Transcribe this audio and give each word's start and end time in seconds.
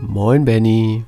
Moin 0.00 0.44
Benny. 0.44 1.04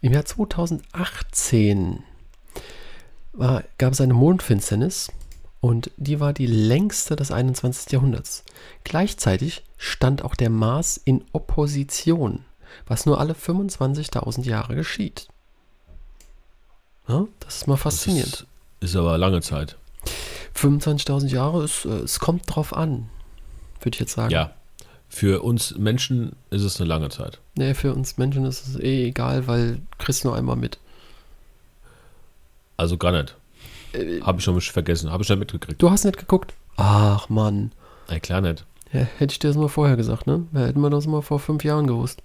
Im 0.00 0.14
Jahr 0.14 0.24
2018 0.24 2.02
war, 3.34 3.64
gab 3.76 3.92
es 3.92 4.00
eine 4.00 4.14
Mondfinsternis 4.14 5.12
und 5.60 5.90
die 5.98 6.18
war 6.18 6.32
die 6.32 6.46
längste 6.46 7.16
des 7.16 7.30
21. 7.30 7.92
Jahrhunderts. 7.92 8.44
Gleichzeitig 8.82 9.62
stand 9.76 10.24
auch 10.24 10.34
der 10.36 10.48
Mars 10.48 10.96
in 10.96 11.22
Opposition, 11.32 12.46
was 12.86 13.04
nur 13.04 13.20
alle 13.20 13.34
25.000 13.34 14.44
Jahre 14.44 14.74
geschieht. 14.74 15.28
Ja, 17.08 17.26
das 17.40 17.56
ist 17.56 17.66
mal 17.66 17.76
faszinierend. 17.76 18.46
Das 18.80 18.88
ist, 18.88 18.94
ist 18.94 18.96
aber 18.96 19.18
lange 19.18 19.42
Zeit. 19.42 19.76
25.000 20.54 21.26
Jahre, 21.26 21.62
ist, 21.62 21.84
äh, 21.84 21.90
es 21.90 22.20
kommt 22.20 22.44
drauf 22.46 22.72
an, 22.72 23.10
würde 23.80 23.96
ich 23.96 24.00
jetzt 24.00 24.14
sagen. 24.14 24.30
Ja. 24.30 24.54
Für 25.18 25.42
uns 25.42 25.76
Menschen 25.76 26.36
ist 26.50 26.62
es 26.62 26.80
eine 26.80 26.88
lange 26.88 27.08
Zeit. 27.08 27.40
Nee, 27.56 27.74
für 27.74 27.92
uns 27.92 28.18
Menschen 28.18 28.44
ist 28.44 28.68
es 28.68 28.76
eh 28.76 29.08
egal, 29.08 29.48
weil 29.48 29.80
kriegst 29.98 30.24
nur 30.24 30.36
einmal 30.36 30.54
mit. 30.54 30.78
Also 32.76 32.96
gar 32.96 33.10
nicht. 33.10 33.34
Äh, 33.94 34.20
Habe 34.20 34.38
ich 34.38 34.44
schon 34.44 34.60
vergessen. 34.60 35.10
Habe 35.10 35.24
ich 35.24 35.26
schon 35.26 35.40
mitgekriegt. 35.40 35.82
Du 35.82 35.90
hast 35.90 36.04
nicht 36.04 36.18
geguckt? 36.18 36.54
Ach, 36.76 37.28
Mann. 37.28 37.72
Ey, 38.06 38.20
klar 38.20 38.42
nicht. 38.42 38.64
Ja, 38.92 39.00
hätte 39.00 39.32
ich 39.32 39.40
dir 39.40 39.48
das 39.48 39.56
mal 39.56 39.68
vorher 39.68 39.96
gesagt, 39.96 40.28
ne? 40.28 40.46
Hätten 40.54 40.80
wir 40.80 40.88
das 40.88 41.08
mal 41.08 41.20
vor 41.20 41.40
fünf 41.40 41.64
Jahren 41.64 41.88
gewusst. 41.88 42.22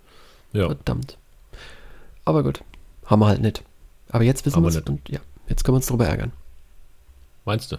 Ja. 0.52 0.68
Verdammt. 0.68 1.18
Aber 2.26 2.44
gut. 2.44 2.64
Haben 3.08 3.22
wir 3.22 3.28
halt 3.28 3.42
nicht. 3.42 3.64
Aber 4.10 4.24
jetzt 4.24 4.46
wissen 4.46 4.62
wir 4.62 4.70
es 4.70 4.78
und 4.78 5.10
ja, 5.10 5.20
jetzt 5.50 5.64
können 5.64 5.74
wir 5.74 5.78
uns 5.78 5.88
darüber 5.88 6.06
ärgern. 6.06 6.32
Meinst 7.44 7.72
du? 7.72 7.78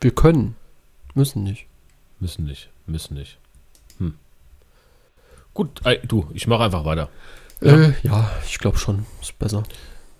Wir 0.00 0.10
können. 0.10 0.56
Müssen 1.14 1.44
nicht. 1.44 1.66
Müssen 2.18 2.44
nicht. 2.44 2.70
Müssen 2.88 3.14
nicht. 3.14 3.38
Gut, 5.60 5.82
du, 6.08 6.26
ich 6.32 6.46
mache 6.46 6.64
einfach 6.64 6.86
weiter. 6.86 7.10
Ja, 7.60 7.76
äh, 7.76 7.92
ja 8.02 8.30
ich 8.46 8.58
glaube 8.58 8.78
schon. 8.78 9.04
Ist 9.20 9.38
besser. 9.38 9.62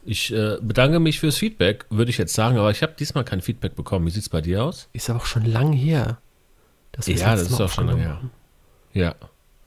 Ich 0.04 0.30
äh, 0.34 0.58
bedanke 0.60 1.00
mich 1.00 1.18
fürs 1.18 1.38
Feedback, 1.38 1.86
würde 1.88 2.10
ich 2.10 2.18
jetzt 2.18 2.34
sagen, 2.34 2.58
aber 2.58 2.70
ich 2.70 2.82
habe 2.82 2.92
diesmal 2.98 3.24
kein 3.24 3.40
Feedback 3.40 3.74
bekommen. 3.74 4.04
Wie 4.04 4.10
sieht 4.10 4.24
es 4.24 4.28
bei 4.28 4.42
dir 4.42 4.62
aus? 4.62 4.90
Ist 4.92 5.08
aber 5.08 5.20
auch 5.20 5.24
schon 5.24 5.46
lang 5.46 5.72
her. 5.72 6.18
ja, 7.06 7.34
das 7.36 7.50
ist 7.50 7.58
auch 7.58 7.70
schon 7.70 7.86
lang 7.86 7.96
her. 7.96 8.20
Ja. 8.92 9.14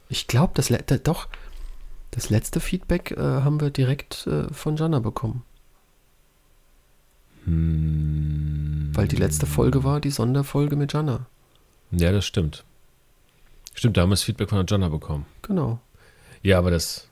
Ich 0.10 0.28
glaube, 0.28 0.54
das, 0.54 0.72
doch, 1.02 1.28
das 2.12 2.30
letzte 2.30 2.60
Feedback 2.60 3.10
äh, 3.10 3.18
haben 3.18 3.60
wir 3.60 3.72
direkt 3.72 4.28
äh, 4.28 4.54
von 4.54 4.76
Jana 4.76 5.00
bekommen. 5.00 5.42
Hm. 7.46 8.92
Weil 8.94 9.08
die 9.08 9.16
letzte 9.16 9.48
Folge 9.48 9.84
war 9.84 10.02
die 10.02 10.12
Sonderfolge 10.12 10.76
mit 10.76 10.94
Jana. 10.94 11.26
Ja, 11.90 12.12
das 12.12 12.28
stimmt. 12.28 12.64
Stimmt, 13.74 13.98
da 13.98 14.02
haben 14.02 14.10
wir 14.10 14.14
das 14.14 14.24
Feedback 14.24 14.50
von 14.50 14.66
der 14.66 14.66
Jana 14.70 14.90
bekommen. 14.90 15.26
Genau. 15.42 15.80
Ja, 16.42 16.58
aber 16.58 16.72
das. 16.72 17.08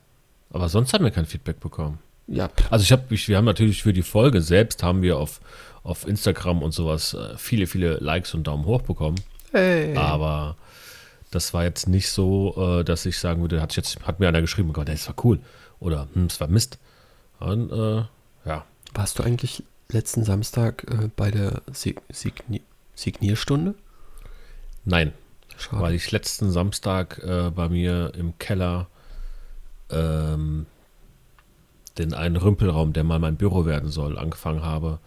Aber 0.51 0.69
sonst 0.69 0.93
haben 0.93 1.03
wir 1.03 1.11
kein 1.11 1.25
Feedback 1.25 1.59
bekommen. 1.59 1.99
Ja. 2.27 2.49
Also 2.69 2.83
ich 2.83 2.91
habe, 2.91 3.03
wir 3.09 3.37
haben 3.37 3.45
natürlich 3.45 3.83
für 3.83 3.93
die 3.93 4.03
Folge 4.03 4.41
selbst 4.41 4.83
haben 4.83 5.01
wir 5.01 5.17
auf, 5.17 5.41
auf 5.83 6.07
Instagram 6.07 6.61
und 6.61 6.71
sowas 6.71 7.13
äh, 7.13 7.37
viele, 7.37 7.67
viele 7.67 7.95
Likes 7.95 8.33
und 8.33 8.45
Daumen 8.45 8.65
hoch 8.65 8.81
bekommen. 8.81 9.19
Hey. 9.51 9.95
Aber 9.95 10.55
das 11.31 11.53
war 11.53 11.63
jetzt 11.63 11.87
nicht 11.87 12.09
so, 12.09 12.79
äh, 12.79 12.83
dass 12.83 13.05
ich 13.05 13.17
sagen 13.17 13.41
würde, 13.41 13.61
hat, 13.61 13.75
jetzt, 13.75 14.05
hat 14.05 14.19
mir 14.19 14.27
einer 14.27 14.41
geschrieben, 14.41 14.73
Gott, 14.73 14.89
das 14.89 15.07
war 15.07 15.15
cool. 15.23 15.39
Oder, 15.79 16.07
hm, 16.13 16.27
das 16.27 16.39
war 16.39 16.47
Mist. 16.47 16.77
Und, 17.39 17.71
äh, 17.71 18.03
ja. 18.45 18.65
Warst 18.93 19.19
du 19.19 19.23
eigentlich 19.23 19.63
letzten 19.89 20.23
Samstag 20.23 20.85
äh, 20.89 21.09
bei 21.15 21.31
der 21.31 21.61
Sig 21.73 22.01
Signi 22.09 22.61
Signierstunde? 22.93 23.73
Nein. 24.85 25.13
Schade. 25.57 25.81
Weil 25.81 25.93
ich 25.93 26.11
letzten 26.11 26.51
Samstag 26.51 27.19
äh, 27.23 27.51
bei 27.51 27.69
mir 27.69 28.13
im 28.15 28.37
Keller 28.37 28.87
ähm, 29.89 30.65
den 31.97 32.13
einen 32.13 32.37
Rümpelraum, 32.37 32.93
der 32.93 33.03
mal 33.03 33.19
mein 33.19 33.35
Büro 33.35 33.65
werden 33.65 33.89
soll, 33.89 34.17
angefangen 34.17 34.63
habe, 34.63 34.99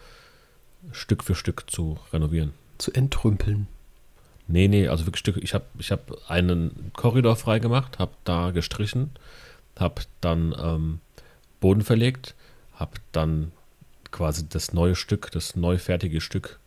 Stück 0.93 1.25
für 1.25 1.35
Stück 1.35 1.71
zu 1.71 1.99
renovieren. 2.13 2.53
Zu 2.79 2.93
entrümpeln. 2.93 3.67
Nee, 4.47 4.69
nee, 4.69 4.89
also 4.89 5.07
wirklich 5.07 5.21
Stück. 5.21 5.39
Ich 5.39 5.55
habe 5.55 5.65
ich 5.79 5.91
hab 5.91 6.13
einen 6.29 6.93
Korridor 6.95 7.37
freigemacht, 7.37 7.99
habe 7.99 8.13
da 8.25 8.51
gestrichen, 8.51 9.11
habe 9.79 10.03
dann 10.21 10.55
ähm, 10.59 11.01
Boden 11.61 11.83
verlegt, 11.83 12.35
habe 12.75 12.93
dann 13.13 13.53
quasi 14.11 14.47
das 14.49 14.73
neue 14.75 14.95
Stück, 14.95 15.31
das 15.33 15.57
neu 15.57 15.79
fertige 15.79 16.21
Stück 16.21 16.61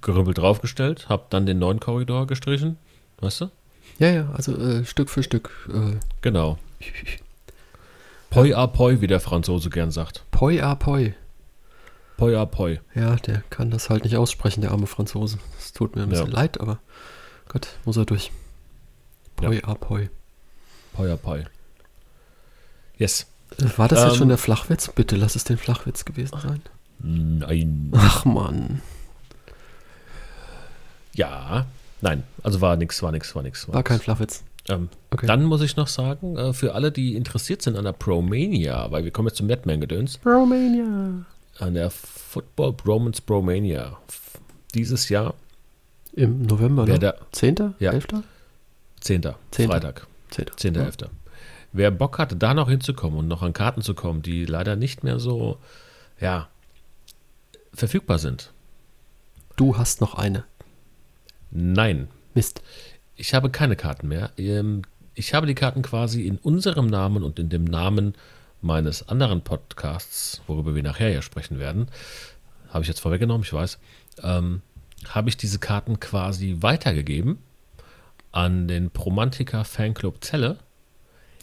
gerümpelt 0.00 0.38
draufgestellt, 0.38 1.08
habe 1.08 1.24
dann 1.30 1.46
den 1.46 1.58
neuen 1.58 1.80
Korridor 1.80 2.26
gestrichen, 2.26 2.76
weißt 3.20 3.42
du? 3.42 3.50
Ja, 3.98 4.10
ja, 4.10 4.30
also 4.30 4.56
äh, 4.56 4.84
Stück 4.84 5.10
für 5.10 5.22
Stück. 5.22 5.50
Äh. 5.68 5.98
Genau. 6.22 6.58
Poi 8.30 8.54
a 8.54 8.66
poi, 8.66 9.00
wie 9.00 9.06
der 9.06 9.20
Franzose 9.20 9.70
gern 9.70 9.90
sagt. 9.90 10.24
Poi 10.30 10.62
a 10.62 10.74
poi. 10.74 11.14
Poi 12.16 12.36
a 12.36 12.46
poi. 12.46 12.80
Ja, 12.94 13.16
der 13.16 13.42
kann 13.50 13.70
das 13.70 13.90
halt 13.90 14.04
nicht 14.04 14.16
aussprechen, 14.16 14.60
der 14.60 14.70
arme 14.70 14.86
Franzose. 14.86 15.38
Es 15.58 15.72
tut 15.72 15.96
mir 15.96 16.02
ein 16.02 16.08
bisschen 16.08 16.30
ja. 16.30 16.34
leid, 16.34 16.60
aber 16.60 16.78
Gott, 17.48 17.68
muss 17.84 17.96
er 17.96 18.06
durch. 18.06 18.30
Poi 19.36 19.56
ja. 19.56 19.64
a 19.64 19.74
poi. 19.74 20.08
Poi 20.92 21.10
a 21.10 21.16
poi. 21.16 21.44
Yes. 22.96 23.26
War 23.76 23.88
das 23.88 24.00
ähm, 24.00 24.08
jetzt 24.08 24.18
schon 24.18 24.28
der 24.28 24.38
Flachwitz? 24.38 24.90
Bitte 24.94 25.16
lass 25.16 25.34
es 25.34 25.44
den 25.44 25.58
Flachwitz 25.58 26.04
gewesen 26.04 26.38
sein. 26.40 26.62
Nein. 27.00 27.90
Ach 27.94 28.24
Mann. 28.24 28.80
Ja, 31.14 31.66
nein. 32.00 32.22
Also 32.42 32.60
war 32.60 32.76
nix, 32.76 33.02
war 33.02 33.12
nix, 33.12 33.34
war 33.34 33.42
nix. 33.42 33.68
War, 33.68 33.74
war 33.76 33.82
kein 33.82 34.00
Flachwitz. 34.00 34.44
Ähm, 34.68 34.88
okay. 35.10 35.26
Dann 35.26 35.44
muss 35.44 35.62
ich 35.62 35.76
noch 35.76 35.88
sagen, 35.88 36.36
äh, 36.36 36.52
für 36.52 36.74
alle, 36.74 36.92
die 36.92 37.16
interessiert 37.16 37.62
sind 37.62 37.76
an 37.76 37.84
der 37.84 37.92
Promania, 37.92 38.90
weil 38.90 39.04
wir 39.04 39.10
kommen 39.10 39.28
jetzt 39.28 39.38
zum 39.38 39.46
Netman-Gedöns. 39.46 40.18
Promania 40.18 41.24
an 41.60 41.74
der 41.74 41.90
Football 41.90 42.72
Bromance 42.72 43.22
Bromania 43.22 43.98
dieses 44.74 45.08
Jahr. 45.08 45.34
Im 46.12 46.42
November, 46.42 46.86
ne? 46.86 46.98
Der, 46.98 47.16
10.? 47.32 47.74
Ja. 47.78 47.92
11.? 47.92 48.24
10. 49.00 49.22
10. 49.50 49.68
Freitag. 49.68 50.06
10. 50.30 50.46
10. 50.56 50.74
Ja. 50.74 50.82
11. 50.82 50.96
Wer 51.72 51.90
Bock 51.92 52.18
hatte, 52.18 52.34
da 52.34 52.52
noch 52.52 52.68
hinzukommen 52.68 53.18
und 53.18 53.28
noch 53.28 53.42
an 53.42 53.52
Karten 53.52 53.82
zu 53.82 53.94
kommen, 53.94 54.22
die 54.22 54.44
leider 54.44 54.74
nicht 54.74 55.04
mehr 55.04 55.20
so, 55.20 55.58
ja, 56.20 56.48
verfügbar 57.72 58.18
sind. 58.18 58.52
Du 59.56 59.76
hast 59.76 60.00
noch 60.00 60.14
eine. 60.14 60.44
Nein. 61.50 62.08
Mist. 62.34 62.62
Ich 63.16 63.34
habe 63.34 63.50
keine 63.50 63.76
Karten 63.76 64.08
mehr. 64.08 64.30
Ähm, 64.36 64.82
ich 65.14 65.34
habe 65.34 65.46
die 65.46 65.54
Karten 65.54 65.82
quasi 65.82 66.26
in 66.26 66.38
unserem 66.38 66.86
Namen 66.86 67.22
und 67.22 67.38
in 67.38 67.48
dem 67.48 67.64
Namen 67.64 68.14
meines 68.62 69.08
anderen 69.08 69.42
Podcasts, 69.42 70.42
worüber 70.46 70.74
wir 70.74 70.82
nachher 70.82 71.10
ja 71.10 71.22
sprechen 71.22 71.58
werden, 71.58 71.88
habe 72.68 72.82
ich 72.82 72.88
jetzt 72.88 73.00
vorweggenommen, 73.00 73.42
ich 73.42 73.52
weiß, 73.52 73.78
ähm, 74.22 74.62
habe 75.08 75.28
ich 75.28 75.36
diese 75.36 75.58
Karten 75.58 75.98
quasi 75.98 76.58
weitergegeben 76.60 77.38
an 78.32 78.68
den 78.68 78.90
Promantica 78.90 79.64
Fanclub 79.64 80.22
Zelle, 80.22 80.58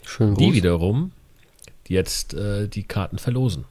Schön 0.04 0.34
die 0.34 0.54
wiederum 0.54 1.12
jetzt 1.86 2.34
äh, 2.34 2.68
die 2.68 2.84
Karten 2.84 3.18
verlosen. 3.18 3.64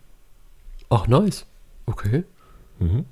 Ach, 0.90 1.08
nice. 1.08 1.46
Okay. 1.86 2.24
Mhm. 2.80 3.06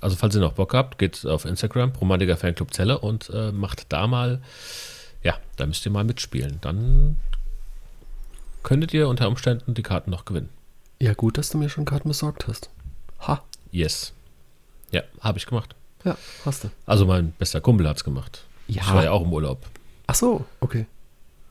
Also, 0.00 0.16
falls 0.16 0.34
ihr 0.34 0.40
noch 0.40 0.52
Bock 0.52 0.74
habt, 0.74 0.98
geht 0.98 1.24
auf 1.26 1.44
Instagram, 1.44 1.92
Promantica 1.92 2.36
Fanclub 2.36 2.72
Zelle 2.74 2.98
und 2.98 3.30
äh, 3.30 3.52
macht 3.52 3.92
da 3.92 4.06
mal, 4.06 4.42
ja, 5.22 5.34
da 5.56 5.66
müsst 5.66 5.84
ihr 5.86 5.92
mal 5.92 6.04
mitspielen. 6.04 6.58
Dann 6.60 7.16
könntet 8.62 8.92
ihr 8.92 9.08
unter 9.08 9.28
Umständen 9.28 9.74
die 9.74 9.82
Karten 9.82 10.10
noch 10.10 10.24
gewinnen. 10.24 10.50
Ja, 11.00 11.14
gut, 11.14 11.38
dass 11.38 11.50
du 11.50 11.58
mir 11.58 11.68
schon 11.68 11.84
Karten 11.84 12.08
besorgt 12.08 12.46
hast. 12.48 12.70
Ha. 13.26 13.42
Yes. 13.70 14.12
Ja, 14.90 15.02
habe 15.20 15.38
ich 15.38 15.46
gemacht. 15.46 15.74
Ja, 16.04 16.16
hast 16.44 16.64
du. 16.64 16.70
Also 16.86 17.06
mein 17.06 17.32
bester 17.32 17.60
Kumpel 17.60 17.88
hat 17.88 17.96
es 17.96 18.04
gemacht. 18.04 18.44
Ja. 18.68 18.82
Ich 18.82 18.92
war 18.92 19.04
ja 19.04 19.10
auch 19.10 19.22
im 19.22 19.32
Urlaub. 19.32 19.66
Ach 20.06 20.14
so, 20.14 20.44
okay. 20.60 20.86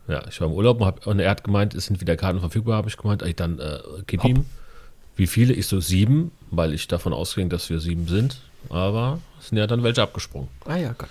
Ja, 0.07 0.25
ich 0.27 0.39
war 0.39 0.47
im 0.47 0.53
Urlaub 0.53 0.79
und, 0.79 0.85
hab, 0.85 1.07
und 1.07 1.19
er 1.19 1.29
hat 1.29 1.43
gemeint, 1.43 1.73
es 1.73 1.87
sind 1.87 1.99
wieder 1.99 2.15
Karten 2.15 2.39
verfügbar, 2.39 2.77
habe 2.77 2.89
ich 2.89 2.97
gemeint. 2.97 3.21
Ich 3.23 3.35
dann 3.35 3.59
äh, 3.59 3.79
gib 4.07 4.23
Hopp. 4.23 4.29
ihm. 4.29 4.45
Wie 5.15 5.27
viele? 5.27 5.53
Ich 5.53 5.67
so 5.67 5.79
sieben, 5.79 6.31
weil 6.51 6.73
ich 6.73 6.87
davon 6.87 7.13
ausging, 7.13 7.49
dass 7.49 7.69
wir 7.69 7.79
sieben 7.79 8.07
sind. 8.07 8.37
Aber 8.69 9.19
es 9.39 9.49
sind 9.49 9.57
ja 9.57 9.67
dann 9.67 9.83
welche 9.83 10.01
abgesprungen. 10.01 10.49
Ah 10.65 10.77
ja, 10.77 10.93
Gott. 10.97 11.09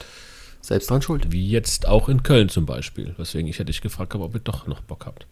Selbst 0.61 0.91
dran 0.91 1.03
schuld. 1.03 1.31
Wie 1.31 1.49
jetzt 1.49 1.87
auch 1.87 2.09
in 2.09 2.23
Köln 2.23 2.49
zum 2.49 2.67
Beispiel. 2.67 3.15
Weswegen 3.17 3.49
ich 3.49 3.57
hätte 3.57 3.67
dich 3.67 3.81
gefragt, 3.81 4.15
ob 4.15 4.35
ihr 4.35 4.41
doch 4.41 4.67
noch 4.67 4.81
Bock 4.81 5.07
habt. 5.07 5.27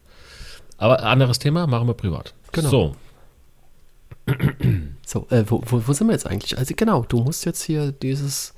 Aber 0.79 1.03
anderes 1.03 1.39
Thema, 1.39 1.67
machen 1.67 1.89
wir 1.89 1.95
privat. 1.95 2.35
Genau. 2.53 2.69
So, 2.69 2.97
So, 5.07 5.27
äh, 5.31 5.45
wo, 5.47 5.63
wo, 5.67 5.83
wo 5.87 5.93
sind 5.93 6.07
wir 6.07 6.13
jetzt 6.13 6.27
eigentlich? 6.27 6.57
Also 6.59 6.75
genau, 6.77 7.05
du 7.07 7.21
musst 7.21 7.45
jetzt 7.45 7.63
hier 7.63 7.93
dieses 7.93 8.55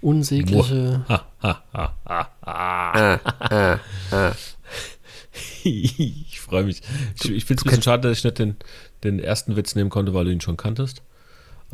unsägliche. 0.00 1.04
Ah, 5.34 5.38
ah, 5.64 5.68
ich 5.68 6.40
freue 6.40 6.64
mich. 6.64 6.80
Ich, 7.22 7.30
ich 7.30 7.44
finde 7.44 7.60
es 7.60 7.64
ein 7.64 7.70
bisschen 7.70 7.82
schade, 7.82 8.08
dass 8.08 8.18
ich 8.18 8.24
nicht 8.24 8.38
den, 8.38 8.56
den 9.02 9.18
ersten 9.18 9.56
Witz 9.56 9.74
nehmen 9.74 9.90
konnte, 9.90 10.14
weil 10.14 10.24
du 10.26 10.30
ihn 10.32 10.40
schon 10.40 10.56
kanntest. 10.56 11.02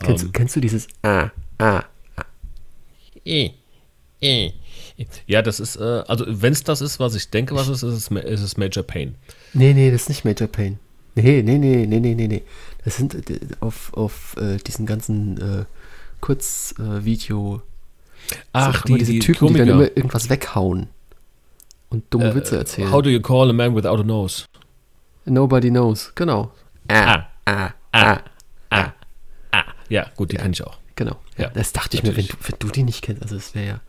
Kennst, 0.02 0.22
du- 0.22 0.26
Ähm, 0.26 0.32
kennst 0.32 0.56
du 0.56 0.60
dieses 0.60 0.88
Ah, 1.02 1.30
ah? 1.58 1.84
eh, 3.24 3.50
eh. 4.20 4.52
Ja, 5.26 5.40
das 5.42 5.60
ist, 5.60 5.76
äh, 5.76 6.02
also 6.06 6.24
wenn 6.28 6.52
es 6.52 6.62
das 6.62 6.80
ist, 6.82 7.00
was 7.00 7.14
ich 7.14 7.30
denke, 7.30 7.54
was 7.54 7.68
es 7.68 7.82
ist, 7.82 8.10
ist 8.10 8.42
es, 8.42 8.56
Major 8.56 8.82
Pain. 8.84 9.14
Nee, 9.54 9.72
nee, 9.72 9.90
das 9.90 10.02
ist 10.02 10.08
nicht 10.10 10.24
Major 10.24 10.46
Pain. 10.48 10.78
Nee, 11.14 11.42
nee, 11.42 11.58
nee, 11.58 11.86
nee, 11.86 12.00
nee, 12.00 12.14
nee, 12.14 12.28
nee. 12.28 12.42
Das 12.84 12.96
sind 12.96 13.14
äh, 13.30 13.40
auf, 13.60 13.92
auf 13.94 14.36
äh, 14.38 14.56
diesen 14.58 14.86
ganzen 14.86 15.40
äh, 15.60 15.64
Kurzvideo. 16.20 17.62
Ach, 18.52 18.84
immer 18.84 18.98
diese 18.98 19.18
Typen, 19.18 19.48
die 19.48 19.54
dann 19.54 19.68
Komiker. 19.68 19.72
immer 19.86 19.96
irgendwas 19.96 20.28
weghauen 20.30 20.88
und 21.90 22.04
dumme 22.10 22.34
Witze 22.34 22.56
erzählen. 22.56 22.90
How 22.90 23.02
do 23.02 23.10
you 23.10 23.20
call 23.20 23.50
a 23.50 23.52
man 23.52 23.74
without 23.74 24.00
a 24.00 24.04
nose? 24.04 24.46
Nobody 25.26 25.70
knows. 25.70 26.12
Genau. 26.14 26.52
Ah, 26.88 27.26
ah, 27.44 27.70
ah. 27.92 28.20
ah, 28.70 28.92
ah. 29.52 29.64
Ja, 29.88 30.06
gut, 30.16 30.32
die 30.32 30.36
kenne 30.36 30.52
ich 30.52 30.64
auch. 30.64 30.78
Genau. 30.96 31.16
Ja, 31.36 31.44
Ja, 31.44 31.50
das 31.50 31.72
dachte 31.72 31.96
ich 31.96 32.02
mir, 32.02 32.16
wenn 32.16 32.26
du, 32.26 32.34
wenn 32.42 32.58
du 32.58 32.68
die 32.68 32.82
nicht 32.84 33.02
kennst. 33.02 33.22
Also 33.22 33.36
es 33.36 33.54
wäre 33.54 33.66
ja. 33.66 33.80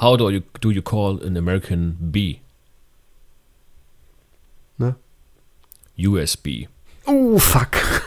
How 0.00 0.16
do 0.16 0.30
you, 0.30 0.40
do 0.60 0.70
you 0.70 0.82
call 0.82 1.20
an 1.24 1.36
American 1.36 1.96
bee? 2.00 2.40
Ne? 4.78 4.94
USB. 5.98 6.68
Oh, 7.06 7.38
fuck. 7.38 7.70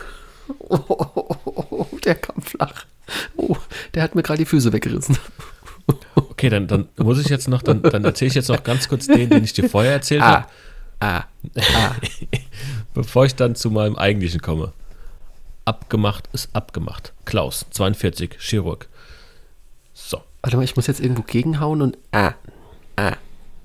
Oh, 0.70 1.88
der 2.04 2.16
kam 2.16 2.42
flach. 2.42 2.86
Oh, 3.38 3.56
der 3.94 4.04
hat 4.04 4.14
mir 4.14 4.24
gerade 4.24 4.40
die 4.40 4.46
Füße 4.46 4.74
weggerissen. 4.74 5.18
Okay, 6.16 6.50
dann, 6.50 6.68
dann 6.68 6.90
muss 6.98 7.20
ich 7.20 7.28
jetzt 7.28 7.48
noch, 7.48 7.62
dann, 7.62 7.82
dann 7.82 8.04
erzähle 8.04 8.30
ich 8.30 8.36
jetzt 8.36 8.50
noch 8.50 8.64
ganz 8.64 8.88
kurz 8.88 9.08
den, 9.08 9.30
den 9.30 9.44
ich 9.44 9.54
dir 9.54 9.70
vorher 9.70 9.94
erzählt 9.94 10.22
Ah, 10.22 10.48
habe, 11.02 11.26
ah, 11.80 11.96
bevor 12.94 13.26
ich 13.26 13.36
dann 13.36 13.56
zu 13.56 13.72
meinem 13.72 13.96
eigentlichen 13.96 14.42
komme. 14.42 14.74
Abgemacht 15.66 16.30
ist 16.34 16.54
abgemacht. 16.54 17.14
Klaus, 17.26 17.66
42, 17.72 18.38
Chirurg. 18.40 18.90
So, 19.94 20.22
Warte 20.44 20.58
mal, 20.58 20.64
ich 20.64 20.76
muss 20.76 20.88
jetzt 20.88 21.00
irgendwo 21.00 21.22
gegenhauen 21.22 21.82
und 21.82 21.98
ah, 22.12 22.34
ah, 22.98 23.16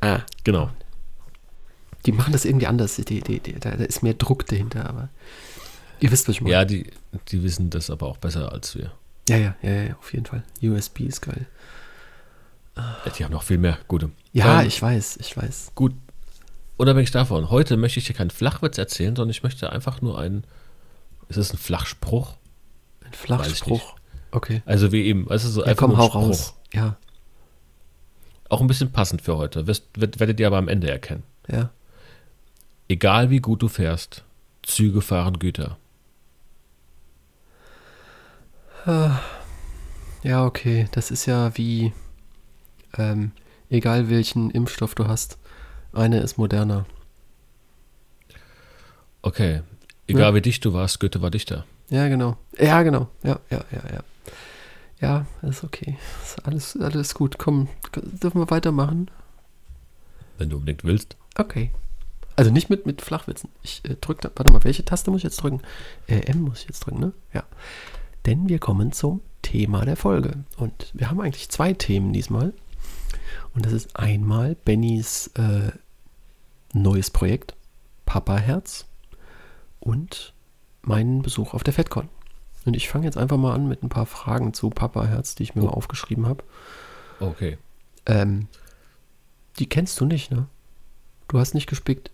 ah. 0.00 0.20
genau. 0.44 0.70
Die 2.06 2.12
machen 2.12 2.32
das 2.32 2.44
irgendwie 2.44 2.68
anders. 2.68 2.94
Die, 2.94 3.20
die, 3.20 3.40
die, 3.40 3.52
da, 3.54 3.72
da 3.72 3.84
ist 3.84 4.04
mehr 4.04 4.14
Druck 4.14 4.46
dahinter, 4.46 4.88
aber 4.88 5.08
ihr 5.98 6.12
wisst, 6.12 6.28
was 6.28 6.36
ich 6.36 6.40
meine. 6.40 6.52
Ja, 6.52 6.64
die, 6.64 6.86
die 7.28 7.42
wissen 7.42 7.70
das 7.70 7.90
aber 7.90 8.06
auch 8.06 8.18
besser 8.18 8.52
als 8.52 8.76
wir. 8.76 8.92
ja, 9.28 9.36
ja, 9.36 9.56
ja, 9.60 9.70
ja, 9.82 9.96
auf 9.96 10.12
jeden 10.12 10.26
Fall. 10.26 10.44
USB 10.62 11.00
ist 11.00 11.20
geil. 11.20 11.46
Die 13.16 13.24
haben 13.24 13.32
noch 13.32 13.42
viel 13.42 13.58
mehr 13.58 13.78
gute. 13.88 14.10
Ja, 14.32 14.60
Ähm, 14.60 14.66
ich 14.68 14.80
weiß, 14.80 15.18
ich 15.20 15.36
weiß. 15.36 15.72
Gut, 15.74 15.94
unabhängig 16.76 17.10
davon, 17.10 17.50
heute 17.50 17.76
möchte 17.76 17.98
ich 18.00 18.06
dir 18.06 18.14
keinen 18.14 18.30
Flachwitz 18.30 18.78
erzählen, 18.78 19.14
sondern 19.16 19.30
ich 19.30 19.42
möchte 19.42 19.70
einfach 19.72 20.00
nur 20.00 20.18
einen. 20.18 20.44
Ist 21.28 21.36
es 21.36 21.52
ein 21.52 21.58
Flachspruch? 21.58 22.34
Ein 23.04 23.12
Flachspruch. 23.12 23.94
Okay. 24.30 24.62
Also 24.66 24.92
wie 24.92 25.04
eben, 25.04 25.26
du, 25.26 25.38
so 25.38 25.60
Ja, 25.62 25.68
einfach 25.68 25.80
komm, 25.86 25.90
nur 25.90 25.98
hau 25.98 26.04
ein 26.04 26.10
Spruch. 26.10 26.22
raus. 26.28 26.54
Ja, 26.72 26.96
Auch 28.50 28.60
ein 28.60 28.66
bisschen 28.66 28.92
passend 28.92 29.22
für 29.22 29.36
heute. 29.36 29.66
Wirst, 29.66 29.84
wird, 29.94 30.20
werdet 30.20 30.38
ihr 30.40 30.46
aber 30.46 30.58
am 30.58 30.68
Ende 30.68 30.90
erkennen. 30.90 31.22
ja. 31.50 31.70
Egal 32.90 33.28
wie 33.28 33.40
gut 33.40 33.60
du 33.60 33.68
fährst, 33.68 34.24
Züge 34.62 35.02
fahren 35.02 35.38
Güter. 35.38 35.76
Ja, 40.22 40.44
okay. 40.46 40.88
Das 40.92 41.10
ist 41.10 41.26
ja 41.26 41.54
wie, 41.56 41.92
ähm, 42.96 43.32
egal 43.70 44.08
welchen 44.10 44.50
Impfstoff 44.50 44.94
du 44.94 45.06
hast, 45.08 45.38
eine 45.92 46.20
ist 46.20 46.38
moderner. 46.38 46.86
Okay. 49.22 49.62
Egal 50.06 50.30
Ja. 50.30 50.34
wie 50.34 50.40
dicht 50.42 50.64
du 50.64 50.72
warst, 50.72 51.00
Goethe 51.00 51.20
war 51.22 51.30
dichter. 51.30 51.64
Ja, 51.90 52.08
genau. 52.08 52.36
Ja, 52.58 52.82
genau. 52.82 53.08
Ja, 53.22 53.40
ja, 53.50 53.64
ja, 53.70 53.82
ja. 53.94 54.00
Ja, 55.00 55.26
ist 55.42 55.62
okay. 55.64 55.96
Ist 56.24 56.44
alles, 56.46 56.76
alles 56.76 57.14
gut. 57.14 57.38
Komm, 57.38 57.68
dürfen 57.94 58.40
wir 58.40 58.50
weitermachen? 58.50 59.10
Wenn 60.38 60.50
du 60.50 60.56
unbedingt 60.56 60.84
willst. 60.84 61.16
Okay. 61.36 61.70
Also 62.36 62.50
nicht 62.50 62.68
mit, 62.70 62.86
mit 62.86 63.02
Flachwitzen. 63.02 63.50
Ich 63.62 63.82
äh, 63.84 63.96
drücke 64.00 64.22
da, 64.22 64.30
warte 64.34 64.52
mal, 64.52 64.64
welche 64.64 64.84
Taste 64.84 65.10
muss 65.10 65.18
ich 65.18 65.24
jetzt 65.24 65.42
drücken? 65.42 65.60
Äh, 66.06 66.20
M 66.30 66.40
muss 66.42 66.60
ich 66.62 66.68
jetzt 66.68 66.80
drücken, 66.80 67.00
ne? 67.00 67.12
Ja. 67.32 67.44
Denn 68.26 68.48
wir 68.48 68.58
kommen 68.58 68.92
zum 68.92 69.20
Thema 69.42 69.84
der 69.84 69.96
Folge. 69.96 70.44
Und 70.56 70.90
wir 70.94 71.10
haben 71.10 71.20
eigentlich 71.20 71.48
zwei 71.48 71.72
Themen 71.72 72.12
diesmal. 72.12 72.52
Und 73.58 73.66
das 73.66 73.72
ist 73.72 73.96
einmal 73.96 74.54
Bennys 74.54 75.32
äh, 75.34 75.72
neues 76.72 77.10
Projekt, 77.10 77.56
Papa 78.06 78.36
Herz, 78.36 78.86
und 79.80 80.32
meinen 80.82 81.22
Besuch 81.22 81.54
auf 81.54 81.64
der 81.64 81.74
FedCon. 81.74 82.08
Und 82.66 82.74
ich 82.76 82.88
fange 82.88 83.04
jetzt 83.06 83.16
einfach 83.18 83.36
mal 83.36 83.54
an 83.56 83.66
mit 83.66 83.82
ein 83.82 83.88
paar 83.88 84.06
Fragen 84.06 84.54
zu 84.54 84.70
Papa 84.70 85.06
Herz, 85.06 85.34
die 85.34 85.42
ich 85.42 85.56
mir 85.56 85.62
Oh. 85.62 85.66
mal 85.66 85.72
aufgeschrieben 85.72 86.26
habe. 86.28 86.44
Okay. 87.18 87.58
Ähm, 88.06 88.46
die 89.58 89.68
kennst 89.68 89.98
du 89.98 90.04
nicht, 90.04 90.30
ne? 90.30 90.46
Du 91.26 91.40
hast 91.40 91.54
nicht 91.54 91.66
gespickt. 91.68 92.12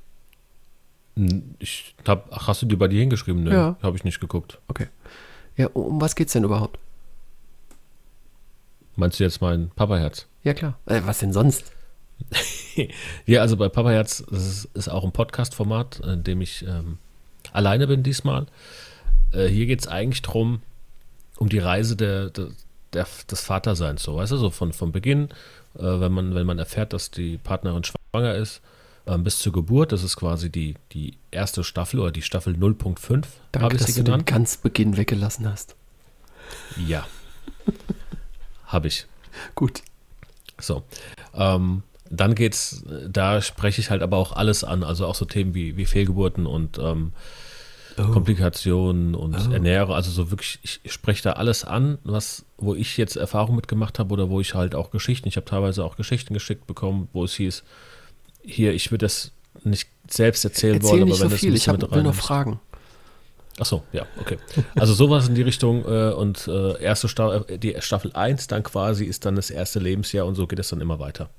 Ich 1.58 1.94
hab, 2.08 2.28
ach, 2.32 2.48
hast 2.48 2.62
du 2.62 2.66
die 2.66 2.76
bei 2.76 2.88
dir 2.88 3.00
hingeschrieben? 3.00 3.44
Ne, 3.44 3.52
Ja. 3.52 3.76
habe 3.82 3.98
ich 3.98 4.04
nicht 4.04 4.18
geguckt. 4.18 4.60
Okay. 4.66 4.88
Ja, 5.58 5.66
um 5.74 5.84
um 5.84 6.00
was 6.00 6.14
geht's 6.16 6.32
denn 6.32 6.44
überhaupt? 6.44 6.78
Meinst 8.96 9.18
du 9.18 9.24
jetzt 9.24 9.40
mein 9.40 9.70
Papaherz? 9.70 10.26
Ja, 10.42 10.54
klar. 10.54 10.78
Äh, 10.86 11.00
was 11.04 11.18
denn 11.18 11.32
sonst? 11.32 11.64
Ja, 13.26 13.40
also 13.40 13.56
bei 13.56 13.68
Papaherz, 13.68 14.24
das 14.28 14.44
ist, 14.46 14.64
ist 14.74 14.88
auch 14.88 15.04
ein 15.04 15.12
Podcast-Format, 15.12 16.00
in 16.00 16.24
dem 16.24 16.40
ich 16.40 16.64
ähm, 16.66 16.98
alleine 17.52 17.86
bin 17.86 18.02
diesmal. 18.02 18.46
Äh, 19.32 19.46
hier 19.46 19.66
geht 19.66 19.80
es 19.80 19.86
eigentlich 19.86 20.22
drum, 20.22 20.60
um 21.36 21.48
die 21.48 21.60
Reise 21.60 21.94
der, 21.94 22.30
der, 22.30 22.48
der, 22.92 23.06
des 23.30 23.40
Vaterseins, 23.42 24.02
so, 24.02 24.16
weißt 24.16 24.32
du, 24.32 24.36
so 24.38 24.50
von, 24.50 24.72
von 24.72 24.90
Beginn, 24.90 25.28
äh, 25.76 25.82
wenn, 25.82 26.10
man, 26.10 26.34
wenn 26.34 26.46
man 26.46 26.58
erfährt, 26.58 26.92
dass 26.92 27.12
die 27.12 27.38
Partnerin 27.38 27.84
schwanger 27.84 28.34
ist, 28.34 28.60
ähm, 29.06 29.22
bis 29.22 29.38
zur 29.38 29.52
Geburt, 29.52 29.92
das 29.92 30.02
ist 30.02 30.16
quasi 30.16 30.50
die, 30.50 30.74
die 30.92 31.16
erste 31.30 31.62
Staffel 31.62 32.00
oder 32.00 32.10
die 32.10 32.22
Staffel 32.22 32.54
0.5, 32.54 33.12
habe 33.12 33.26
Danke, 33.52 33.76
ich 33.76 33.82
dass 33.82 33.86
sie 33.86 33.92
du 33.92 33.98
den 34.00 34.04
genannt. 34.06 34.26
ganz 34.26 34.56
Beginn 34.56 34.96
weggelassen 34.96 35.48
hast. 35.48 35.76
Ja. 36.88 37.06
Habe 38.66 38.88
ich. 38.88 39.06
Gut. 39.54 39.82
So. 40.58 40.82
Ähm, 41.34 41.82
dann 42.10 42.34
geht's, 42.34 42.84
da 43.08 43.40
spreche 43.42 43.80
ich 43.80 43.90
halt 43.90 44.02
aber 44.02 44.16
auch 44.18 44.32
alles 44.32 44.62
an, 44.62 44.84
also 44.84 45.06
auch 45.06 45.14
so 45.14 45.24
Themen 45.24 45.54
wie, 45.54 45.76
wie 45.76 45.86
Fehlgeburten 45.86 46.46
und 46.46 46.78
ähm, 46.78 47.12
Oh. 47.96 48.10
Komplikationen 48.10 49.14
und 49.14 49.36
Oh. 49.36 49.52
Ernährung, 49.52 49.94
also 49.94 50.10
so 50.10 50.32
wirklich, 50.32 50.58
ich, 50.62 50.92
spreche 50.92 51.22
da 51.22 51.32
alles 51.34 51.62
an, 51.64 51.98
was, 52.02 52.44
wo 52.58 52.74
ich 52.74 52.96
jetzt 52.96 53.14
Erfahrung 53.14 53.54
mitgemacht 53.54 54.00
habe 54.00 54.12
oder 54.12 54.28
wo 54.30 54.40
ich 54.40 54.54
halt 54.54 54.74
auch 54.74 54.90
Geschichten, 54.90 55.28
ich 55.28 55.36
habe 55.36 55.46
teilweise 55.46 55.84
auch 55.84 55.96
Geschichten 55.96 56.34
geschickt 56.34 56.66
bekommen, 56.66 57.08
wo 57.12 57.22
es 57.22 57.34
hieß, 57.34 57.62
hier, 58.42 58.74
ich 58.74 58.90
würde 58.90 59.04
das 59.04 59.30
nicht 59.62 59.88
selbst 60.10 60.44
erzählen 60.44 60.74
Erzähl 60.74 60.90
wollen, 60.90 61.02
aber 61.02 61.10
nicht 61.12 61.20
wenn 61.20 61.28
so 61.28 61.34
das 61.34 61.40
viel, 61.40 61.50
ein 61.50 61.54
ich 61.54 61.60
bisschen 61.66 61.72
hab, 61.74 61.82
mit 61.82 61.90
will 61.90 61.96
rein 61.98 62.02
nur 62.02 62.12
ist. 62.12 62.18
fragen. 62.18 62.60
Ach 63.60 63.66
so, 63.66 63.84
ja, 63.92 64.04
okay. 64.20 64.38
Also 64.74 64.94
sowas 64.94 65.28
in 65.28 65.34
die 65.34 65.42
Richtung 65.42 65.84
äh, 65.84 66.10
und 66.12 66.48
äh, 66.48 66.80
erste 66.82 67.08
Sta 67.08 67.36
äh, 67.48 67.58
die 67.58 67.76
Staffel 67.80 68.12
1 68.12 68.48
dann 68.48 68.62
quasi 68.64 69.04
ist 69.04 69.24
dann 69.26 69.36
das 69.36 69.50
erste 69.50 69.78
Lebensjahr 69.78 70.26
und 70.26 70.34
so 70.34 70.46
geht 70.46 70.58
es 70.58 70.70
dann 70.70 70.80
immer 70.80 70.98
weiter. 70.98 71.30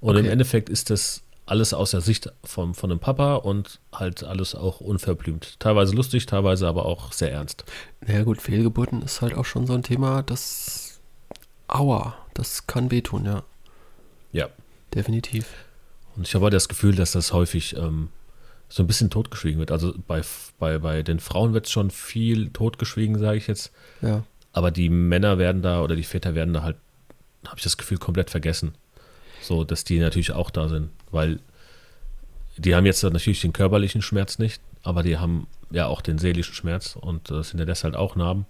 Und 0.00 0.16
im 0.16 0.24
Okay. 0.24 0.32
Endeffekt 0.32 0.68
ist 0.68 0.90
das 0.90 1.22
alles 1.46 1.72
aus 1.74 1.92
der 1.92 2.00
Sicht 2.02 2.30
vom, 2.44 2.74
von 2.74 2.90
dem 2.90 2.98
Papa 3.00 3.36
und 3.36 3.80
halt 3.92 4.22
alles 4.22 4.54
auch 4.54 4.80
unverblümt. 4.80 5.58
Teilweise 5.58 5.94
lustig, 5.96 6.26
teilweise 6.26 6.68
aber 6.68 6.84
auch 6.84 7.12
sehr 7.12 7.32
ernst. 7.32 7.64
Ja 8.06 8.22
gut, 8.22 8.40
Fehlgeburten 8.40 9.02
ist 9.02 9.20
halt 9.20 9.34
auch 9.34 9.44
schon 9.46 9.66
so 9.66 9.72
ein 9.72 9.82
Thema, 9.82 10.22
das 10.22 11.00
Aua, 11.66 12.14
das 12.34 12.66
kann 12.66 12.90
wehtun, 12.90 13.24
ja. 13.24 13.42
Ja. 14.32 14.48
Definitiv. 14.94 15.46
Und 16.16 16.26
ich 16.26 16.34
habe 16.34 16.44
halt 16.44 16.54
das 16.54 16.68
Gefühl, 16.68 16.94
dass 16.94 17.12
das 17.12 17.32
häufig 17.32 17.76
ähm, 17.76 18.10
so 18.70 18.84
ein 18.84 18.86
bisschen 18.86 19.10
totgeschwiegen 19.10 19.58
wird. 19.58 19.72
Also 19.72 19.92
bei, 20.06 20.22
bei, 20.58 20.78
bei 20.78 21.02
den 21.02 21.18
Frauen 21.18 21.52
wird 21.52 21.66
es 21.66 21.72
schon 21.72 21.90
viel 21.90 22.50
totgeschwiegen, 22.50 23.18
sage 23.18 23.36
ich 23.36 23.48
jetzt. 23.48 23.72
Ja. 24.00 24.22
Aber 24.52 24.70
die 24.70 24.88
Männer 24.88 25.38
werden 25.38 25.60
da 25.60 25.82
oder 25.82 25.96
die 25.96 26.04
Väter 26.04 26.34
werden 26.34 26.54
da 26.54 26.62
halt, 26.62 26.76
habe 27.44 27.56
ich 27.58 27.64
das 27.64 27.76
Gefühl, 27.76 27.98
komplett 27.98 28.30
vergessen. 28.30 28.74
So, 29.42 29.64
dass 29.64 29.82
die 29.84 29.98
natürlich 29.98 30.32
auch 30.32 30.50
da 30.50 30.68
sind. 30.68 30.90
Weil 31.10 31.40
die 32.56 32.76
haben 32.76 32.86
jetzt 32.86 33.02
natürlich 33.02 33.40
den 33.40 33.52
körperlichen 33.52 34.02
Schmerz 34.02 34.38
nicht, 34.38 34.62
aber 34.84 35.02
die 35.02 35.18
haben 35.18 35.48
ja 35.70 35.86
auch 35.86 36.00
den 36.00 36.18
seelischen 36.18 36.54
Schmerz 36.54 36.96
und 36.96 37.30
äh, 37.30 37.42
hinterlässt 37.42 37.82
halt 37.82 37.96
auch 37.96 38.14
Narben. 38.14 38.46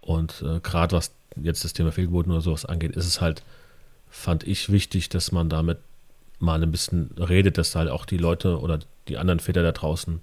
Und 0.00 0.42
äh, 0.42 0.60
gerade 0.60 0.96
was 0.96 1.12
jetzt 1.36 1.64
das 1.64 1.74
Thema 1.74 1.92
Fehlgeburten 1.92 2.32
oder 2.32 2.40
sowas 2.40 2.64
angeht, 2.64 2.96
ist 2.96 3.06
es 3.06 3.20
halt, 3.20 3.42
fand 4.08 4.44
ich 4.44 4.72
wichtig, 4.72 5.10
dass 5.10 5.30
man 5.30 5.50
damit 5.50 5.78
mal 6.38 6.62
ein 6.62 6.70
bisschen 6.70 7.10
redet, 7.18 7.58
dass 7.58 7.74
halt 7.74 7.90
auch 7.90 8.06
die 8.06 8.16
Leute 8.16 8.58
oder 8.58 8.78
die 9.08 9.18
anderen 9.18 9.40
Väter 9.40 9.62
da 9.62 9.72
draußen 9.72 10.20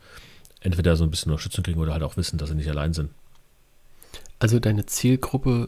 entweder 0.61 0.95
so 0.95 1.03
ein 1.03 1.11
bisschen 1.11 1.31
Unterstützung 1.31 1.63
kriegen 1.63 1.79
oder 1.79 1.93
halt 1.93 2.03
auch 2.03 2.17
wissen, 2.17 2.37
dass 2.37 2.49
sie 2.49 2.55
nicht 2.55 2.69
allein 2.69 2.93
sind. 2.93 3.11
Also 4.39 4.59
deine 4.59 4.85
Zielgruppe, 4.85 5.67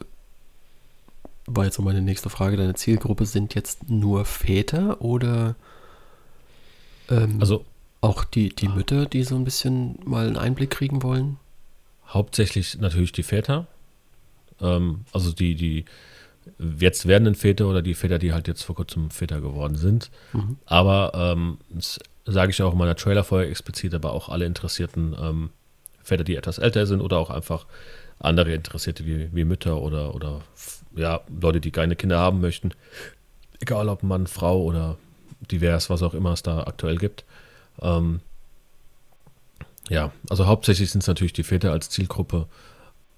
war 1.46 1.64
jetzt 1.64 1.78
noch 1.78 1.84
meine 1.84 2.02
nächste 2.02 2.30
Frage, 2.30 2.56
deine 2.56 2.74
Zielgruppe 2.74 3.26
sind 3.26 3.54
jetzt 3.54 3.88
nur 3.88 4.24
Väter 4.24 5.00
oder 5.00 5.56
ähm, 7.08 7.38
Also 7.40 7.64
auch 8.00 8.24
die, 8.24 8.50
die 8.50 8.68
Mütter, 8.68 9.06
die 9.06 9.24
so 9.24 9.34
ein 9.36 9.44
bisschen 9.44 9.98
mal 10.04 10.26
einen 10.26 10.36
Einblick 10.36 10.70
kriegen 10.70 11.02
wollen? 11.02 11.38
hauptsächlich 12.12 12.78
natürlich 12.78 13.12
die 13.12 13.22
Väter. 13.22 13.66
Ähm, 14.60 15.04
also 15.12 15.32
die, 15.32 15.54
die 15.54 15.84
jetzt 16.78 17.06
werdenden 17.06 17.34
Väter 17.34 17.68
oder 17.68 17.82
die 17.82 17.94
Väter, 17.94 18.18
die 18.18 18.32
halt 18.32 18.48
jetzt 18.48 18.62
vor 18.62 18.74
kurzem 18.74 19.10
Väter 19.10 19.40
geworden 19.40 19.76
sind. 19.76 20.10
Mhm. 20.32 20.56
Aber 20.66 21.12
ähm, 21.14 21.58
das 21.70 21.98
sage 22.24 22.50
ich 22.50 22.62
auch 22.62 22.72
in 22.72 22.78
meiner 22.78 22.96
Trailerfolge 22.96 23.50
explizit, 23.50 23.94
aber 23.94 24.12
auch 24.12 24.28
alle 24.28 24.46
interessierten 24.46 25.16
ähm, 25.20 25.50
Väter, 26.02 26.24
die 26.24 26.36
etwas 26.36 26.58
älter 26.58 26.86
sind 26.86 27.00
oder 27.00 27.18
auch 27.18 27.30
einfach 27.30 27.66
andere 28.18 28.52
Interessierte 28.52 29.04
wie, 29.06 29.34
wie 29.34 29.44
Mütter 29.44 29.80
oder, 29.80 30.14
oder 30.14 30.40
ja, 30.94 31.20
Leute, 31.40 31.60
die 31.60 31.70
keine 31.70 31.96
Kinder 31.96 32.18
haben 32.18 32.40
möchten. 32.40 32.72
Egal 33.60 33.88
ob 33.88 34.02
Mann, 34.02 34.26
Frau 34.26 34.62
oder 34.62 34.96
divers, 35.50 35.90
was 35.90 36.02
auch 36.02 36.14
immer 36.14 36.32
es 36.32 36.42
da 36.42 36.64
aktuell 36.64 36.96
gibt. 36.96 37.24
Ähm, 37.80 38.20
ja, 39.88 40.12
also 40.30 40.46
hauptsächlich 40.46 40.90
sind 40.90 41.02
es 41.02 41.08
natürlich 41.08 41.32
die 41.32 41.42
Väter 41.42 41.72
als 41.72 41.90
Zielgruppe, 41.90 42.46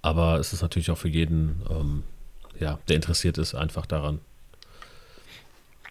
aber 0.02 0.38
es 0.38 0.52
ist 0.52 0.62
natürlich 0.62 0.90
auch 0.90 0.98
für 0.98 1.08
jeden, 1.08 1.62
ähm, 1.70 2.02
ja, 2.58 2.78
der 2.88 2.96
interessiert 2.96 3.38
ist, 3.38 3.54
einfach 3.54 3.86
daran. 3.86 4.20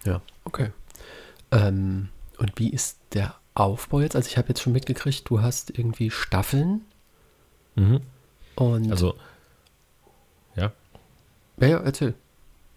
Ja, 0.04 0.20
okay. 0.44 0.70
Ähm, 1.50 2.08
und 2.38 2.52
wie 2.58 2.70
ist 2.70 2.98
der 3.12 3.34
Aufbau 3.54 4.00
jetzt? 4.00 4.16
Also 4.16 4.28
ich 4.28 4.36
habe 4.36 4.48
jetzt 4.48 4.60
schon 4.62 4.72
mitgekriegt, 4.72 5.28
du 5.28 5.40
hast 5.42 5.70
irgendwie 5.76 6.10
Staffeln 6.10 6.82
Mhm. 7.76 8.00
und 8.56 8.90
Also, 8.90 9.16
ja, 10.56 10.72
ja, 11.58 11.66
ja, 11.66 11.78
erzähl. 11.78 12.14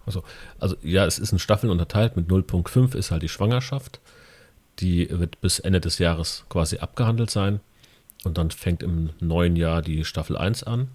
also, 0.05 0.23
also 0.59 0.75
ja, 0.81 1.05
es 1.05 1.19
ist 1.19 1.31
in 1.31 1.39
Staffeln 1.39 1.71
unterteilt. 1.71 2.15
Mit 2.15 2.27
0.5 2.29 2.95
ist 2.95 3.11
halt 3.11 3.21
die 3.23 3.29
Schwangerschaft. 3.29 3.99
Die 4.79 5.07
wird 5.09 5.39
bis 5.41 5.59
Ende 5.59 5.79
des 5.81 5.99
Jahres 5.99 6.45
quasi 6.49 6.77
abgehandelt 6.79 7.29
sein. 7.29 7.59
Und 8.23 8.37
dann 8.39 8.49
fängt 8.51 8.81
im 8.83 9.11
neuen 9.19 9.55
Jahr 9.55 9.81
die 9.83 10.03
Staffel 10.05 10.35
1 10.37 10.63
an. 10.63 10.89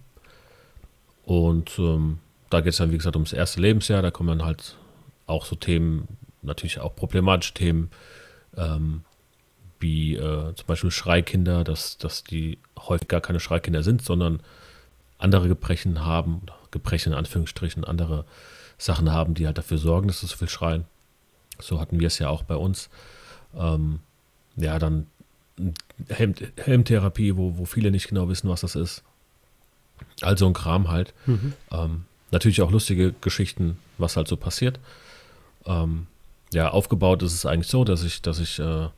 Und 1.24 1.78
ähm, 1.78 2.18
da 2.50 2.60
geht 2.60 2.72
es 2.72 2.78
dann, 2.78 2.90
wie 2.90 2.96
gesagt, 2.96 3.16
ums 3.16 3.32
erste 3.32 3.60
Lebensjahr. 3.60 4.02
Da 4.02 4.10
kommen 4.10 4.36
dann 4.38 4.46
halt 4.46 4.76
auch 5.26 5.44
so 5.44 5.54
Themen, 5.56 6.08
natürlich 6.42 6.80
auch 6.80 6.94
problematische 6.96 7.54
Themen, 7.54 7.90
ähm, 8.56 9.02
wie 9.78 10.14
äh, 10.14 10.54
zum 10.54 10.66
Beispiel 10.66 10.90
Schreikinder, 10.90 11.64
dass, 11.64 11.98
dass 11.98 12.24
die 12.24 12.58
häufig 12.78 13.08
gar 13.08 13.20
keine 13.20 13.40
Schreikinder 13.40 13.82
sind, 13.82 14.02
sondern 14.02 14.40
andere 15.18 15.48
Gebrechen 15.48 16.04
haben, 16.04 16.42
Gebrechen 16.70 17.12
in 17.12 17.18
Anführungsstrichen, 17.18 17.84
andere 17.84 18.24
Sachen 18.78 19.12
haben, 19.12 19.34
die 19.34 19.46
halt 19.46 19.58
dafür 19.58 19.78
sorgen, 19.78 20.08
dass 20.08 20.20
sie 20.20 20.26
so 20.26 20.36
viel 20.36 20.48
schreien. 20.48 20.84
So 21.60 21.80
hatten 21.80 22.00
wir 22.00 22.06
es 22.06 22.18
ja 22.18 22.28
auch 22.28 22.42
bei 22.42 22.56
uns. 22.56 22.90
Ähm, 23.54 24.00
ja, 24.56 24.78
dann 24.78 25.06
Helm, 26.08 26.34
Helmtherapie, 26.56 27.36
wo, 27.36 27.58
wo 27.58 27.64
viele 27.64 27.90
nicht 27.90 28.08
genau 28.08 28.28
wissen, 28.28 28.48
was 28.48 28.62
das 28.62 28.74
ist. 28.74 29.02
Also 30.20 30.46
ein 30.46 30.54
Kram 30.54 30.88
halt. 30.88 31.14
Mhm. 31.26 31.52
Ähm, 31.70 32.04
natürlich 32.30 32.62
auch 32.62 32.70
lustige 32.70 33.12
Geschichten, 33.20 33.78
was 33.98 34.16
halt 34.16 34.28
so 34.28 34.36
passiert. 34.36 34.80
Ähm, 35.66 36.06
ja, 36.52 36.70
aufgebaut 36.70 37.22
ist 37.22 37.32
es 37.32 37.46
eigentlich 37.46 37.68
so, 37.68 37.84
dass 37.84 38.04
ich, 38.04 38.22
dass 38.22 38.38
ich 38.38 38.58
äh, 38.58 38.88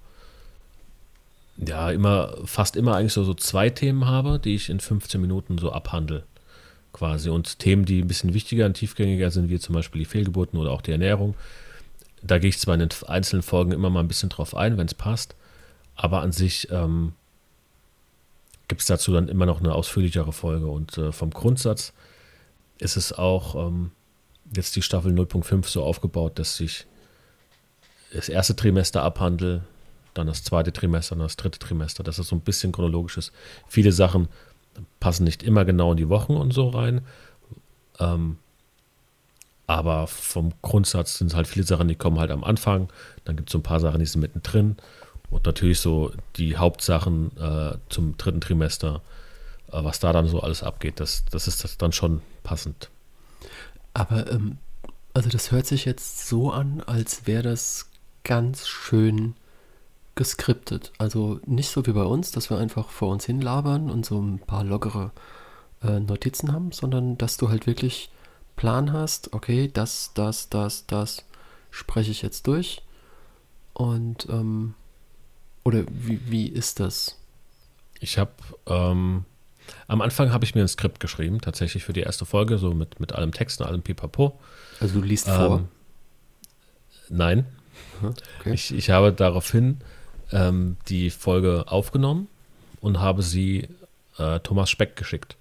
ja 1.64 1.90
immer, 1.90 2.36
fast 2.44 2.76
immer 2.76 2.96
eigentlich 2.96 3.12
so, 3.12 3.24
so 3.24 3.34
zwei 3.34 3.70
Themen 3.70 4.06
habe, 4.06 4.38
die 4.38 4.54
ich 4.54 4.68
in 4.68 4.80
15 4.80 5.20
Minuten 5.20 5.58
so 5.58 5.72
abhandle. 5.72 6.24
Quasi. 6.92 7.28
Und 7.28 7.58
Themen, 7.58 7.84
die 7.84 8.00
ein 8.00 8.06
bisschen 8.06 8.34
wichtiger 8.34 8.66
und 8.66 8.74
tiefgängiger 8.74 9.30
sind, 9.30 9.50
wie 9.50 9.58
zum 9.58 9.74
Beispiel 9.74 10.00
die 10.00 10.04
Fehlgeburten 10.04 10.58
oder 10.58 10.70
auch 10.70 10.82
die 10.82 10.92
Ernährung. 10.92 11.34
Da 12.22 12.38
gehe 12.38 12.48
ich 12.48 12.58
zwar 12.58 12.74
in 12.74 12.80
den 12.80 12.90
einzelnen 13.06 13.42
Folgen 13.42 13.72
immer 13.72 13.90
mal 13.90 14.00
ein 14.00 14.08
bisschen 14.08 14.28
drauf 14.28 14.56
ein, 14.56 14.78
wenn 14.78 14.86
es 14.86 14.94
passt, 14.94 15.34
aber 15.96 16.22
an 16.22 16.32
sich 16.32 16.70
ähm, 16.70 17.12
gibt 18.68 18.80
es 18.80 18.86
dazu 18.86 19.12
dann 19.12 19.28
immer 19.28 19.44
noch 19.44 19.60
eine 19.60 19.74
ausführlichere 19.74 20.32
Folge. 20.32 20.66
Und 20.66 20.96
äh, 20.98 21.12
vom 21.12 21.30
Grundsatz 21.30 21.92
ist 22.78 22.96
es 22.96 23.12
auch 23.12 23.66
ähm, 23.66 23.90
jetzt 24.54 24.76
die 24.76 24.82
Staffel 24.82 25.12
0.5 25.12 25.66
so 25.66 25.82
aufgebaut, 25.82 26.38
dass 26.38 26.58
ich 26.60 26.86
das 28.14 28.28
erste 28.28 28.56
Trimester 28.56 29.02
abhandle, 29.02 29.64
dann 30.14 30.26
das 30.26 30.44
zweite 30.44 30.72
Trimester, 30.72 31.16
dann 31.16 31.24
das 31.24 31.36
dritte 31.36 31.58
Trimester, 31.58 32.02
dass 32.02 32.18
es 32.18 32.28
so 32.28 32.36
ein 32.36 32.40
bisschen 32.40 32.72
chronologisch 32.72 33.16
ist. 33.18 33.32
Viele 33.66 33.92
Sachen 33.92 34.28
passen 35.00 35.24
nicht 35.24 35.42
immer 35.42 35.64
genau 35.64 35.92
in 35.92 35.96
die 35.96 36.08
Wochen 36.08 36.34
und 36.34 36.52
so 36.52 36.68
rein. 36.68 37.02
Ähm, 37.98 38.38
aber 39.66 40.06
vom 40.06 40.52
Grundsatz 40.62 41.18
sind 41.18 41.28
es 41.28 41.34
halt 41.34 41.46
viele 41.46 41.66
Sachen, 41.66 41.88
die 41.88 41.94
kommen 41.94 42.18
halt 42.18 42.30
am 42.30 42.44
Anfang. 42.44 42.88
Dann 43.24 43.36
gibt 43.36 43.48
es 43.48 43.52
so 43.52 43.58
ein 43.58 43.62
paar 43.62 43.80
Sachen, 43.80 43.98
die 43.98 44.06
sind 44.06 44.20
mittendrin. 44.20 44.76
Und 45.30 45.46
natürlich 45.46 45.80
so 45.80 46.12
die 46.36 46.56
Hauptsachen 46.56 47.36
äh, 47.38 47.76
zum 47.88 48.16
dritten 48.16 48.40
Trimester, 48.40 49.02
äh, 49.72 49.82
was 49.82 50.00
da 50.00 50.12
dann 50.12 50.28
so 50.28 50.40
alles 50.40 50.62
abgeht, 50.62 51.00
das, 51.00 51.24
das 51.30 51.48
ist 51.48 51.64
das 51.64 51.78
dann 51.78 51.92
schon 51.92 52.20
passend. 52.42 52.90
Aber, 53.94 54.30
ähm, 54.30 54.58
also 55.14 55.30
das 55.30 55.50
hört 55.50 55.66
sich 55.66 55.84
jetzt 55.84 56.28
so 56.28 56.50
an, 56.50 56.82
als 56.82 57.26
wäre 57.26 57.42
das 57.42 57.88
ganz 58.24 58.66
schön 58.66 59.34
geskriptet. 60.14 60.92
Also 60.98 61.40
nicht 61.46 61.68
so 61.68 61.86
wie 61.86 61.92
bei 61.92 62.02
uns, 62.02 62.30
dass 62.30 62.50
wir 62.50 62.58
einfach 62.58 62.88
vor 62.88 63.10
uns 63.10 63.24
hin 63.24 63.40
labern 63.40 63.90
und 63.90 64.06
so 64.06 64.20
ein 64.20 64.38
paar 64.38 64.64
lockere 64.64 65.12
äh, 65.82 66.00
Notizen 66.00 66.52
haben, 66.52 66.72
sondern 66.72 67.18
dass 67.18 67.36
du 67.36 67.48
halt 67.48 67.66
wirklich 67.66 68.10
Plan 68.56 68.92
hast, 68.92 69.32
okay, 69.32 69.70
das, 69.72 70.12
das, 70.14 70.48
das, 70.48 70.86
das 70.86 71.24
spreche 71.70 72.12
ich 72.12 72.22
jetzt 72.22 72.46
durch. 72.46 72.82
Und, 73.72 74.28
ähm, 74.30 74.74
oder 75.64 75.84
wie, 75.88 76.20
wie 76.30 76.46
ist 76.46 76.78
das? 76.78 77.18
Ich 77.98 78.18
habe 78.18 78.32
ähm, 78.66 79.24
am 79.88 80.00
Anfang 80.00 80.32
habe 80.32 80.44
ich 80.44 80.54
mir 80.54 80.60
ein 80.60 80.68
Skript 80.68 81.00
geschrieben, 81.00 81.40
tatsächlich 81.40 81.84
für 81.84 81.92
die 81.92 82.02
erste 82.02 82.24
Folge, 82.24 82.58
so 82.58 82.72
mit, 82.72 83.00
mit 83.00 83.12
allem 83.12 83.32
Text 83.32 83.60
und 83.60 83.66
allem 83.66 83.82
Pipapo. 83.82 84.38
Also 84.78 85.00
du 85.00 85.06
liest 85.06 85.28
vor. 85.28 85.58
Ähm, 85.58 85.68
nein, 87.08 87.38
Aha, 87.40 87.63
okay. 88.02 88.54
ich, 88.54 88.74
ich 88.74 88.90
habe 88.90 89.12
daraufhin 89.12 89.78
ähm, 90.32 90.76
die 90.88 91.10
Folge 91.10 91.64
aufgenommen 91.68 92.28
und 92.80 93.00
habe 93.00 93.22
sie 93.22 93.68
äh, 94.18 94.40
Thomas 94.40 94.70
Speck 94.70 94.96
geschickt. 94.96 95.36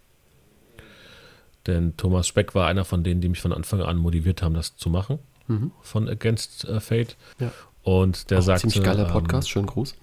Denn 1.67 1.95
Thomas 1.95 2.27
Speck 2.27 2.55
war 2.55 2.67
einer 2.67 2.83
von 2.85 3.03
denen, 3.03 3.21
die 3.21 3.29
mich 3.29 3.39
von 3.41 3.53
Anfang 3.53 3.81
an 3.81 3.97
motiviert 3.97 4.41
haben, 4.41 4.53
das 4.53 4.75
zu 4.75 4.89
machen, 4.89 5.19
Mhm. 5.47 5.71
von 5.81 6.07
Against 6.07 6.63
äh, 6.65 6.79
Fate. 6.79 7.17
Ja. 7.39 7.51
Und 7.83 8.29
der 8.31 8.39
Auch 8.39 8.43
sagte. 8.43 8.67
ziemlich 8.69 8.83
geiler 8.85 9.07
ähm, 9.07 9.11
Podcast, 9.11 9.49
schönen 9.49 9.65
Gruß. 9.65 9.93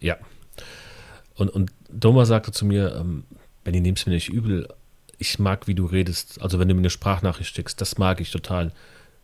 Ja. 0.00 0.16
Und, 1.34 1.50
und 1.50 1.70
Thomas 2.00 2.28
sagte 2.28 2.50
zu 2.52 2.64
mir, 2.64 2.96
ähm, 2.96 3.24
Benny, 3.62 3.80
nimm's 3.80 4.06
mir 4.06 4.14
nicht 4.14 4.30
übel. 4.30 4.68
Ich 5.18 5.38
mag, 5.38 5.66
wie 5.66 5.74
du 5.74 5.84
redest. 5.84 6.40
Also 6.40 6.58
wenn 6.58 6.68
du 6.68 6.74
mir 6.74 6.80
eine 6.80 6.88
Sprachnachricht 6.90 7.54
schickst, 7.54 7.78
das 7.82 7.98
mag 7.98 8.22
ich 8.22 8.30
total. 8.30 8.72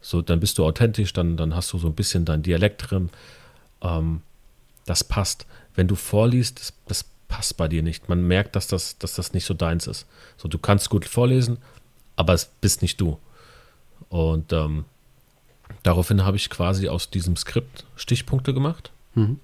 So, 0.07 0.23
dann 0.23 0.39
bist 0.39 0.59
du 0.59 0.65
authentisch, 0.65 1.13
dann, 1.13 1.37
dann 1.37 1.55
hast 1.57 1.73
du 1.73 1.79
so 1.79 1.89
ein 1.89 1.95
bisschen 1.95 2.25
dein 2.25 2.43
Dialekt 2.43 2.91
drin. 2.91 3.11
Ähm, 3.83 4.23
das 4.85 5.03
passt. 5.03 5.47
Wenn 5.75 5.89
du 5.89 5.97
vorliest, 5.97 6.61
das, 6.61 6.73
das 6.87 7.05
passt 7.27 7.57
bei 7.57 7.67
dir 7.67 7.83
nicht. 7.83 8.09
Man 8.09 8.27
merkt, 8.27 8.55
dass 8.55 8.69
das, 8.69 8.99
dass 8.99 9.15
das 9.17 9.33
nicht 9.33 9.45
so 9.45 9.53
deins 9.53 9.89
ist. 9.89 10.07
So, 10.37 10.47
du 10.49 10.59
kannst 10.59 10.91
gut 10.91 11.05
vorlesen, 11.07 11.59
aber 12.15 12.35
es 12.35 12.47
bist 12.61 12.83
nicht 12.83 13.01
du. 13.01 13.19
Und 14.09 14.53
ähm, 14.53 14.85
daraufhin 15.83 16.25
habe 16.25 16.37
ich 16.37 16.51
quasi 16.51 16.89
aus 16.89 17.11
diesem 17.11 17.35
Skript 17.37 17.85
Stichpunkte 17.97 18.55
gemacht 18.55 18.93
Mhm. 19.17 19.41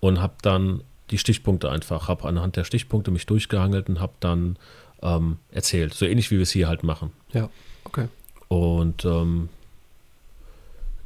und 0.00 0.20
habe 0.20 0.34
dann 0.42 0.82
die 1.10 1.16
Stichpunkte 1.18 1.70
einfach, 1.70 2.08
habe 2.08 2.28
anhand 2.28 2.56
der 2.56 2.64
Stichpunkte 2.64 3.10
mich 3.10 3.24
durchgehangelt 3.26 3.88
und 3.88 4.00
habe 4.00 4.12
dann 4.20 4.56
ähm, 5.02 5.38
erzählt. 5.50 5.94
So 5.94 6.04
ähnlich 6.04 6.30
wie 6.30 6.36
wir 6.36 6.42
es 6.42 6.50
hier 6.50 6.68
halt 6.68 6.82
machen. 6.82 7.10
Ja, 7.32 7.48
okay. 7.84 8.08
Und 8.48 9.04
ähm, 9.06 9.48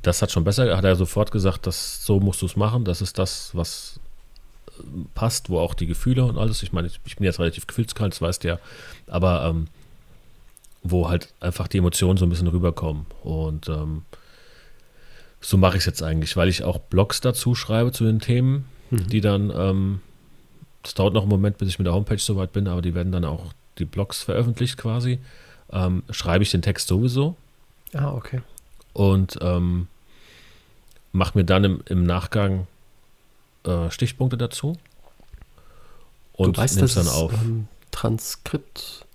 das 0.06 0.22
hat 0.22 0.30
schon 0.30 0.44
besser, 0.44 0.76
hat 0.76 0.84
er 0.84 0.96
sofort 0.96 1.30
gesagt, 1.30 1.66
dass 1.66 2.04
so 2.04 2.20
musst 2.20 2.42
du 2.42 2.46
es 2.46 2.56
machen. 2.56 2.84
Das 2.84 3.00
ist 3.02 3.18
das, 3.18 3.50
was 3.54 3.98
äh, 4.78 4.82
passt, 5.14 5.50
wo 5.50 5.58
auch 5.58 5.75
die 5.75 5.86
Gefühle 5.86 6.25
und 6.25 6.38
alles. 6.38 6.62
Ich 6.62 6.72
meine, 6.72 6.88
ich, 6.88 7.00
bin 7.16 7.25
jetzt 7.25 7.38
relativ 7.40 7.66
gefühlskalt, 7.66 8.12
das 8.12 8.20
weißt 8.20 8.44
du 8.44 8.48
ja. 8.48 8.58
Aber 9.06 9.44
ähm, 9.46 9.68
wo 10.82 11.08
halt 11.08 11.32
einfach 11.40 11.66
die 11.68 11.78
Emotionen 11.78 12.16
so 12.16 12.25
ein 12.26 12.28
bisschen 12.30 12.46
rüberkommen. 12.46 13.06
Und 13.25 13.68
ähm, 13.68 14.02
so 15.40 15.56
mache 15.56 15.76
ich 15.76 15.80
es 15.82 15.86
jetzt 15.86 16.02
eigentlich, 16.02 16.36
weil 16.36 16.48
ich 16.48 16.62
auch 16.64 16.78
Blogs 16.78 17.20
dazu 17.20 17.54
schreibe 17.54 17.92
zu 17.92 18.04
den 18.04 18.20
Themen, 18.20 18.64
Mhm. 18.90 19.08
die 19.08 19.20
dann, 19.20 19.50
ähm, 19.52 20.00
das 20.84 20.94
dauert 20.94 21.12
noch 21.12 21.22
einen 21.22 21.30
Moment, 21.30 21.58
bis 21.58 21.68
ich 21.68 21.78
mit 21.80 21.86
der 21.86 21.94
Homepage 21.94 22.18
soweit 22.18 22.52
bin, 22.52 22.68
aber 22.68 22.82
die 22.82 22.94
werden 22.94 23.10
dann 23.10 23.25
auch 23.25 23.52
die 23.78 23.84
Blogs 23.84 24.22
veröffentlicht 24.22 24.76
quasi. 24.76 25.18
Ähm, 25.72 26.04
schreibe 26.10 26.44
ich 26.44 26.52
den 26.52 26.62
Text 26.62 26.86
sowieso 26.86 27.34
Ah, 27.94 28.12
okay. 28.12 28.42
und 28.92 29.38
ähm, 29.40 29.88
mache 31.16 31.37
mir 31.37 31.44
dann 31.44 31.64
im, 31.64 31.82
im 31.87 32.04
Nachgang 32.04 32.66
äh, 33.64 33.90
Stichpunkte 33.90 34.37
dazu 34.37 34.76
und 36.35 36.56
du 36.56 36.61
weißt, 36.61 36.76
nimmst 36.76 36.96
dass 36.96 37.06
dann 37.06 37.14
auf. 37.14 37.32
Es, 37.32 37.40
ähm, 37.40 37.68
Transkriptdienste 37.90 39.06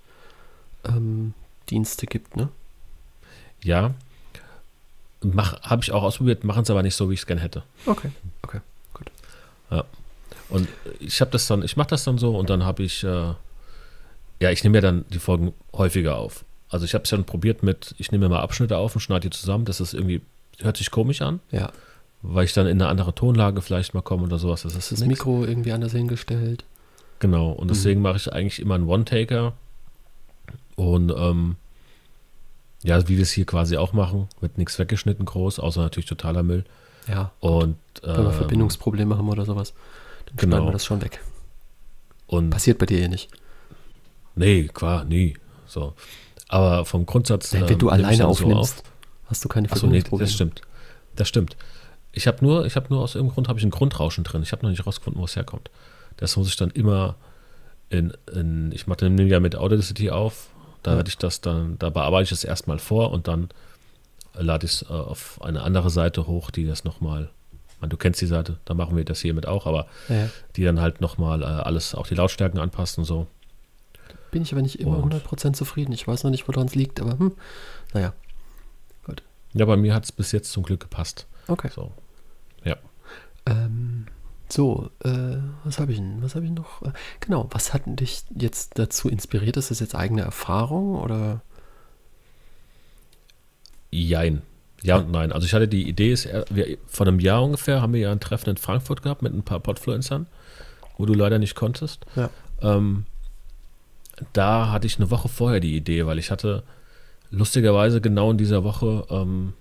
ähm, 0.88 1.34
gibt, 2.08 2.36
ne? 2.36 2.48
Ja. 3.62 3.94
Habe 5.24 5.82
ich 5.82 5.92
auch 5.92 6.02
ausprobiert, 6.02 6.42
machen 6.42 6.64
es 6.64 6.70
aber 6.70 6.82
nicht 6.82 6.96
so, 6.96 7.08
wie 7.08 7.14
ich 7.14 7.20
es 7.20 7.26
gerne 7.26 7.40
hätte. 7.40 7.62
Okay, 7.86 8.10
okay, 8.42 8.60
gut. 8.92 9.12
Ja. 9.70 9.84
Und 10.48 10.68
ich 10.98 11.20
habe 11.20 11.30
das 11.30 11.46
dann, 11.46 11.62
ich 11.62 11.76
mache 11.76 11.88
das 11.88 12.02
dann 12.02 12.18
so 12.18 12.36
und 12.36 12.50
dann 12.50 12.64
habe 12.64 12.82
ich, 12.82 13.04
äh, 13.04 13.34
ja, 14.40 14.50
ich 14.50 14.64
nehme 14.64 14.78
ja 14.78 14.82
dann 14.82 15.04
die 15.10 15.20
Folgen 15.20 15.54
häufiger 15.72 16.16
auf. 16.16 16.44
Also 16.68 16.84
ich 16.84 16.94
habe 16.94 17.04
es 17.04 17.10
ja 17.10 17.22
probiert 17.22 17.62
mit, 17.62 17.94
ich 17.98 18.10
nehme 18.10 18.28
mal 18.28 18.40
Abschnitte 18.40 18.76
auf 18.78 18.96
und 18.96 19.00
schneide 19.00 19.30
die 19.30 19.36
zusammen. 19.36 19.64
Das 19.64 19.80
ist 19.80 19.94
irgendwie, 19.94 20.22
hört 20.58 20.76
sich 20.76 20.90
komisch 20.90 21.22
an. 21.22 21.38
Ja. 21.52 21.70
Weil 22.22 22.44
ich 22.44 22.52
dann 22.52 22.66
in 22.66 22.80
eine 22.80 22.88
andere 22.88 23.14
Tonlage 23.14 23.60
vielleicht 23.62 23.94
mal 23.94 24.02
komme 24.02 24.24
oder 24.24 24.38
sowas. 24.38 24.62
Das 24.62 24.76
ist 24.76 24.92
das 24.92 25.00
nix. 25.00 25.08
Mikro 25.08 25.44
irgendwie 25.44 25.72
anders 25.72 25.92
hingestellt. 25.92 26.64
Genau, 27.18 27.50
und 27.50 27.68
deswegen 27.68 28.00
mhm. 28.00 28.04
mache 28.04 28.16
ich 28.16 28.32
eigentlich 28.32 28.60
immer 28.60 28.74
einen 28.76 28.86
One-Taker. 28.86 29.54
Und 30.76 31.12
ähm, 31.16 31.56
ja, 32.82 33.08
wie 33.08 33.16
wir 33.16 33.22
es 33.22 33.30
hier 33.30 33.46
quasi 33.46 33.76
auch 33.76 33.92
machen, 33.92 34.28
wird 34.40 34.58
nichts 34.58 34.78
weggeschnitten 34.78 35.24
groß, 35.24 35.60
außer 35.60 35.80
natürlich 35.80 36.06
totaler 36.06 36.42
Müll. 36.42 36.64
Ja. 37.08 37.32
Und 37.40 37.76
wenn 38.02 38.16
wir 38.16 38.30
ähm, 38.30 38.32
Verbindungsprobleme 38.32 39.16
haben 39.16 39.28
oder 39.28 39.44
sowas, 39.44 39.74
dann 40.26 40.36
genau. 40.36 40.56
schneiden 40.56 40.68
wir 40.68 40.72
das 40.72 40.84
schon 40.84 41.02
weg. 41.02 41.20
Und 42.26 42.50
Passiert 42.50 42.78
bei 42.78 42.86
dir 42.86 43.00
eh 43.00 43.08
nicht. 43.08 43.28
Nee, 44.34 44.68
klar, 44.72 45.04
nie. 45.04 45.36
So. 45.66 45.94
Aber 46.48 46.84
vom 46.84 47.06
Grundsatz. 47.06 47.52
Wenn, 47.52 47.68
wenn 47.68 47.78
du 47.78 47.88
ähm, 47.88 47.94
alleine 47.94 48.26
aufnimmst, 48.26 48.76
so 48.76 48.82
auf. 48.82 48.90
hast 49.26 49.44
du 49.44 49.48
keine 49.48 49.68
Verbindungsprobleme. 49.68 50.00
Achso, 50.00 50.16
nee, 50.16 50.24
das 50.24 50.32
stimmt. 50.32 50.62
Das 51.16 51.28
stimmt. 51.28 51.56
Ich 52.12 52.26
habe 52.26 52.44
nur, 52.44 52.66
ich 52.66 52.76
habe 52.76 52.86
nur 52.90 53.02
aus 53.02 53.14
irgendeinem 53.14 53.34
Grund 53.34 53.48
habe 53.48 53.58
ich 53.58 53.64
ein 53.64 53.70
Grundrauschen 53.70 54.24
drin. 54.24 54.42
Ich 54.42 54.52
habe 54.52 54.62
noch 54.62 54.70
nicht 54.70 54.86
rausgefunden, 54.86 55.20
wo 55.20 55.24
es 55.24 55.36
herkommt. 55.36 55.70
Das 56.18 56.36
muss 56.36 56.48
ich 56.48 56.56
dann 56.56 56.70
immer 56.70 57.16
in, 57.88 58.12
in 58.32 58.70
ich 58.72 58.86
mache 58.86 59.08
den 59.08 59.18
ja 59.28 59.40
mit 59.40 59.56
Audacity 59.56 60.10
auf. 60.10 60.48
Da 60.82 60.96
werde 60.96 61.08
ich 61.08 61.16
das 61.16 61.40
dann, 61.40 61.78
da 61.78 61.90
bearbeite 61.90 62.24
ich 62.24 62.32
es 62.32 62.44
erstmal 62.44 62.78
vor 62.78 63.12
und 63.12 63.28
dann 63.28 63.50
lade 64.34 64.66
ich 64.66 64.72
es 64.72 64.82
äh, 64.82 64.92
auf 64.92 65.40
eine 65.42 65.62
andere 65.62 65.90
Seite 65.90 66.26
hoch, 66.26 66.50
die 66.50 66.66
das 66.66 66.84
nochmal, 66.84 67.30
du 67.80 67.96
kennst 67.96 68.20
die 68.20 68.26
Seite, 68.26 68.58
da 68.64 68.74
machen 68.74 68.96
wir 68.96 69.04
das 69.04 69.20
hier 69.20 69.34
mit 69.34 69.46
auch, 69.46 69.66
aber 69.66 69.86
ja. 70.08 70.28
die 70.56 70.64
dann 70.64 70.80
halt 70.80 71.00
nochmal 71.00 71.42
äh, 71.42 71.44
alles, 71.44 71.94
auch 71.94 72.06
die 72.06 72.14
Lautstärken 72.14 72.58
anpasst 72.58 72.98
und 72.98 73.04
so. 73.04 73.26
Bin 74.32 74.42
ich 74.42 74.52
aber 74.52 74.62
nicht 74.62 74.80
immer 74.80 74.98
und 74.98 75.14
100% 75.14 75.52
zufrieden. 75.52 75.92
Ich 75.92 76.08
weiß 76.08 76.24
noch 76.24 76.30
nicht, 76.30 76.48
woran 76.48 76.66
es 76.66 76.74
liegt, 76.74 77.00
aber 77.00 77.18
hm, 77.18 77.32
naja. 77.92 78.12
Gut. 79.04 79.22
Ja, 79.52 79.66
bei 79.66 79.76
mir 79.76 79.94
hat 79.94 80.04
es 80.04 80.12
bis 80.12 80.32
jetzt 80.32 80.50
zum 80.50 80.62
Glück 80.62 80.80
gepasst. 80.80 81.26
Okay. 81.48 81.70
So. 81.74 81.92
Ähm, 83.46 84.06
so, 84.48 84.90
äh, 85.02 85.38
was 85.64 85.78
habe 85.78 85.92
ich 85.92 85.98
denn? 85.98 86.22
Was 86.22 86.34
habe 86.34 86.44
ich 86.44 86.50
noch? 86.50 86.82
Äh, 86.82 86.92
genau, 87.20 87.48
was 87.50 87.72
hat 87.72 87.82
dich 87.86 88.24
jetzt 88.36 88.78
dazu 88.78 89.08
inspiriert? 89.08 89.56
Ist 89.56 89.70
das 89.70 89.80
jetzt 89.80 89.94
eigene 89.94 90.22
Erfahrung 90.22 90.96
oder? 90.96 91.40
Jein. 93.90 94.42
Ja 94.82 94.96
und 94.96 95.10
nein. 95.10 95.32
Also 95.32 95.46
ich 95.46 95.54
hatte 95.54 95.68
die 95.68 95.88
Idee, 95.88 96.12
ist, 96.12 96.28
wir, 96.50 96.76
vor 96.86 97.06
einem 97.06 97.20
Jahr 97.20 97.42
ungefähr 97.42 97.80
haben 97.80 97.92
wir 97.92 98.00
ja 98.00 98.12
ein 98.12 98.20
Treffen 98.20 98.50
in 98.50 98.56
Frankfurt 98.56 99.02
gehabt 99.02 99.22
mit 99.22 99.32
ein 99.32 99.42
paar 99.42 99.60
Podfluencern, 99.60 100.26
wo 100.98 101.06
du 101.06 101.14
leider 101.14 101.38
nicht 101.38 101.54
konntest. 101.54 102.04
Ja. 102.16 102.30
Ähm, 102.60 103.06
da 104.32 104.70
hatte 104.70 104.86
ich 104.86 104.96
eine 104.96 105.10
Woche 105.10 105.28
vorher 105.28 105.60
die 105.60 105.76
Idee, 105.76 106.06
weil 106.06 106.18
ich 106.18 106.30
hatte 106.30 106.62
lustigerweise 107.30 108.00
genau 108.00 108.30
in 108.30 108.38
dieser 108.38 108.64
Woche 108.64 109.06
ähm, 109.08 109.54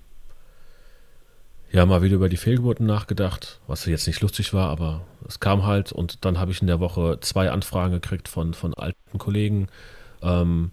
ja 1.71 1.85
mal 1.85 2.01
wieder 2.01 2.15
über 2.15 2.29
die 2.29 2.37
Fehlgeburten 2.37 2.85
nachgedacht, 2.85 3.59
was 3.67 3.85
jetzt 3.85 4.07
nicht 4.07 4.21
lustig 4.21 4.53
war, 4.53 4.69
aber 4.69 5.01
es 5.27 5.39
kam 5.39 5.65
halt 5.65 5.91
und 5.91 6.25
dann 6.25 6.39
habe 6.39 6.51
ich 6.51 6.61
in 6.61 6.67
der 6.67 6.79
Woche 6.79 7.19
zwei 7.21 7.49
Anfragen 7.49 7.93
gekriegt 7.93 8.27
von, 8.27 8.53
von 8.53 8.73
alten 8.73 9.17
Kollegen 9.17 9.67
ähm, 10.21 10.71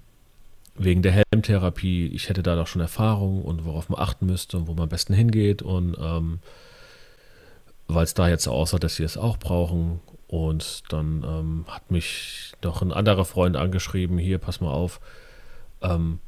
wegen 0.76 1.02
der 1.02 1.12
Helmtherapie. 1.12 2.06
Ich 2.08 2.28
hätte 2.28 2.42
da 2.42 2.56
doch 2.56 2.66
schon 2.66 2.82
Erfahrung 2.82 3.42
und 3.42 3.64
worauf 3.64 3.88
man 3.88 4.00
achten 4.00 4.26
müsste 4.26 4.56
und 4.56 4.66
wo 4.66 4.74
man 4.74 4.84
am 4.84 4.88
besten 4.88 5.14
hingeht 5.14 5.62
und 5.62 5.96
ähm, 6.00 6.40
weil 7.86 8.04
es 8.04 8.14
da 8.14 8.28
jetzt 8.28 8.44
so 8.44 8.52
aussah, 8.52 8.78
dass 8.78 8.96
sie 8.96 9.04
es 9.04 9.16
auch 9.16 9.38
brauchen. 9.38 10.00
Und 10.26 10.92
dann 10.92 11.24
ähm, 11.26 11.64
hat 11.68 11.90
mich 11.90 12.52
noch 12.62 12.82
ein 12.82 12.92
anderer 12.92 13.24
Freund 13.24 13.56
angeschrieben, 13.56 14.18
hier, 14.18 14.36
pass 14.36 14.60
mal 14.60 14.70
auf, 14.70 15.00
ähm, 15.80 16.20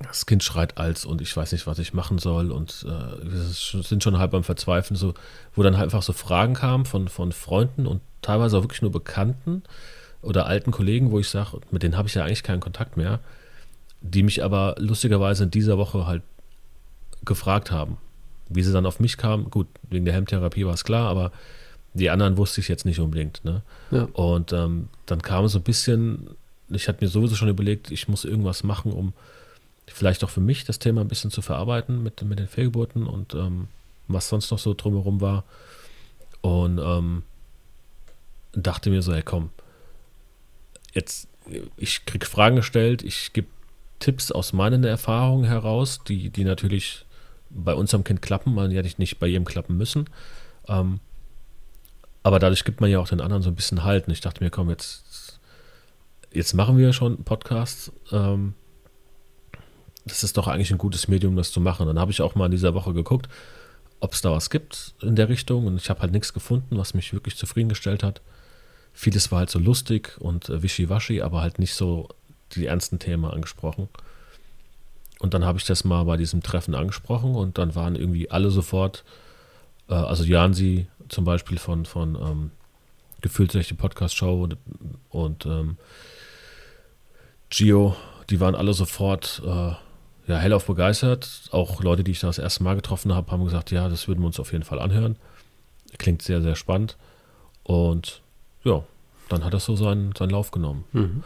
das 0.00 0.26
Kind 0.26 0.42
schreit 0.42 0.78
als 0.78 1.04
und 1.04 1.20
ich 1.20 1.36
weiß 1.36 1.52
nicht, 1.52 1.66
was 1.66 1.78
ich 1.78 1.94
machen 1.94 2.18
soll 2.18 2.50
und 2.50 2.84
äh, 2.86 3.30
wir 3.30 3.40
sind 3.82 4.02
schon 4.02 4.18
halb 4.18 4.34
am 4.34 4.44
Verzweifeln, 4.44 4.96
so, 4.96 5.14
wo 5.54 5.62
dann 5.62 5.76
halt 5.76 5.84
einfach 5.84 6.02
so 6.02 6.12
Fragen 6.12 6.54
kamen 6.54 6.84
von, 6.84 7.08
von 7.08 7.32
Freunden 7.32 7.86
und 7.86 8.02
teilweise 8.22 8.58
auch 8.58 8.62
wirklich 8.62 8.82
nur 8.82 8.92
Bekannten 8.92 9.62
oder 10.22 10.46
alten 10.46 10.70
Kollegen, 10.70 11.10
wo 11.10 11.18
ich 11.18 11.28
sage, 11.28 11.60
mit 11.70 11.82
denen 11.82 11.96
habe 11.96 12.08
ich 12.08 12.14
ja 12.14 12.24
eigentlich 12.24 12.42
keinen 12.42 12.60
Kontakt 12.60 12.96
mehr, 12.96 13.20
die 14.00 14.22
mich 14.22 14.44
aber 14.44 14.74
lustigerweise 14.78 15.44
in 15.44 15.50
dieser 15.50 15.78
Woche 15.78 16.06
halt 16.06 16.22
gefragt 17.24 17.70
haben. 17.70 17.98
Wie 18.48 18.62
sie 18.62 18.72
dann 18.72 18.86
auf 18.86 19.00
mich 19.00 19.16
kamen, 19.16 19.50
gut, 19.50 19.66
wegen 19.88 20.04
der 20.04 20.14
Hemmtherapie 20.14 20.66
war 20.66 20.74
es 20.74 20.84
klar, 20.84 21.08
aber 21.08 21.32
die 21.94 22.10
anderen 22.10 22.36
wusste 22.36 22.60
ich 22.60 22.68
jetzt 22.68 22.84
nicht 22.84 23.00
unbedingt. 23.00 23.44
Ne? 23.44 23.62
Ja. 23.90 24.08
Und 24.12 24.52
ähm, 24.52 24.88
dann 25.06 25.22
kam 25.22 25.48
so 25.48 25.58
ein 25.58 25.64
bisschen, 25.64 26.28
ich 26.68 26.88
hatte 26.88 27.04
mir 27.04 27.08
sowieso 27.08 27.34
schon 27.34 27.48
überlegt, 27.48 27.90
ich 27.90 28.06
muss 28.06 28.24
irgendwas 28.24 28.62
machen, 28.62 28.92
um 28.92 29.14
vielleicht 29.88 30.24
auch 30.24 30.30
für 30.30 30.40
mich 30.40 30.64
das 30.64 30.78
Thema 30.78 31.00
ein 31.00 31.08
bisschen 31.08 31.30
zu 31.30 31.42
verarbeiten 31.42 32.02
mit, 32.02 32.22
mit 32.22 32.38
den 32.38 32.48
Fehlgeburten 32.48 33.06
und 33.06 33.34
ähm, 33.34 33.68
was 34.08 34.28
sonst 34.28 34.50
noch 34.50 34.58
so 34.58 34.74
drumherum 34.74 35.20
war. 35.20 35.44
Und 36.40 36.78
ähm, 36.78 37.22
dachte 38.52 38.90
mir 38.90 39.02
so, 39.02 39.12
hey 39.12 39.22
komm, 39.22 39.50
jetzt, 40.92 41.28
ich 41.76 42.04
krieg 42.06 42.26
Fragen 42.26 42.56
gestellt, 42.56 43.02
ich 43.02 43.32
gebe 43.32 43.48
Tipps 43.98 44.30
aus 44.30 44.52
meinen 44.52 44.84
Erfahrungen 44.84 45.44
heraus, 45.44 46.00
die, 46.06 46.30
die 46.30 46.44
natürlich 46.44 47.04
bei 47.50 47.74
unserem 47.74 48.04
Kind 48.04 48.22
klappen, 48.22 48.54
man 48.54 48.70
ja 48.70 48.82
nicht 48.82 49.18
bei 49.18 49.26
jedem 49.26 49.44
klappen 49.44 49.76
müssen. 49.76 50.08
Ähm, 50.68 51.00
aber 52.22 52.38
dadurch 52.38 52.64
gibt 52.64 52.80
man 52.80 52.90
ja 52.90 52.98
auch 52.98 53.08
den 53.08 53.20
anderen 53.20 53.42
so 53.42 53.50
ein 53.50 53.54
bisschen 53.54 53.84
Halt. 53.84 54.08
Und 54.08 54.12
ich 54.12 54.20
dachte 54.20 54.42
mir, 54.42 54.50
komm, 54.50 54.68
jetzt, 54.68 55.38
jetzt 56.32 56.54
machen 56.54 56.76
wir 56.76 56.92
schon 56.92 57.22
Podcasts. 57.22 57.92
Ähm, 58.10 58.54
das 60.06 60.22
ist 60.22 60.36
doch 60.36 60.46
eigentlich 60.46 60.70
ein 60.70 60.78
gutes 60.78 61.08
Medium, 61.08 61.36
das 61.36 61.52
zu 61.52 61.60
machen. 61.60 61.86
Dann 61.86 61.98
habe 61.98 62.12
ich 62.12 62.22
auch 62.22 62.34
mal 62.34 62.46
in 62.46 62.52
dieser 62.52 62.74
Woche 62.74 62.94
geguckt, 62.94 63.28
ob 64.00 64.12
es 64.12 64.20
da 64.20 64.30
was 64.30 64.50
gibt 64.50 64.94
in 65.02 65.16
der 65.16 65.28
Richtung 65.28 65.66
und 65.66 65.76
ich 65.76 65.90
habe 65.90 66.00
halt 66.00 66.12
nichts 66.12 66.32
gefunden, 66.32 66.78
was 66.78 66.94
mich 66.94 67.12
wirklich 67.12 67.36
zufriedengestellt 67.36 68.02
hat. 68.02 68.20
Vieles 68.92 69.30
war 69.30 69.40
halt 69.40 69.50
so 69.50 69.58
lustig 69.58 70.16
und 70.20 70.48
äh, 70.48 70.62
wischiwaschi, 70.62 71.20
aber 71.22 71.42
halt 71.42 71.58
nicht 71.58 71.74
so 71.74 72.08
die 72.52 72.66
ernsten 72.66 72.98
Themen 72.98 73.24
angesprochen. 73.24 73.88
Und 75.18 75.34
dann 75.34 75.44
habe 75.44 75.58
ich 75.58 75.64
das 75.64 75.84
mal 75.84 76.04
bei 76.04 76.16
diesem 76.16 76.42
Treffen 76.42 76.74
angesprochen 76.74 77.34
und 77.34 77.58
dann 77.58 77.74
waren 77.74 77.96
irgendwie 77.96 78.30
alle 78.30 78.50
sofort, 78.50 79.04
äh, 79.88 79.94
also 79.94 80.24
Jansi 80.24 80.86
zum 81.08 81.24
Beispiel 81.24 81.58
von, 81.58 81.84
von 81.84 82.14
ähm, 82.14 82.50
Gefühlt 83.22 83.54
die 83.54 83.74
Podcast-Show 83.74 84.42
und, 84.42 84.56
und 85.10 85.46
ähm, 85.46 85.78
Gio, 87.50 87.96
die 88.28 88.40
waren 88.40 88.54
alle 88.54 88.74
sofort 88.74 89.42
äh, 89.44 89.72
ja, 90.26 90.38
hellauf 90.38 90.66
begeistert. 90.66 91.48
Auch 91.52 91.82
Leute, 91.82 92.04
die 92.04 92.10
ich 92.10 92.20
das 92.20 92.38
erste 92.38 92.62
Mal 92.64 92.76
getroffen 92.76 93.14
habe, 93.14 93.30
haben 93.30 93.44
gesagt, 93.44 93.70
ja, 93.70 93.88
das 93.88 94.08
würden 94.08 94.20
wir 94.20 94.26
uns 94.26 94.40
auf 94.40 94.52
jeden 94.52 94.64
Fall 94.64 94.80
anhören. 94.80 95.16
Klingt 95.98 96.22
sehr, 96.22 96.42
sehr 96.42 96.56
spannend. 96.56 96.96
Und 97.62 98.22
ja, 98.64 98.82
dann 99.28 99.44
hat 99.44 99.54
das 99.54 99.64
so 99.64 99.76
seinen, 99.76 100.14
seinen 100.16 100.30
Lauf 100.30 100.50
genommen. 100.50 100.84
Mhm. 100.92 101.24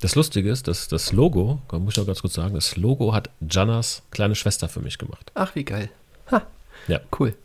Das 0.00 0.16
Lustige 0.16 0.50
ist, 0.50 0.66
dass 0.66 0.88
das 0.88 1.12
Logo, 1.12 1.60
muss 1.70 1.94
ich 1.94 1.98
noch 1.98 2.06
ganz 2.06 2.22
kurz 2.22 2.34
sagen, 2.34 2.54
das 2.54 2.76
Logo 2.76 3.12
hat 3.14 3.30
Jannas 3.40 4.02
kleine 4.10 4.34
Schwester 4.34 4.68
für 4.68 4.80
mich 4.80 4.98
gemacht. 4.98 5.30
Ach, 5.34 5.54
wie 5.54 5.64
geil. 5.64 5.90
Ha. 6.30 6.42
Ja. 6.88 7.00
Cool. 7.16 7.36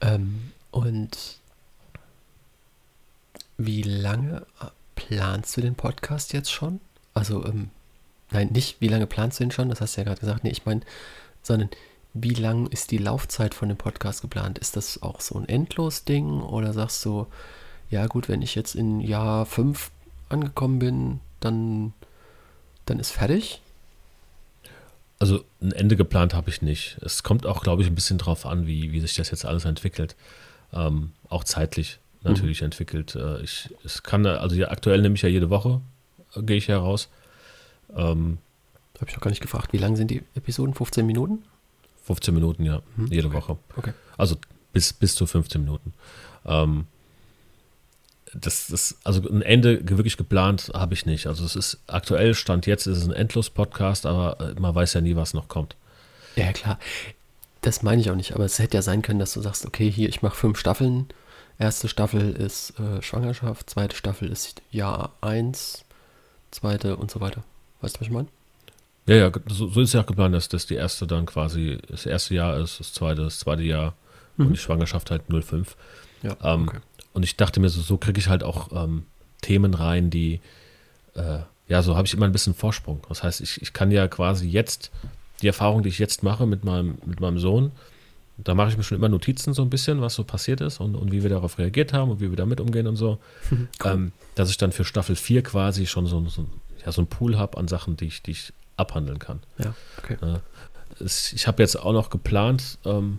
Ähm, 0.00 0.52
und 0.72 1.38
wie 3.56 3.82
lange 3.82 4.44
planst 4.96 5.56
du 5.56 5.60
den 5.60 5.76
Podcast 5.76 6.32
jetzt 6.32 6.50
schon? 6.50 6.80
Also, 7.14 7.44
ähm, 7.44 7.70
Nein, 8.32 8.48
nicht, 8.52 8.80
wie 8.80 8.88
lange 8.88 9.06
planst 9.06 9.40
du 9.40 9.44
ihn 9.44 9.50
schon? 9.50 9.68
Das 9.68 9.80
hast 9.80 9.96
du 9.96 10.00
ja 10.00 10.04
gerade 10.04 10.20
gesagt. 10.20 10.44
Nee, 10.44 10.50
ich 10.50 10.64
meine, 10.64 10.80
sondern 11.42 11.70
wie 12.14 12.34
lang 12.34 12.66
ist 12.66 12.90
die 12.90 12.98
Laufzeit 12.98 13.54
von 13.54 13.68
dem 13.68 13.78
Podcast 13.78 14.22
geplant? 14.22 14.58
Ist 14.58 14.76
das 14.76 15.02
auch 15.02 15.20
so 15.20 15.38
ein 15.38 15.48
Endlos-Ding 15.48 16.42
oder 16.42 16.72
sagst 16.72 17.04
du, 17.04 17.26
ja 17.90 18.06
gut, 18.06 18.28
wenn 18.28 18.42
ich 18.42 18.54
jetzt 18.54 18.74
in 18.74 19.00
Jahr 19.00 19.46
5 19.46 19.90
angekommen 20.28 20.78
bin, 20.78 21.20
dann, 21.40 21.92
dann 22.86 22.98
ist 22.98 23.12
fertig? 23.12 23.60
Also 25.18 25.44
ein 25.60 25.72
Ende 25.72 25.96
geplant 25.96 26.34
habe 26.34 26.50
ich 26.50 26.62
nicht. 26.62 26.98
Es 27.00 27.22
kommt 27.22 27.46
auch, 27.46 27.62
glaube 27.62 27.82
ich, 27.82 27.88
ein 27.88 27.94
bisschen 27.94 28.18
drauf 28.18 28.44
an, 28.44 28.66
wie, 28.66 28.92
wie 28.92 29.00
sich 29.00 29.14
das 29.14 29.30
jetzt 29.30 29.44
alles 29.44 29.64
entwickelt. 29.64 30.16
Ähm, 30.72 31.12
auch 31.28 31.44
zeitlich 31.44 31.98
natürlich 32.22 32.60
mhm. 32.60 32.66
entwickelt. 32.66 33.14
Äh, 33.14 33.40
ich, 33.42 33.70
es 33.84 34.02
kann, 34.02 34.26
also 34.26 34.56
ja, 34.56 34.70
aktuell 34.70 35.00
nehme 35.00 35.14
ich 35.14 35.22
ja 35.22 35.28
jede 35.28 35.50
Woche, 35.50 35.80
äh, 36.34 36.42
gehe 36.42 36.56
ich 36.56 36.68
heraus. 36.68 37.08
Ähm, 37.96 38.38
Habe 39.00 39.10
ich 39.10 39.16
auch 39.16 39.20
gar 39.20 39.30
nicht 39.30 39.42
gefragt. 39.42 39.72
Wie 39.72 39.78
lang 39.78 39.96
sind 39.96 40.10
die 40.10 40.22
Episoden? 40.34 40.74
15 40.74 41.06
Minuten? 41.06 41.44
15 42.04 42.34
Minuten, 42.34 42.64
ja. 42.64 42.82
Mhm. 42.96 43.06
Jede 43.06 43.28
okay. 43.28 43.36
Woche. 43.36 43.58
Okay. 43.76 43.92
Also 44.16 44.36
bis, 44.72 44.92
bis 44.92 45.14
zu 45.14 45.26
15 45.26 45.62
Minuten. 45.62 45.92
Ähm, 46.44 46.86
das 48.34 48.70
ist, 48.70 48.96
also 49.04 49.28
ein 49.28 49.42
Ende 49.42 49.80
wirklich 49.88 50.16
geplant 50.16 50.70
habe 50.74 50.94
ich 50.94 51.06
nicht. 51.06 51.26
Also 51.26 51.44
es 51.44 51.54
ist 51.54 51.78
aktuell, 51.86 52.34
Stand 52.34 52.66
jetzt 52.66 52.86
ist 52.86 52.98
es 52.98 53.04
ein 53.04 53.12
Endlos-Podcast, 53.12 54.06
aber 54.06 54.40
äh, 54.40 54.60
man 54.60 54.74
weiß 54.74 54.94
ja 54.94 55.00
nie, 55.00 55.16
was 55.16 55.34
noch 55.34 55.48
kommt. 55.48 55.76
Ja, 56.36 56.52
klar. 56.52 56.78
Das 57.60 57.82
meine 57.82 58.00
ich 58.00 58.10
auch 58.10 58.16
nicht, 58.16 58.34
aber 58.34 58.44
es 58.44 58.58
hätte 58.58 58.76
ja 58.76 58.82
sein 58.82 59.02
können, 59.02 59.18
dass 59.18 59.34
du 59.34 59.40
sagst, 59.40 59.66
okay, 59.66 59.90
hier, 59.90 60.08
ich 60.08 60.22
mache 60.22 60.34
fünf 60.34 60.58
Staffeln. 60.58 61.08
Erste 61.58 61.88
Staffel 61.88 62.32
ist 62.32 62.78
äh, 62.80 63.02
Schwangerschaft, 63.02 63.70
zweite 63.70 63.94
Staffel 63.94 64.28
ist 64.28 64.62
Jahr 64.70 65.12
1, 65.20 65.84
zweite 66.50 66.96
und 66.96 67.10
so 67.10 67.20
weiter. 67.20 67.44
Weißt 67.82 67.96
du, 67.96 68.00
was 68.00 68.06
ich 68.06 68.12
meine? 68.12 68.28
Ja, 69.06 69.16
ja, 69.16 69.32
so, 69.48 69.68
so 69.68 69.80
ist 69.80 69.92
ja 69.92 70.00
auch 70.00 70.06
geplant, 70.06 70.34
dass 70.34 70.48
das 70.48 70.66
die 70.66 70.76
erste 70.76 71.06
dann 71.06 71.26
quasi 71.26 71.78
das 71.88 72.06
erste 72.06 72.34
Jahr 72.34 72.56
ist, 72.58 72.78
das 72.80 72.92
zweite, 72.92 73.22
das 73.22 73.40
zweite 73.40 73.62
Jahr 73.62 73.94
mhm. 74.36 74.46
und 74.46 74.52
die 74.54 74.58
Schwangerschaft 74.58 75.10
halt 75.10 75.22
05. 75.28 75.76
Ja, 76.22 76.36
ähm, 76.42 76.68
okay. 76.68 76.78
Und 77.12 77.24
ich 77.24 77.36
dachte 77.36 77.60
mir, 77.60 77.68
so, 77.68 77.80
so 77.80 77.96
kriege 77.98 78.18
ich 78.20 78.28
halt 78.28 78.44
auch 78.44 78.70
ähm, 78.72 79.04
Themen 79.42 79.74
rein, 79.74 80.08
die, 80.08 80.40
äh, 81.14 81.40
ja, 81.68 81.82
so 81.82 81.96
habe 81.96 82.06
ich 82.06 82.14
immer 82.14 82.26
ein 82.26 82.32
bisschen 82.32 82.54
Vorsprung. 82.54 83.02
Das 83.08 83.22
heißt, 83.22 83.40
ich, 83.40 83.60
ich 83.60 83.72
kann 83.72 83.90
ja 83.90 84.06
quasi 84.08 84.48
jetzt 84.48 84.90
die 85.42 85.48
Erfahrung, 85.48 85.82
die 85.82 85.88
ich 85.88 85.98
jetzt 85.98 86.22
mache 86.22 86.46
mit 86.46 86.64
meinem, 86.64 86.98
mit 87.04 87.20
meinem 87.20 87.38
Sohn, 87.38 87.72
da 88.38 88.54
mache 88.54 88.70
ich 88.70 88.76
mir 88.76 88.82
schon 88.82 88.98
immer 88.98 89.08
Notizen 89.08 89.52
so 89.52 89.62
ein 89.62 89.70
bisschen, 89.70 90.00
was 90.00 90.14
so 90.14 90.24
passiert 90.24 90.60
ist 90.60 90.80
und, 90.80 90.94
und 90.94 91.12
wie 91.12 91.22
wir 91.22 91.30
darauf 91.30 91.58
reagiert 91.58 91.92
haben 91.92 92.10
und 92.10 92.20
wie 92.20 92.30
wir 92.30 92.36
damit 92.36 92.60
umgehen 92.60 92.86
und 92.86 92.96
so. 92.96 93.18
cool. 93.50 93.66
ähm, 93.84 94.12
dass 94.34 94.50
ich 94.50 94.56
dann 94.56 94.72
für 94.72 94.84
Staffel 94.84 95.16
4 95.16 95.42
quasi 95.42 95.86
schon 95.86 96.06
so, 96.06 96.26
so, 96.28 96.46
ja, 96.84 96.92
so 96.92 97.00
einen 97.00 97.08
Pool 97.08 97.38
habe 97.38 97.58
an 97.58 97.68
Sachen, 97.68 97.96
die 97.96 98.06
ich, 98.06 98.22
die 98.22 98.32
ich 98.32 98.52
abhandeln 98.76 99.18
kann. 99.18 99.40
Ja, 99.58 99.74
okay. 99.98 100.16
Äh, 100.22 100.38
ich 101.04 101.46
habe 101.46 101.62
jetzt 101.62 101.76
auch 101.76 101.92
noch 101.92 102.10
geplant, 102.10 102.78
ähm, 102.84 103.18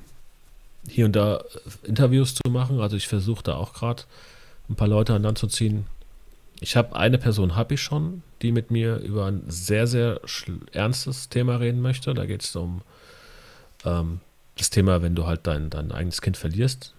hier 0.88 1.06
und 1.06 1.16
da 1.16 1.44
Interviews 1.84 2.36
zu 2.36 2.50
machen. 2.50 2.80
Also 2.80 2.96
ich 2.96 3.08
versuche 3.08 3.44
da 3.44 3.56
auch 3.56 3.74
gerade 3.74 4.04
ein 4.70 4.76
paar 4.76 4.88
Leute 4.88 5.14
an 5.14 5.24
Land 5.24 5.38
zu 5.38 5.48
ziehen. 5.48 5.88
Ich 6.60 6.76
habe 6.76 6.96
eine 6.96 7.18
Person 7.18 7.56
habe 7.56 7.74
ich 7.74 7.82
schon, 7.82 8.24
die 8.42 8.52
mit 8.52 8.72
mir 8.72 8.98
über 8.98 9.26
ein 9.26 9.44
sehr, 9.48 9.88
sehr 9.88 10.22
ernstes 10.72 11.30
Thema 11.30 11.58
reden 11.58 11.82
möchte. 11.82 12.14
Da 12.14 12.26
geht 12.26 12.44
es 12.44 12.56
um 12.56 12.82
ähm, 13.86 14.20
das 14.58 14.70
Thema, 14.70 15.02
wenn 15.02 15.16
du 15.16 15.26
halt 15.26 15.42
dein, 15.48 15.70
dein 15.70 15.92
eigenes 15.92 16.22
Kind 16.22 16.38
verlierst. 16.38 16.94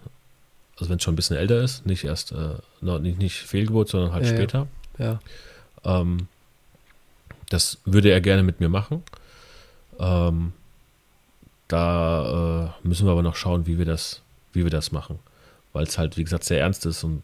Also 0.77 0.91
wenn 0.91 0.97
es 0.97 1.05
schon 1.05 1.15
ein 1.15 1.17
bisschen 1.17 1.37
älter 1.37 1.63
ist, 1.63 1.87
nicht 1.87 2.05
erst, 2.05 2.33
äh, 2.33 2.57
nicht, 2.81 3.19
nicht 3.19 3.37
Fehlgeburt, 3.37 3.89
sondern 3.89 4.13
halt 4.13 4.27
ja, 4.27 4.33
später. 4.33 4.67
Ja. 4.99 5.21
Ähm, 5.85 6.29
das 7.55 7.79
würde 7.85 8.11
er 8.11 8.21
gerne 8.21 8.43
mit 8.43 8.61
mir 8.61 8.69
machen. 8.69 9.03
Ähm, 9.99 10.53
da 11.69 12.73
äh, 12.83 12.87
müssen 12.87 13.07
wir 13.07 13.13
aber 13.13 13.23
noch 13.23 13.37
schauen, 13.37 13.67
wie 13.67 13.79
wir 13.79 13.85
das, 13.85 14.23
wie 14.53 14.65
wir 14.65 14.71
das 14.71 14.93
machen. 14.93 15.19
Weil 15.73 15.85
es 15.85 15.97
halt, 15.97 16.17
wie 16.17 16.25
gesagt, 16.25 16.45
sehr 16.45 16.61
ernst 16.61 16.85
ist 16.85 17.05
und 17.05 17.23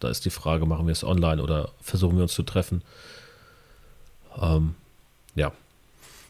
da 0.00 0.08
ist 0.08 0.24
die 0.24 0.30
Frage, 0.30 0.66
machen 0.66 0.86
wir 0.86 0.92
es 0.92 1.04
online 1.04 1.42
oder 1.42 1.70
versuchen 1.80 2.16
wir 2.16 2.22
uns 2.22 2.32
zu 2.32 2.42
treffen? 2.42 2.82
Ähm, 4.40 4.74
ja. 5.34 5.52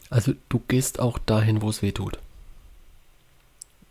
Also 0.09 0.33
du 0.49 0.61
gehst 0.67 0.99
auch 0.99 1.19
dahin, 1.19 1.61
wo 1.61 1.69
es 1.69 1.81
weh 1.81 1.91
tut. 1.91 2.17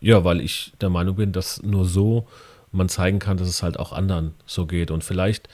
Ja, 0.00 0.24
weil 0.24 0.40
ich 0.40 0.72
der 0.80 0.90
Meinung 0.90 1.16
bin, 1.16 1.32
dass 1.32 1.62
nur 1.62 1.84
so 1.84 2.26
man 2.72 2.88
zeigen 2.88 3.18
kann, 3.18 3.36
dass 3.36 3.48
es 3.48 3.62
halt 3.62 3.78
auch 3.78 3.92
anderen 3.92 4.34
so 4.46 4.66
geht. 4.66 4.90
Und 4.90 5.04
vielleicht 5.04 5.48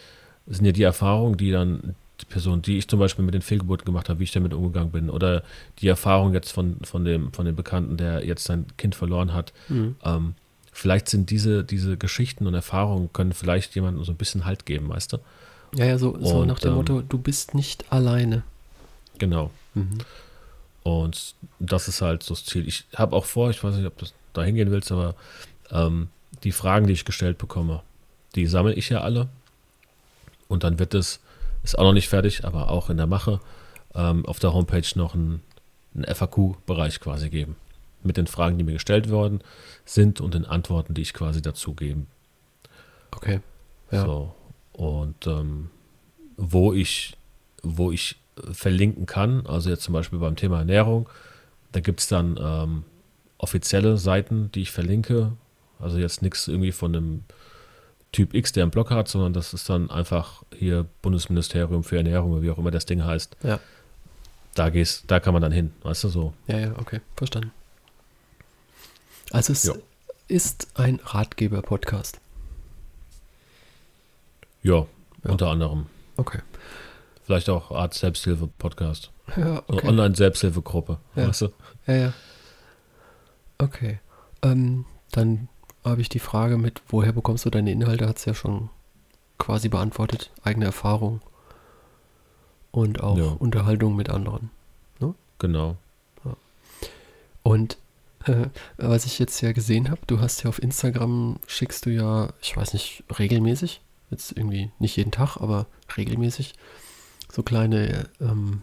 sind 0.47 0.65
ja 0.65 0.73
die 0.73 0.83
Erfahrungen, 0.83 1.37
die 1.37 1.51
dann 1.51 1.95
Person, 2.27 2.63
die 2.63 2.79
ich 2.79 2.89
zum 2.89 2.99
Beispiel 2.99 3.25
mit 3.25 3.35
den 3.35 3.43
Fehlgeburten 3.43 3.85
gemacht 3.85 4.09
habe, 4.09 4.21
wie 4.21 4.25
ich 4.25 4.33
damit 4.33 4.53
umgegangen 4.53 4.91
bin, 4.91 5.11
oder 5.11 5.43
die 5.81 5.89
Erfahrung 5.89 6.35
jetzt 6.35 6.51
von, 6.51 6.77
von, 6.83 7.05
dem, 7.05 7.33
von 7.33 7.45
dem 7.47 7.57
Bekannten, 7.57 7.97
der 7.97 8.25
jetzt 8.25 8.45
sein 8.45 8.67
Kind 8.77 8.95
verloren 8.95 9.35
hat, 9.35 9.53
mhm. 9.69 9.97
ähm, 10.05 10.35
vielleicht 10.73 11.09
sind 11.09 11.31
diese, 11.31 11.65
diese 11.65 11.97
Geschichten 11.97 12.47
und 12.47 12.55
Erfahrungen, 12.55 13.13
können 13.13 13.33
vielleicht 13.33 13.75
jemandem 13.75 14.05
so 14.05 14.13
ein 14.13 14.17
bisschen 14.17 14.45
Halt 14.45 14.67
geben, 14.67 14.89
weißt 14.89 15.13
du? 15.13 15.19
Ja, 15.75 15.85
ja, 15.85 15.99
so, 15.99 16.19
so 16.21 16.45
nach 16.45 16.59
dem 16.59 16.71
ähm, 16.71 16.77
Motto, 16.77 17.03
du 17.03 17.19
bist 17.19 17.55
nicht 17.55 17.93
alleine. 17.93 18.43
Genau. 19.19 19.51
Mhm. 19.75 19.99
Und 20.83 21.35
das 21.59 21.89
ist 21.89 22.01
halt 22.01 22.23
so 22.23 22.35
das 22.35 22.45
Ziel. 22.45 22.67
Ich 22.67 22.85
habe 22.97 23.15
auch 23.15 23.27
vor, 23.27 23.51
ich 23.51 23.63
weiß 23.63 23.75
nicht, 23.77 23.87
ob 23.87 23.99
du 23.99 24.07
da 24.33 24.43
hingehen 24.43 24.71
willst, 24.71 24.91
aber 24.91 25.15
ähm, 25.71 26.09
die 26.45 26.53
Fragen, 26.53 26.87
die 26.87 26.95
ich 26.95 27.05
gestellt 27.05 27.39
bekomme, 27.39 27.83
die 28.35 28.47
sammle 28.47 28.75
ich 28.75 28.89
ja 28.89 29.01
alle. 29.01 29.29
Und 30.47 30.65
dann 30.65 30.79
wird 30.79 30.95
es 30.95 31.21
ist 31.69 31.79
auch 31.79 31.85
noch 31.85 31.93
nicht 31.93 32.09
fertig, 32.09 32.45
aber 32.45 32.71
auch 32.71 32.91
in 32.91 32.97
der 32.97 33.07
Mache, 33.07 33.41
ähm, 33.95 34.25
auf 34.27 34.39
der 34.39 34.55
Homepage 34.55 34.87
noch 34.95 35.15
einen, 35.15 35.43
einen 35.95 36.05
FAQ-Bereich 36.05 37.01
quasi 37.01 37.29
geben. 37.29 37.57
Mit 38.03 38.17
den 38.17 38.27
Fragen, 38.27 38.59
die 38.59 38.65
mir 38.65 38.75
gestellt 38.75 39.11
worden 39.11 39.41
sind 39.85 40.21
und 40.21 40.35
den 40.35 40.45
Antworten, 40.45 40.95
die 40.95 41.03
ich 41.03 41.13
quasi 41.13 41.43
dazu 41.43 41.75
gebe. 41.75 42.07
Okay. 43.15 43.41
Ja. 43.91 44.05
So. 44.05 44.35
Und 44.73 45.27
ähm, 45.27 45.71
wo 46.37 46.73
ich, 46.73 47.17
wo 47.63 47.91
ich 47.91 48.17
verlinken 48.53 49.07
kann, 49.07 49.45
also 49.47 49.69
jetzt 49.69 49.83
zum 49.83 49.95
Beispiel 49.95 50.21
beim 50.21 50.37
Thema 50.37 50.61
Ernährung, 50.61 51.09
da 51.73 51.81
gibt 51.81 52.01
es 52.01 52.07
dann 52.07 52.39
ähm, 52.41 52.85
offizielle 53.37 53.99
Seiten, 53.99 54.51
die 54.53 54.63
ich 54.63 54.71
verlinke. 54.71 55.33
Also 55.81 55.99
jetzt 55.99 56.23
nichts 56.23 56.49
irgendwie 56.49 56.73
von 56.73 56.95
einem 56.95 57.25
Typ 58.13 58.35
X, 58.35 58.53
der 58.53 58.65
einen 58.65 58.71
Blog 58.71 58.91
hat, 58.91 59.09
sondern 59.09 59.33
das 59.33 59.53
ist 59.53 59.69
dann 59.69 59.91
einfach 59.91 60.43
hier 60.57 60.87
Bundesministerium 61.03 61.85
für 61.85 61.99
Ernährung 61.99 62.33
oder 62.33 62.43
wie 62.43 62.51
auch 62.51 62.59
immer 62.59 62.71
das 62.71 62.87
Ding 62.87 63.05
heißt. 63.05 63.37
Ja. 63.43 63.61
Da 64.55 64.71
gehst, 64.71 65.05
da 65.09 65.21
kann 65.21 65.35
man 65.35 65.43
dann 65.43 65.53
hin, 65.53 65.73
weißt 65.83 66.05
du 66.05 66.09
so. 66.09 66.33
Ja, 66.47 66.59
ja, 66.59 66.73
okay, 66.79 67.01
verstanden. 67.17 67.53
Also 69.31 69.53
es 69.53 69.65
jo. 69.65 69.77
ist 70.27 70.69
ein 70.75 71.01
Ratgeber-Podcast. 71.05 72.19
Ja, 74.63 74.87
ja, 75.25 75.31
unter 75.31 75.49
anderem. 75.49 75.87
Okay. 76.17 76.41
Vielleicht 77.25 77.51
auch 77.51 77.71
Art 77.71 77.93
Selbsthilfe-Podcast. 77.95 79.11
Ja, 79.37 79.63
okay. 79.67 79.87
Online-Selbsthilfegruppe, 79.87 80.99
ja. 81.15 81.29
weißt 81.29 81.43
du? 81.43 81.53
Ja, 81.87 81.95
ja. 81.95 82.13
Okay. 83.59 84.01
Ähm, 84.43 84.87
dann 85.13 85.49
habe 85.89 86.01
ich 86.01 86.09
die 86.09 86.19
Frage 86.19 86.59
mit, 86.59 86.83
woher 86.89 87.13
bekommst 87.13 87.45
du 87.45 87.51
deine 87.51 87.73
Inhalte, 87.73 88.09
hat 88.09 88.19
es 88.19 88.25
ja 88.25 88.35
schon 88.35 88.71
quasi 89.39 89.69
beantwortet. 89.69 90.31
Eigene 90.43 90.67
Erfahrung 90.67 91.21
und 92.71 93.03
auch 93.03 93.17
ja. 93.17 93.27
Unterhaltung 93.39 93.97
mit 93.97 94.11
anderen. 94.11 94.51
Ne? 95.01 95.15
Genau. 95.39 95.77
Ja. 96.25 96.37
Und 97.43 97.79
äh, 98.25 98.47
was 98.77 99.07
ich 99.07 99.19
jetzt 99.19 99.41
ja 99.41 99.53
gesehen 99.53 99.91
habe, 99.91 100.01
du 100.07 100.21
hast 100.21 100.43
ja 100.43 100.49
auf 100.49 100.63
Instagram, 100.63 101.39
schickst 101.47 101.87
du 101.87 101.91
ja, 101.91 102.33
ich 102.43 102.57
weiß 102.57 102.73
nicht, 102.73 103.05
regelmäßig, 103.19 103.81
jetzt 104.11 104.33
irgendwie 104.33 104.71
nicht 104.79 104.97
jeden 104.97 105.13
Tag, 105.13 105.37
aber 105.37 105.67
regelmäßig, 105.97 106.55
so 107.31 107.43
kleine 107.43 108.09
ähm, 108.21 108.63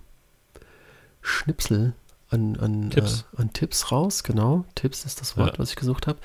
Schnipsel 1.21 1.93
an, 2.29 2.57
an, 2.57 2.89
Tipps. 2.89 3.25
Äh, 3.33 3.41
an 3.41 3.53
Tipps 3.53 3.91
raus, 3.91 4.23
genau. 4.23 4.65
Tipps 4.75 5.05
ist 5.05 5.21
das 5.21 5.38
Wort, 5.38 5.53
ja. 5.53 5.59
was 5.59 5.69
ich 5.69 5.75
gesucht 5.75 6.07
habe. 6.07 6.19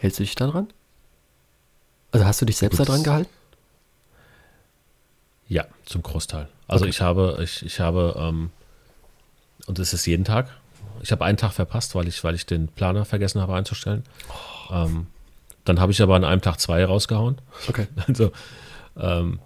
Hältst 0.00 0.18
du 0.18 0.22
dich 0.22 0.34
da 0.34 0.46
dran? 0.46 0.68
Also 2.12 2.24
hast 2.26 2.40
du 2.40 2.46
dich 2.46 2.56
selbst 2.56 2.78
daran 2.80 3.02
gehalten? 3.02 3.30
Ja, 5.48 5.66
zum 5.84 6.02
Großteil. 6.02 6.48
Also 6.66 6.84
okay. 6.84 6.90
ich 6.90 7.00
habe, 7.00 7.38
ich, 7.42 7.64
ich 7.64 7.80
habe, 7.80 8.14
ähm, 8.18 8.50
und 9.66 9.78
es 9.78 9.92
ist 9.92 10.06
jeden 10.06 10.24
Tag. 10.24 10.50
Ich 11.02 11.12
habe 11.12 11.24
einen 11.24 11.38
Tag 11.38 11.52
verpasst, 11.52 11.94
weil 11.94 12.06
ich, 12.08 12.22
weil 12.24 12.34
ich 12.34 12.46
den 12.46 12.68
Planer 12.68 13.04
vergessen 13.04 13.40
habe 13.40 13.54
einzustellen. 13.54 14.04
Oh. 14.28 14.74
Ähm, 14.74 15.06
dann 15.64 15.80
habe 15.80 15.92
ich 15.92 16.02
aber 16.02 16.16
an 16.16 16.24
einem 16.24 16.40
Tag 16.40 16.60
zwei 16.60 16.84
rausgehauen. 16.84 17.38
Okay. 17.68 17.86
Also 18.06 18.32
ähm, 18.96 19.38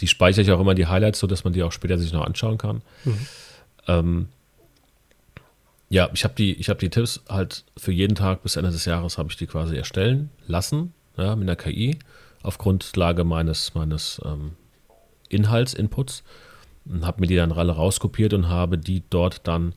die 0.00 0.08
speichere 0.08 0.42
ich 0.42 0.50
auch 0.50 0.60
immer 0.60 0.74
die 0.74 0.86
Highlights, 0.86 1.18
sodass 1.18 1.44
man 1.44 1.52
die 1.52 1.62
auch 1.62 1.72
später 1.72 1.98
sich 1.98 2.12
noch 2.12 2.24
anschauen 2.24 2.58
kann. 2.58 2.82
Mhm. 3.04 4.28
Ja, 5.92 6.08
ich 6.14 6.24
habe 6.24 6.32
die, 6.32 6.54
ich 6.54 6.68
die 6.68 6.88
Tipps 6.88 7.20
halt 7.28 7.64
für 7.76 7.92
jeden 7.92 8.14
Tag 8.14 8.42
bis 8.42 8.56
Ende 8.56 8.70
des 8.70 8.86
Jahres 8.86 9.18
habe 9.18 9.28
ich 9.28 9.36
die 9.36 9.46
quasi 9.46 9.76
erstellen 9.76 10.30
lassen, 10.46 10.94
ja, 11.18 11.36
mit 11.36 11.46
einer 11.46 11.54
KI 11.54 11.98
auf 12.42 12.56
Grundlage 12.56 13.24
meines, 13.24 13.74
meines 13.74 14.18
ähm, 14.24 14.52
Inhalts, 15.28 15.74
Inputs 15.74 16.24
und 16.86 17.04
habe 17.04 17.20
mir 17.20 17.26
die 17.26 17.36
dann 17.36 17.52
alle 17.52 17.72
rauskopiert 17.72 18.32
und 18.32 18.48
habe 18.48 18.78
die 18.78 19.02
dort 19.10 19.46
dann 19.46 19.74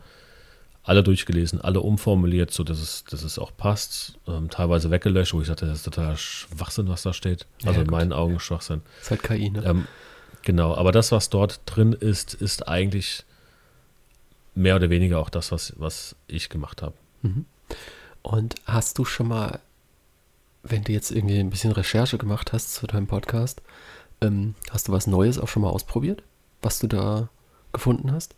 alle 0.84 1.04
durchgelesen, 1.04 1.60
alle 1.60 1.82
umformuliert, 1.82 2.50
so 2.50 2.64
dass 2.64 2.80
es, 2.80 3.04
dass 3.04 3.24
es 3.24 3.38
auch 3.38 3.52
passt. 3.58 4.18
Ähm, 4.26 4.50
teilweise 4.50 4.92
weggelöscht, 4.92 5.34
wo 5.34 5.42
ich 5.42 5.50
dachte, 5.50 5.66
das 5.66 5.80
ist 5.80 5.84
total 5.84 6.16
Schwachsinn, 6.16 6.88
was 6.88 7.02
da 7.02 7.12
steht. 7.12 7.46
Also 7.66 7.80
ja, 7.80 7.86
in 7.86 7.92
meinen 7.92 8.14
Augen 8.14 8.40
Schwachsinn. 8.40 8.84
Ist 9.02 9.12
halt 9.12 9.22
KI, 9.22 9.50
ne? 9.50 9.64
Ähm, 9.66 9.86
genau, 10.44 10.78
aber 10.78 10.94
das, 10.94 11.12
was 11.12 11.30
dort 11.30 11.60
drin 11.66 11.92
ist, 11.92 12.34
ist 12.34 12.70
eigentlich 12.70 13.26
mehr 14.56 14.76
oder 14.78 14.90
weniger 14.90 15.20
auch 15.20 15.30
das, 15.30 15.52
was, 15.52 15.74
was 15.78 16.16
ich 16.28 16.50
gemacht 16.50 16.82
habe. 16.82 16.96
Mhm. 17.22 17.46
Und 18.22 18.56
hast 18.66 18.98
du 18.98 19.06
schon 19.06 19.28
mal, 19.28 19.60
wenn 20.64 20.84
du 20.84 20.92
jetzt 20.92 21.12
irgendwie 21.12 21.38
ein 21.40 21.50
bisschen 21.50 21.72
Recherche 21.72 22.18
gemacht 22.18 22.54
hast 22.54 22.74
zu 22.74 22.88
deinem 22.88 23.08
Podcast, 23.08 23.62
ähm, 24.22 24.56
hast 24.72 24.88
du 24.88 24.92
was 24.92 25.08
Neues 25.08 25.38
auch 25.38 25.48
schon 25.48 25.62
mal 25.62 25.70
ausprobiert, 25.70 26.24
was 26.62 26.80
du 26.80 26.88
da 26.88 27.30
gefunden 27.74 28.12
hast? 28.12 28.34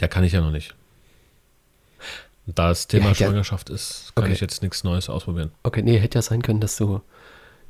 Ja, 0.00 0.08
kann 0.08 0.24
ich 0.24 0.32
ja 0.32 0.40
noch 0.40 0.50
nicht. 0.52 0.74
Da 2.46 2.68
das 2.68 2.88
Thema 2.88 3.04
Ja, 3.06 3.10
ja. 3.10 3.14
Schwangerschaft 3.14 3.70
ist, 3.70 4.12
kann 4.14 4.24
Okay. 4.24 4.32
ich 4.32 4.40
jetzt 4.40 4.62
nichts 4.62 4.82
Neues 4.84 5.08
ausprobieren. 5.08 5.52
Okay, 5.62 5.82
nee, 5.82 5.98
hätte 5.98 6.18
ja 6.18 6.22
sein 6.22 6.42
können, 6.42 6.60
dass 6.60 6.76
du, 6.76 7.00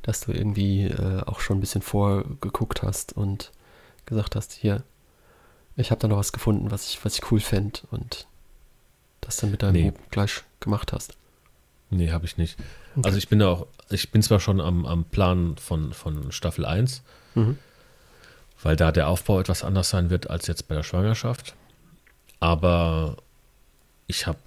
dass 0.01 0.21
du 0.21 0.31
irgendwie 0.31 0.85
äh, 0.85 1.21
auch 1.25 1.41
schon 1.41 1.57
ein 1.57 1.61
bisschen 1.61 1.81
vorgeguckt 1.83 2.81
hast 2.81 3.13
und 3.13 3.51
gesagt 4.05 4.35
hast, 4.35 4.53
hier, 4.53 4.83
ich 5.75 5.91
habe 5.91 5.99
da 5.99 6.07
noch 6.07 6.17
was 6.17 6.31
gefunden, 6.33 6.71
was 6.71 6.87
ich, 6.89 7.03
was 7.03 7.15
ich 7.15 7.31
cool 7.31 7.39
fände 7.39 7.79
und 7.91 8.27
das 9.21 9.37
dann 9.37 9.51
mit 9.51 9.63
deinem 9.63 9.73
Nee. 9.73 9.93
Gleich 10.11 10.43
gemacht 10.59 10.93
hast. 10.93 11.15
Nee, 11.89 12.11
habe 12.11 12.25
ich 12.25 12.37
nicht. 12.37 12.57
Also 13.03 13.17
ich 13.17 13.27
bin 13.29 13.39
da 13.39 13.49
auch, 13.49 13.67
ich 13.89 14.11
bin 14.11 14.21
zwar 14.21 14.39
schon 14.39 14.59
am, 14.61 14.85
am 14.85 15.03
Plan 15.05 15.55
von, 15.57 15.93
von 15.93 16.31
Staffel 16.31 16.65
1, 16.65 17.01
Mhm. 17.35 17.57
weil 18.61 18.75
da 18.75 18.91
der 18.91 19.07
Aufbau 19.07 19.39
etwas 19.39 19.63
anders 19.63 19.89
sein 19.89 20.09
wird 20.11 20.29
als 20.29 20.45
jetzt 20.47 20.67
bei 20.67 20.75
der 20.75 20.83
Schwangerschaft. 20.83 21.55
Aber 22.39 23.17
ich 24.07 24.27
habe, 24.27 24.39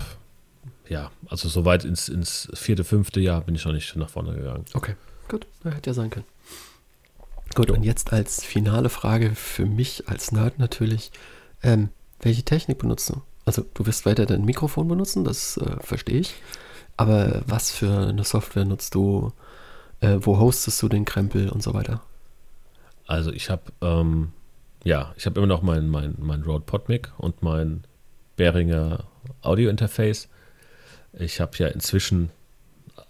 ja, 0.89 1.11
also 1.29 1.49
soweit 1.49 1.85
ins, 1.85 2.09
ins 2.09 2.49
vierte, 2.55 2.85
fünfte 2.85 3.21
Jahr 3.21 3.41
bin 3.41 3.55
ich 3.55 3.65
noch 3.65 3.73
nicht 3.73 3.95
nach 3.97 4.11
vorne 4.11 4.35
gegangen. 4.35 4.65
Okay, 4.75 4.95
gut, 5.29 5.47
ja, 5.65 5.71
hätte 5.73 5.91
ja 5.91 5.95
sein 5.95 6.11
können. 6.11 6.27
Gut, 7.57 7.71
und 7.71 7.85
jetzt 7.85 8.13
als 8.13 8.45
finale 8.45 8.91
Frage 8.91 9.35
für 9.35 9.65
mich 9.65 10.11
als 10.11 10.31
Nerd 10.31 10.59
natürlich, 10.59 11.11
ähm, 11.63 11.89
welche 12.21 12.43
Technik 12.43 12.77
benutzt 12.77 13.09
du? 13.09 13.23
Also 13.47 13.65
du 13.73 13.87
wirst 13.87 14.05
weiter 14.05 14.27
dein 14.27 14.45
Mikrofon 14.45 14.87
benutzen, 14.89 15.25
das 15.25 15.57
äh, 15.57 15.77
verstehe 15.81 16.21
ich. 16.21 16.35
Aber 16.99 17.41
was 17.47 17.71
für 17.71 18.09
eine 18.09 18.25
Software 18.25 18.67
nutzt 18.67 18.95
du? 18.95 19.33
Äh, 20.01 20.19
wo 20.21 20.39
hostest 20.39 20.83
du 20.83 20.91
den 20.91 21.07
Krempel 21.07 21.49
und 21.49 21.63
so 21.63 21.73
weiter? 21.73 22.03
Also 23.07 23.33
ich 23.33 23.49
habe, 23.49 23.73
ähm, 23.81 24.33
ja, 24.85 25.15
ich 25.17 25.25
habe 25.25 25.41
immer 25.41 25.47
noch 25.47 25.63
mein, 25.63 25.89
mein, 25.89 26.15
mein 26.19 26.43
Rode 26.43 26.67
PodMic 26.67 27.11
und 27.17 27.43
mein 27.43 27.85
Behringer 28.37 29.05
Audio-Interface. 29.41 30.29
Ich 31.15 31.41
habe 31.41 31.57
ja 31.57 31.69
inzwischen 31.69 32.29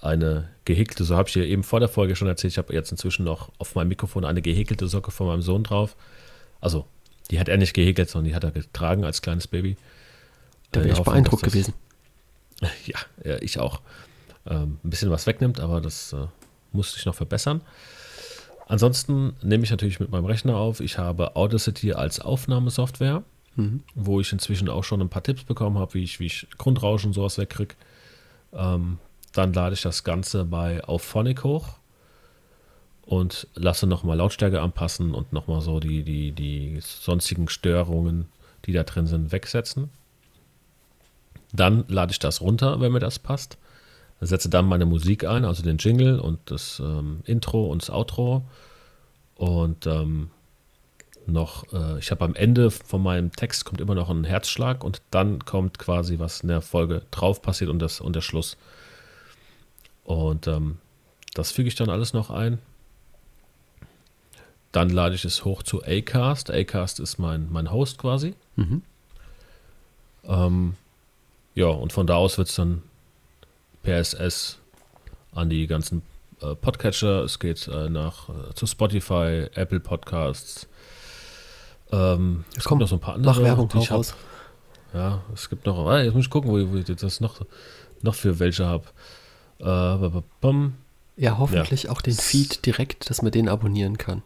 eine 0.00 0.48
gehäkelte, 0.64 1.04
so 1.04 1.16
habe 1.16 1.28
ich 1.28 1.34
ja 1.34 1.42
eben 1.42 1.62
vor 1.62 1.80
der 1.80 1.88
Folge 1.88 2.16
schon 2.16 2.28
erzählt, 2.28 2.52
ich 2.52 2.58
habe 2.58 2.72
jetzt 2.74 2.90
inzwischen 2.90 3.24
noch 3.24 3.50
auf 3.58 3.74
meinem 3.74 3.88
Mikrofon 3.88 4.24
eine 4.24 4.42
gehäkelte 4.42 4.88
Socke 4.88 5.10
von 5.10 5.26
meinem 5.26 5.42
Sohn 5.42 5.64
drauf. 5.64 5.96
Also, 6.60 6.86
die 7.30 7.40
hat 7.40 7.48
er 7.48 7.56
nicht 7.56 7.74
gehäkelt, 7.74 8.08
sondern 8.10 8.28
die 8.30 8.34
hat 8.34 8.44
er 8.44 8.50
getragen 8.50 9.04
als 9.04 9.22
kleines 9.22 9.46
Baby. 9.48 9.76
Da 10.72 10.80
wäre 10.80 10.92
ich 10.92 10.98
hoffen, 10.98 11.10
beeindruckt 11.12 11.44
das- 11.46 11.52
gewesen. 11.52 11.74
Ja, 12.86 12.98
ja, 13.24 13.36
ich 13.42 13.58
auch. 13.58 13.80
Ähm, 14.46 14.78
ein 14.82 14.90
bisschen 14.90 15.10
was 15.10 15.26
wegnimmt, 15.26 15.60
aber 15.60 15.80
das 15.82 16.12
äh, 16.14 16.26
musste 16.72 16.98
ich 16.98 17.04
noch 17.04 17.14
verbessern. 17.14 17.60
Ansonsten 18.68 19.34
nehme 19.42 19.64
ich 19.64 19.70
natürlich 19.70 20.00
mit 20.00 20.10
meinem 20.10 20.24
Rechner 20.24 20.56
auf. 20.56 20.80
Ich 20.80 20.98
habe 20.98 21.36
Audacity 21.36 21.92
als 21.92 22.20
Aufnahmesoftware, 22.20 23.22
Mhm. 23.56 23.82
wo 23.94 24.20
ich 24.20 24.32
inzwischen 24.32 24.68
auch 24.68 24.84
schon 24.84 25.00
ein 25.00 25.08
paar 25.08 25.22
Tipps 25.22 25.44
bekommen 25.44 25.78
habe, 25.78 25.94
wie 25.94 26.02
ich, 26.02 26.18
wie 26.20 26.26
ich 26.26 26.46
Grundrauschen 26.58 27.08
und 27.08 27.14
sowas 27.14 27.38
wegkriege. 27.38 27.74
Ähm, 28.52 28.98
dann 29.36 29.52
lade 29.52 29.74
ich 29.74 29.82
das 29.82 30.04
Ganze 30.04 30.44
bei 30.44 30.82
Auphonic 30.84 31.44
hoch 31.44 31.78
und 33.02 33.46
lasse 33.54 33.86
nochmal 33.86 34.16
Lautstärke 34.16 34.60
anpassen 34.60 35.14
und 35.14 35.32
nochmal 35.32 35.60
so 35.60 35.80
die, 35.80 36.02
die, 36.02 36.32
die 36.32 36.78
sonstigen 36.80 37.48
Störungen, 37.48 38.26
die 38.64 38.72
da 38.72 38.82
drin 38.82 39.06
sind, 39.06 39.32
wegsetzen. 39.32 39.90
Dann 41.52 41.84
lade 41.88 42.12
ich 42.12 42.18
das 42.18 42.40
runter, 42.40 42.80
wenn 42.80 42.92
mir 42.92 43.00
das 43.00 43.18
passt. 43.18 43.58
Setze 44.20 44.48
dann 44.48 44.66
meine 44.66 44.86
Musik 44.86 45.24
ein, 45.24 45.44
also 45.44 45.62
den 45.62 45.76
Jingle 45.78 46.18
und 46.18 46.38
das 46.46 46.80
ähm, 46.80 47.20
Intro 47.24 47.66
und 47.66 47.82
das 47.82 47.90
Outro. 47.90 48.44
Und 49.36 49.86
ähm, 49.86 50.30
noch, 51.26 51.72
äh, 51.72 51.98
ich 51.98 52.10
habe 52.10 52.24
am 52.24 52.34
Ende 52.34 52.70
von 52.70 53.02
meinem 53.02 53.32
Text 53.32 53.64
kommt 53.64 53.80
immer 53.80 53.94
noch 53.94 54.08
ein 54.08 54.24
Herzschlag 54.24 54.82
und 54.82 55.02
dann 55.10 55.44
kommt 55.44 55.78
quasi, 55.78 56.18
was 56.18 56.40
in 56.40 56.48
der 56.48 56.62
Folge 56.62 57.02
drauf 57.10 57.42
passiert 57.42 57.70
und, 57.70 57.78
das, 57.78 58.00
und 58.00 58.16
der 58.16 58.22
Schluss. 58.22 58.56
Und 60.06 60.46
ähm, 60.46 60.78
das 61.34 61.50
füge 61.50 61.68
ich 61.68 61.74
dann 61.74 61.90
alles 61.90 62.12
noch 62.12 62.30
ein. 62.30 62.58
Dann 64.70 64.88
lade 64.88 65.16
ich 65.16 65.24
es 65.24 65.44
hoch 65.44 65.64
zu 65.64 65.82
Acast. 65.84 66.50
Acast 66.50 67.00
ist 67.00 67.18
mein, 67.18 67.50
mein 67.50 67.72
Host 67.72 67.98
quasi. 67.98 68.34
Mhm. 68.54 68.82
Ähm, 70.24 70.74
ja, 71.54 71.66
und 71.66 71.92
von 71.92 72.06
da 72.06 72.14
aus 72.14 72.38
wird 72.38 72.48
es 72.48 72.54
dann 72.54 72.82
per 73.82 73.98
SS 73.98 74.58
an 75.32 75.50
die 75.50 75.66
ganzen 75.66 76.02
äh, 76.40 76.54
Podcatcher. 76.54 77.24
Es 77.24 77.40
geht 77.40 77.66
äh, 77.66 77.90
nach 77.90 78.28
äh, 78.28 78.54
zu 78.54 78.66
Spotify, 78.66 79.48
Apple 79.54 79.80
Podcasts. 79.80 80.68
Ähm, 81.90 82.44
es 82.56 82.64
Komm, 82.64 82.78
gibt 82.78 82.82
noch 82.82 82.88
so 82.90 82.96
ein 82.96 83.00
paar 83.00 83.14
andere. 83.14 83.34
Mach 83.34 83.42
Werbung, 83.42 83.68
die 83.68 83.78
ich 83.78 83.90
hab. 83.90 83.98
raus. 83.98 84.14
Ja, 84.94 85.22
es 85.34 85.48
gibt 85.48 85.66
noch. 85.66 85.84
Ah, 85.88 86.00
jetzt 86.00 86.14
muss 86.14 86.26
ich 86.26 86.30
gucken, 86.30 86.50
wo, 86.50 86.72
wo 86.72 86.76
ich 86.76 86.84
das 86.84 87.20
noch, 87.20 87.40
noch 88.02 88.14
für 88.14 88.38
welche 88.38 88.66
habe. 88.66 88.84
Äh. 89.58 90.10
Ja, 91.18 91.38
hoffentlich 91.38 91.88
auch 91.88 92.02
den 92.02 92.12
Feed 92.14 92.66
direkt, 92.66 93.08
dass 93.08 93.22
man 93.22 93.32
den 93.32 93.48
abonnieren 93.48 93.96
kann, 93.96 94.22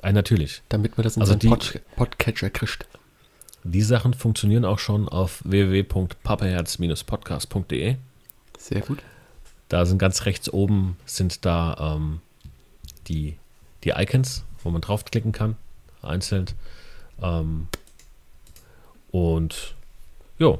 ah, 0.00 0.10
natürlich. 0.12 0.62
damit 0.70 0.96
man 0.96 1.04
das 1.04 1.16
in 1.16 1.22
Also 1.22 1.34
seinen 1.34 1.50
Pod 1.50 1.82
Podcatcher 1.96 2.48
kriegt. 2.50 2.86
Die 3.62 3.82
Sachen 3.82 4.14
funktionieren 4.14 4.64
auch 4.64 4.78
schon 4.78 5.06
auf 5.08 5.42
www.papaherz-podcast.de. 5.44 7.96
Sehr 8.58 8.80
gut. 8.80 9.02
Da 9.68 9.84
sind 9.86 9.98
ganz 9.98 10.24
rechts 10.26 10.52
oben 10.52 10.96
sind 11.06 11.44
da 11.44 11.96
ähm, 11.96 12.20
die, 13.08 13.36
die 13.84 13.90
Icons, 13.90 14.44
wo 14.62 14.70
man 14.70 14.82
draufklicken 14.82 15.32
kann, 15.32 15.56
einzeln. 16.02 16.46
Ähm, 17.22 17.68
und 19.10 19.74
ja, 20.38 20.58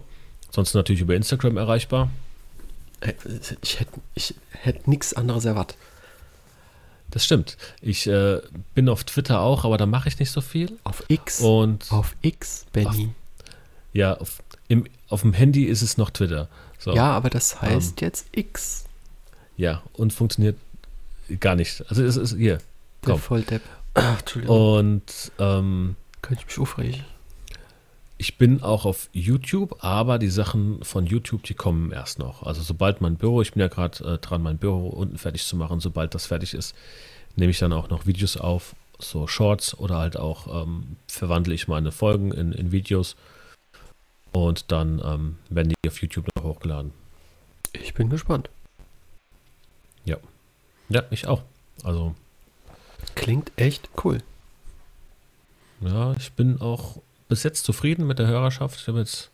sonst 0.51 0.75
natürlich 0.75 1.03
über 1.03 1.15
Instagram 1.15 1.57
erreichbar. 1.57 2.11
Ich 3.63 3.81
hätte 3.81 4.01
ich 4.15 4.35
hätt 4.51 4.89
nichts 4.89 5.15
anderes 5.15 5.45
erwartet. 5.45 5.77
Das 7.11 7.25
stimmt. 7.25 7.57
Ich 7.81 8.07
äh, 8.07 8.41
bin 8.75 8.89
auf 8.89 9.05
Twitter 9.05 9.41
auch, 9.41 9.65
aber 9.65 9.77
da 9.79 9.87
mache 9.87 10.09
ich 10.09 10.19
nicht 10.19 10.31
so 10.31 10.41
viel. 10.41 10.77
Auf 10.85 11.05
X. 11.09 11.41
Und 11.41 11.91
Auf 11.93 12.17
X, 12.23 12.67
Benny. 12.73 13.11
ja, 13.93 14.15
auf, 14.17 14.43
im, 14.69 14.87
auf 15.09 15.21
dem 15.21 15.33
Handy 15.33 15.65
ist 15.65 15.83
es 15.83 15.97
noch 15.97 16.11
Twitter. 16.11 16.49
So, 16.79 16.95
Ja, 16.95 17.13
aber 17.13 17.31
das 17.31 17.61
heißt 17.63 18.01
jetzt 18.01 18.27
X. 18.33 18.85
ja, 19.57 19.83
und 19.93 20.13
funktioniert 20.13 20.57
gar 21.41 21.55
nicht. 21.55 21.85
Also 21.89 22.03
es 22.03 22.17
ist 22.17 22.37
hier. 22.37 22.59
Der 23.05 23.13
Komm. 23.13 23.21
Volldepp. 23.21 23.63
Ach, 23.95 24.19
Entschuldigung. 24.21 24.59
Und 24.79 25.33
ähm, 25.39 25.97
Könnte 26.23 26.41
ich 26.43 26.47
mich 26.47 26.59
aufregen. 26.59 27.05
Ich 28.25 28.39
bin 28.39 28.63
auch 28.63 28.87
auf 28.87 29.11
YouTube, 29.13 29.85
aber 29.85 30.19
die 30.19 30.31
Sachen 30.31 30.83
von 30.83 31.05
YouTube, 31.05 31.43
die 31.43 31.53
kommen 31.53 31.93
erst 31.93 32.19
noch. 32.19 32.43
Also 32.43 32.63
sobald 32.63 33.03
mein 33.03 33.17
Büro, 33.17 33.43
ich 33.43 33.53
bin 33.53 33.61
ja 33.61 33.69
gerade 33.69 34.15
äh, 34.15 34.17
dran, 34.17 34.41
mein 34.41 34.57
Büro 34.57 34.89
unten 34.89 35.19
fertig 35.19 35.45
zu 35.45 35.57
machen, 35.57 35.79
sobald 35.79 36.15
das 36.15 36.25
fertig 36.25 36.55
ist, 36.55 36.75
nehme 37.37 37.51
ich 37.51 37.59
dann 37.59 37.75
auch 37.75 37.91
noch 37.91 38.07
Videos 38.07 38.39
auf, 38.39 38.77
so 38.99 39.27
Shorts 39.27 39.77
oder 39.77 39.99
halt 39.99 40.17
auch 40.17 40.63
ähm, 40.63 40.97
verwandle 41.07 41.53
ich 41.53 41.69
meine 41.69 41.93
Folgen 41.93 42.33
in, 42.33 42.53
in 42.53 42.73
Videos 42.73 43.15
und 44.33 44.73
dann 44.73 45.03
ähm, 45.05 45.37
werden 45.51 45.75
die 45.85 45.91
auf 45.91 46.01
YouTube 46.01 46.27
noch 46.35 46.45
hochgeladen. 46.45 46.93
Ich 47.75 47.93
bin 47.93 48.09
gespannt. 48.09 48.49
Ja, 50.89 51.03
ich 51.11 51.27
auch. 51.27 51.43
Also 51.83 52.15
Klingt 53.17 53.53
echt 53.57 53.91
cool. 54.03 54.23
ja, 55.83 56.15
ich 56.15 56.33
bin 56.33 56.63
auch 56.63 57.03
bis 57.29 57.43
jetzt 57.43 57.65
zufrieden 57.65 58.07
mit 58.07 58.19
der 58.19 58.27
Hörerschaft. 58.27 58.81
Ich 58.81 58.89
habe 58.89 58.99
jetzt, 59.01 59.31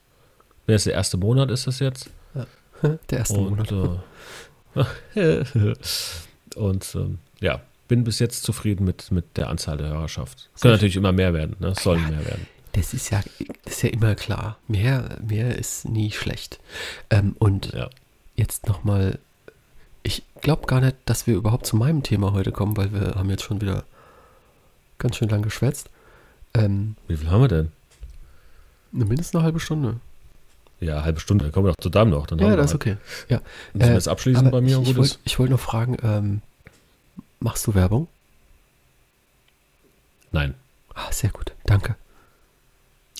jetzt 0.66 0.86
der 0.86 0.94
erste 0.94 1.16
Monat 1.16 1.50
ist 1.50 1.66
es 1.66 1.78
jetzt. 1.78 2.10
Der 3.10 3.18
erste 3.18 3.38
Monat. 3.38 3.70
Und, 3.72 4.00
äh, 5.14 5.44
und 6.56 6.94
ähm, 6.94 7.18
ja, 7.40 7.60
bin 7.88 8.04
bis 8.04 8.18
jetzt 8.20 8.42
zufrieden 8.42 8.84
mit, 8.84 9.10
mit 9.10 9.36
der 9.36 9.50
Anzahl 9.50 9.76
der 9.76 9.88
Hörerschaft. 9.88 10.48
Es 10.54 10.62
können 10.62 10.74
natürlich 10.74 10.96
immer 10.96 11.12
mehr 11.12 11.34
werden, 11.34 11.56
ne? 11.58 11.68
Es 11.68 11.82
sollen 11.82 12.08
mehr 12.08 12.24
werden. 12.24 12.46
Das 12.72 12.94
ist 12.94 13.10
ja, 13.10 13.20
das 13.64 13.74
ist 13.74 13.82
ja 13.82 13.90
immer 13.90 14.14
klar. 14.14 14.56
Mehr, 14.68 15.18
mehr 15.26 15.58
ist 15.58 15.86
nie 15.88 16.10
schlecht. 16.10 16.58
Ähm, 17.10 17.34
und 17.38 17.72
Ja. 17.74 17.90
jetzt 18.36 18.66
nochmal, 18.68 19.18
ich 20.04 20.22
glaube 20.40 20.66
gar 20.66 20.80
nicht, 20.80 20.96
dass 21.04 21.26
wir 21.26 21.34
überhaupt 21.34 21.66
zu 21.66 21.76
meinem 21.76 22.02
Thema 22.02 22.32
heute 22.32 22.52
kommen, 22.52 22.76
weil 22.78 22.92
wir 22.92 23.16
haben 23.16 23.28
jetzt 23.28 23.42
schon 23.42 23.60
wieder 23.60 23.84
ganz 24.98 25.16
schön 25.16 25.28
lang 25.28 25.42
geschwätzt. 25.42 25.90
Ähm, 26.54 26.96
Wie 27.08 27.16
viel 27.16 27.28
haben 27.30 27.42
wir 27.42 27.48
denn? 27.48 27.72
Mindestens 28.92 29.34
eine 29.34 29.44
halbe 29.44 29.60
Stunde. 29.60 30.00
Ja, 30.80 31.02
halbe 31.04 31.20
Stunde, 31.20 31.44
dann 31.44 31.52
kommen 31.52 31.66
wir 31.66 31.72
doch 31.72 31.82
zu 31.82 31.90
deinem 31.90 32.10
noch. 32.10 32.26
Dann 32.26 32.38
Ja, 32.38 32.56
das 32.56 32.66
ist 32.66 32.72
halt- 32.72 32.82
okay. 32.82 32.96
Ja, 33.28 33.40
Müssen 33.74 33.86
wir 33.86 33.90
Äh, 33.90 33.94
jetzt 33.94 34.08
abschließen 34.08 34.50
bei 34.50 34.60
mir 34.60 34.78
und 34.78 34.88
ich, 34.88 34.96
wollte 34.96 35.18
wollt 35.38 35.50
noch 35.50 35.60
fragen, 35.60 35.96
ähm, 36.02 36.42
machst 37.38 37.66
du 37.66 37.74
Werbung? 37.74 38.08
Nein. 40.32 40.54
Ah, 40.94 41.10
sehr 41.12 41.30
gut, 41.30 41.52
danke. 41.64 41.96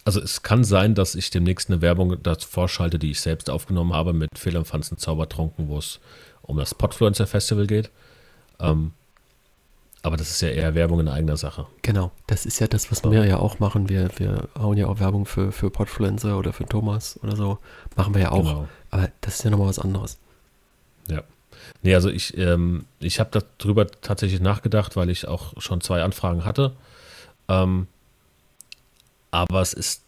Also 0.04 0.20
es 0.20 0.42
kann 0.42 0.64
sein, 0.64 0.94
dass 0.94 1.14
ich 1.14 1.30
demnächst 1.30 1.68
eine 1.70 1.83
Werbung 1.83 2.22
davor 2.22 2.68
schalte, 2.68 2.98
die 2.98 3.11
ich 3.11 3.20
selbst 3.20 3.50
aufgenommen 3.50 3.92
habe 3.92 4.12
mit 4.12 4.38
Fehlerpfanzen 4.38 4.96
Zaubertrunken, 4.98 5.68
wo 5.68 5.78
es 5.78 6.00
um 6.42 6.56
das 6.56 6.74
Podfluencer 6.74 7.26
Festival 7.26 7.66
geht. 7.66 7.90
Ähm, 8.59 8.92
Aber 10.02 10.16
das 10.16 10.30
ist 10.30 10.40
ja 10.40 10.48
eher 10.48 10.74
Werbung 10.74 11.00
in 11.00 11.08
eigener 11.08 11.36
Sache. 11.36 11.66
Genau, 11.82 12.10
das 12.26 12.46
ist 12.46 12.58
ja 12.58 12.66
das, 12.66 12.90
was 12.90 13.04
wir 13.04 13.26
ja 13.26 13.36
auch 13.38 13.58
machen. 13.58 13.90
Wir, 13.90 14.08
wir 14.16 14.48
hauen 14.58 14.78
ja 14.78 14.86
auch 14.86 14.98
Werbung 14.98 15.26
für, 15.26 15.52
für 15.52 15.70
Podfluencer 15.70 16.38
oder 16.38 16.54
für 16.54 16.64
Thomas 16.64 17.20
oder 17.22 17.36
so. 17.36 17.58
Machen 17.96 18.14
wir 18.14 18.22
ja 18.22 18.32
auch. 18.32 18.38
Genau. 18.38 18.68
Aber 18.90 19.10
das 19.20 19.34
ist 19.34 19.44
ja 19.44 19.50
nochmal 19.50 19.68
was 19.68 19.78
anderes. 19.78 20.18
Ja. 21.08 21.22
Nee, 21.82 21.94
also 21.94 22.08
ich, 22.08 22.36
ähm, 22.38 22.86
ich 22.98 23.20
habe 23.20 23.42
darüber 23.58 23.86
tatsächlich 23.86 24.40
nachgedacht, 24.40 24.96
weil 24.96 25.10
ich 25.10 25.28
auch 25.28 25.60
schon 25.60 25.82
zwei 25.82 26.02
Anfragen 26.02 26.46
hatte. 26.46 26.72
Ähm, 27.48 27.86
aber 29.30 29.60
es 29.60 29.74
ist, 29.74 30.02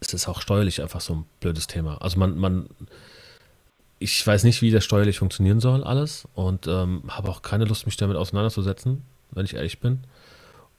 es 0.00 0.14
ist 0.14 0.26
auch 0.26 0.40
steuerlich 0.40 0.82
einfach 0.82 1.00
so 1.00 1.14
ein 1.14 1.24
blödes 1.38 1.68
Thema. 1.68 2.02
Also 2.02 2.18
man, 2.18 2.36
man, 2.38 2.68
ich 4.00 4.26
weiß 4.26 4.42
nicht, 4.42 4.62
wie 4.62 4.72
das 4.72 4.84
steuerlich 4.84 5.18
funktionieren 5.18 5.60
soll, 5.60 5.84
alles. 5.84 6.26
Und 6.34 6.66
ähm, 6.66 7.04
habe 7.08 7.30
auch 7.30 7.42
keine 7.42 7.66
Lust, 7.66 7.86
mich 7.86 7.96
damit 7.96 8.16
auseinanderzusetzen, 8.16 9.04
wenn 9.30 9.44
ich 9.44 9.54
ehrlich 9.54 9.80
bin. 9.80 10.00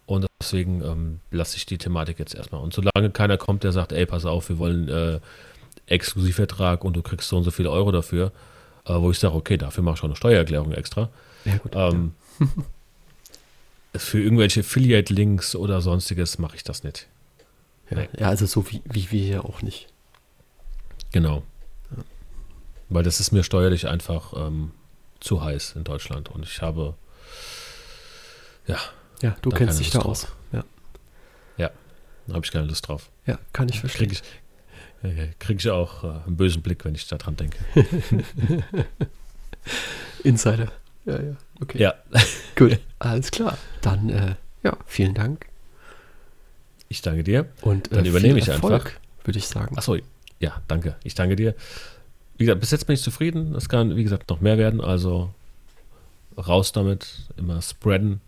Und 0.05 0.25
deswegen 0.41 0.81
ähm, 0.81 1.19
lasse 1.31 1.57
ich 1.57 1.65
die 1.65 1.77
Thematik 1.77 2.17
jetzt 2.19 2.33
erstmal. 2.33 2.61
Und 2.61 2.73
solange 2.73 3.11
keiner 3.11 3.37
kommt, 3.37 3.63
der 3.63 3.71
sagt, 3.71 3.91
ey, 3.91 4.05
pass 4.05 4.25
auf, 4.25 4.49
wir 4.49 4.57
wollen 4.57 4.89
äh, 4.89 5.19
Exklusivvertrag 5.85 6.83
und 6.83 6.95
du 6.95 7.01
kriegst 7.01 7.29
so 7.29 7.37
und 7.37 7.43
so 7.43 7.51
viele 7.51 7.69
Euro 7.69 7.91
dafür, 7.91 8.31
äh, 8.85 8.93
wo 8.93 9.11
ich 9.11 9.19
sage, 9.19 9.35
okay, 9.35 9.57
dafür 9.57 9.83
mache 9.83 9.93
ich 9.93 9.99
schon 9.99 10.09
eine 10.09 10.15
Steuererklärung 10.15 10.71
extra. 10.71 11.09
Ja, 11.45 11.57
gut. 11.57 11.71
Ähm, 11.75 12.13
für 13.95 14.21
irgendwelche 14.21 14.61
Affiliate-Links 14.61 15.55
oder 15.55 15.81
sonstiges 15.81 16.39
mache 16.39 16.55
ich 16.55 16.63
das 16.63 16.83
nicht. 16.83 17.07
ja. 17.89 17.97
nee. 17.97 18.09
ja, 18.17 18.29
also 18.29 18.45
so 18.45 18.69
wie, 18.71 18.81
wie 18.85 19.11
wir 19.11 19.23
hier 19.23 19.45
auch 19.45 19.61
nicht. 19.61 19.87
Genau. 21.11 21.43
Weil 22.89 23.03
das 23.03 23.19
ist 23.19 23.31
mir 23.31 23.43
steuerlich 23.43 23.87
einfach 23.87 24.33
ähm, 24.35 24.71
zu 25.19 25.43
heiß 25.43 25.73
in 25.75 25.83
Deutschland. 25.83 26.29
Und 26.29 26.45
ich 26.45 26.61
habe, 26.61 26.95
ja, 28.69 28.77
Ja, 29.21 29.35
du 29.41 29.49
Da 29.49 29.57
kennst 29.57 29.79
dich 29.79 29.89
da 29.91 29.99
Lust 29.99 30.25
aus. 30.25 30.27
Ja, 31.57 31.71
da 32.27 32.35
habe 32.35 32.45
ich 32.45 32.51
keine 32.51 32.67
Lust 32.67 32.87
drauf. 32.87 33.09
ja 33.25 33.39
kann 33.53 33.67
ich 33.69 33.79
verstehen. 33.79 34.09
Kriege 34.09 34.21
ich, 35.03 35.09
äh, 35.09 35.29
krieg 35.39 35.57
ich 35.59 35.69
auch 35.69 36.03
äh, 36.03 36.07
einen 36.25 36.37
bösen 36.37 36.61
Blick, 36.61 36.85
wenn 36.85 36.93
ich 36.93 37.07
daran 37.07 37.35
denke. 37.35 37.57
Insider. 40.23 40.71
Ja, 41.05 41.21
ja. 41.21 41.35
Okay. 41.61 41.79
Ja, 41.79 41.95
Gut. 42.55 42.79
Alles 42.99 43.31
klar. 43.31 43.57
Dann, 43.81 44.09
äh, 44.09 44.35
ja, 44.63 44.77
vielen 44.85 45.13
Dank. 45.13 45.47
ich 46.87 47.01
danke 47.01 47.23
dir. 47.23 47.47
Und 47.61 47.91
äh, 47.91 47.95
Dann 47.95 48.05
übernehme 48.05 48.39
ich 48.39 48.51
einfach. 48.51 48.69
Erfolg, 48.69 48.99
Würde 49.23 49.39
ich 49.39 49.47
sagen. 49.47 49.77
Achso, 49.77 49.97
ja, 50.39 50.61
danke. 50.67 50.95
Ich 51.03 51.15
danke 51.15 51.35
dir. 51.35 51.55
Wie 52.37 52.45
gesagt, 52.45 52.61
bis 52.61 52.71
jetzt 52.71 52.85
bin 52.85 52.93
ich 52.93 53.01
zufrieden. 53.01 53.55
Es 53.55 53.69
kann, 53.69 53.95
wie 53.95 54.03
gesagt, 54.03 54.29
noch 54.29 54.39
mehr 54.39 54.57
werden. 54.57 54.81
Also 54.81 55.33
raus 56.37 56.71
damit, 56.71 57.27
immer 57.37 57.61
spreaden. 57.61 58.21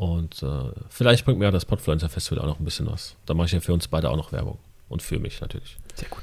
Und 0.00 0.42
äh, 0.42 0.72
vielleicht 0.88 1.24
bringt 1.24 1.38
mir 1.38 1.44
ja 1.46 1.50
das 1.50 1.66
Podfluencer 1.66 2.08
Festival 2.08 2.42
auch 2.42 2.46
noch 2.46 2.58
ein 2.58 2.64
bisschen 2.64 2.86
was. 2.86 3.16
Da 3.26 3.34
mache 3.34 3.46
ich 3.46 3.52
ja 3.52 3.60
für 3.60 3.74
uns 3.74 3.86
beide 3.86 4.08
auch 4.08 4.16
noch 4.16 4.32
Werbung. 4.32 4.58
Und 4.88 5.02
für 5.02 5.18
mich 5.18 5.40
natürlich. 5.40 5.76
Sehr 5.94 6.08
gut. 6.08 6.22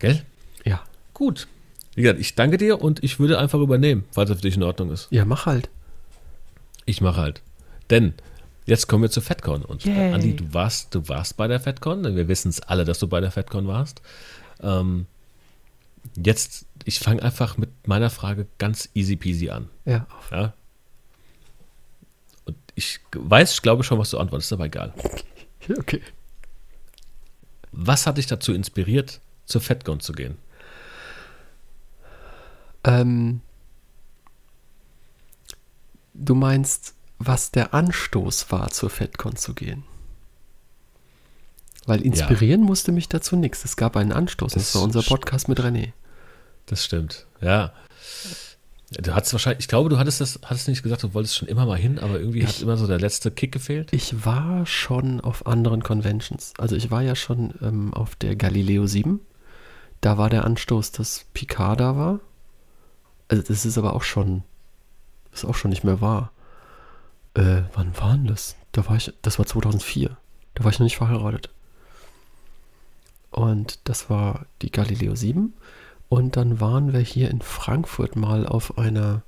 Gell? 0.00 0.22
Ja. 0.64 0.82
Gut. 1.14 1.46
Wie 1.94 2.02
gesagt, 2.02 2.18
ich 2.18 2.34
danke 2.34 2.56
dir 2.56 2.80
und 2.80 3.04
ich 3.04 3.20
würde 3.20 3.38
einfach 3.38 3.60
übernehmen, 3.60 4.04
falls 4.10 4.30
es 4.30 4.36
für 4.36 4.42
dich 4.42 4.56
in 4.56 4.62
Ordnung 4.62 4.90
ist. 4.90 5.06
Ja, 5.10 5.24
mach 5.24 5.46
halt. 5.46 5.68
Ich 6.86 7.00
mache 7.00 7.20
halt. 7.20 7.42
Denn 7.90 8.14
jetzt 8.66 8.88
kommen 8.88 9.02
wir 9.02 9.10
zu 9.10 9.20
FedCon. 9.20 9.62
Und 9.62 9.86
äh, 9.86 9.90
Yay. 9.90 10.14
Andi, 10.14 10.34
du 10.34 10.52
warst, 10.52 10.94
du 10.94 11.08
warst 11.08 11.36
bei 11.36 11.46
der 11.46 11.60
FedCon. 11.60 12.02
denn 12.02 12.16
Wir 12.16 12.26
wissen 12.26 12.48
es 12.48 12.60
alle, 12.60 12.84
dass 12.84 12.98
du 12.98 13.06
bei 13.06 13.20
der 13.20 13.30
FedCon 13.30 13.68
warst. 13.68 14.00
Ähm, 14.62 15.06
jetzt, 16.16 16.66
ich 16.84 16.98
fange 16.98 17.22
einfach 17.22 17.58
mit 17.58 17.86
meiner 17.86 18.10
Frage 18.10 18.46
ganz 18.58 18.88
easy 18.94 19.16
peasy 19.16 19.50
an. 19.50 19.68
Ja. 19.84 20.06
Ja? 20.30 20.54
Ich 22.80 22.98
weiß, 23.14 23.52
ich 23.52 23.60
glaube 23.62 23.84
schon, 23.84 23.98
was 23.98 24.08
du 24.08 24.18
antwortest, 24.18 24.52
aber 24.54 24.64
egal. 24.64 24.94
Okay. 25.78 26.00
Was 27.70 28.06
hat 28.06 28.16
dich 28.16 28.26
dazu 28.26 28.54
inspiriert, 28.54 29.20
zur 29.44 29.60
FedCon 29.60 30.00
zu 30.00 30.14
gehen? 30.14 30.38
Ähm, 32.82 33.42
du 36.14 36.34
meinst, 36.34 36.94
was 37.18 37.50
der 37.50 37.74
Anstoß 37.74 38.50
war, 38.50 38.70
zur 38.70 38.88
FedCon 38.88 39.36
zu 39.36 39.52
gehen? 39.54 39.84
Weil 41.84 42.00
inspirieren 42.00 42.62
musste 42.62 42.90
mich 42.90 43.08
dazu 43.10 43.36
nichts. 43.36 43.64
Es 43.66 43.76
gab 43.76 43.96
einen 43.98 44.12
Anstoß. 44.12 44.54
Das, 44.54 44.62
Das 44.64 44.74
war 44.76 44.82
unser 44.82 45.00
st- 45.00 45.08
Podcast 45.08 45.48
mit 45.48 45.60
René. 45.60 45.92
Das 46.66 46.84
stimmt, 46.84 47.26
ja. 47.42 47.72
Du 48.92 49.14
hattest 49.14 49.32
wahrscheinlich, 49.32 49.60
ich 49.60 49.68
glaube, 49.68 49.88
du 49.88 49.98
hattest 49.98 50.20
das, 50.20 50.40
hattest 50.44 50.66
nicht 50.66 50.82
gesagt, 50.82 51.04
du 51.04 51.14
wolltest 51.14 51.36
schon 51.36 51.46
immer 51.46 51.64
mal 51.64 51.78
hin, 51.78 52.00
aber 52.00 52.18
irgendwie 52.18 52.42
hat 52.44 52.50
Ich- 52.56 52.62
immer 52.62 52.76
so 52.76 52.88
der 52.88 52.98
letzte 52.98 53.30
Kick 53.30 53.52
gefehlt. 53.52 53.92
Ich 53.92 54.24
war 54.24 54.66
schon 54.66 55.20
auf 55.20 55.46
anderen 55.46 55.82
Conventions. 55.84 56.52
Also 56.58 56.74
ich 56.74 56.90
war 56.90 57.00
ja 57.02 57.14
schon 57.14 57.54
ähm, 57.62 57.94
auf 57.94 58.16
der 58.16 58.34
Galileo 58.34 58.86
7. 58.86 59.20
Da 60.00 60.18
war 60.18 60.28
der 60.28 60.44
Anstoß, 60.44 60.90
dass 60.92 61.26
Picard 61.34 61.78
da 61.78 61.96
war. 61.96 62.20
Also 63.28 63.44
das 63.46 63.64
ist 63.64 63.78
aber 63.78 63.94
auch 63.94 64.02
schon, 64.02 64.42
ist 65.32 65.44
auch 65.44 65.54
schon 65.54 65.70
nicht 65.70 65.84
mehr 65.84 66.00
wahr. 66.00 66.32
Äh, 67.34 67.62
wann 67.74 67.96
war 67.96 68.14
denn 68.16 68.26
das? 68.26 68.56
Da 68.72 68.88
war 68.88 68.96
ich, 68.96 69.12
das 69.22 69.38
war 69.38 69.46
2004. 69.46 70.16
Da 70.54 70.64
war 70.64 70.72
ich 70.72 70.80
noch 70.80 70.84
nicht 70.84 70.96
verheiratet. 70.96 71.50
Und 73.30 73.78
das 73.84 74.10
war 74.10 74.46
die 74.62 74.72
Galileo 74.72 75.14
7. 75.14 75.54
Und 76.10 76.36
dann 76.36 76.60
waren 76.60 76.92
wir 76.92 77.00
hier 77.00 77.30
in 77.30 77.40
Frankfurt 77.40 78.16
mal 78.16 78.44
auf 78.44 78.76
einer, 78.76 79.22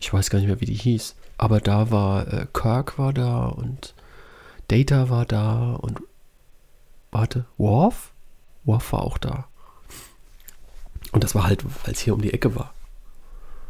ich 0.00 0.10
weiß 0.10 0.30
gar 0.30 0.38
nicht 0.38 0.48
mehr, 0.48 0.62
wie 0.62 0.66
die 0.66 0.74
hieß, 0.74 1.14
aber 1.36 1.60
da 1.60 1.90
war 1.90 2.26
äh, 2.26 2.46
Kirk 2.54 2.98
war 2.98 3.12
da 3.12 3.46
und 3.46 3.94
Data 4.68 5.10
war 5.10 5.26
da 5.26 5.74
und 5.74 6.00
warte, 7.10 7.44
Worf? 7.58 8.12
Worf 8.64 8.92
war 8.92 9.02
auch 9.02 9.18
da. 9.18 9.46
Und 11.12 11.22
das 11.22 11.34
war 11.34 11.44
halt, 11.44 11.64
weil 11.84 11.92
es 11.92 12.00
hier 12.00 12.14
um 12.14 12.22
die 12.22 12.32
Ecke 12.32 12.54
war. 12.54 12.72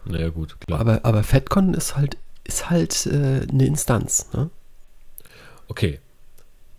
Naja, 0.04 0.28
gut, 0.28 0.60
klar. 0.60 0.78
Aber, 0.78 1.00
aber 1.02 1.24
FedCon 1.24 1.74
ist 1.74 1.96
halt, 1.96 2.16
ist 2.44 2.70
halt 2.70 3.06
äh, 3.06 3.44
eine 3.50 3.66
Instanz, 3.66 4.28
ne? 4.32 4.50
Okay. 5.66 5.98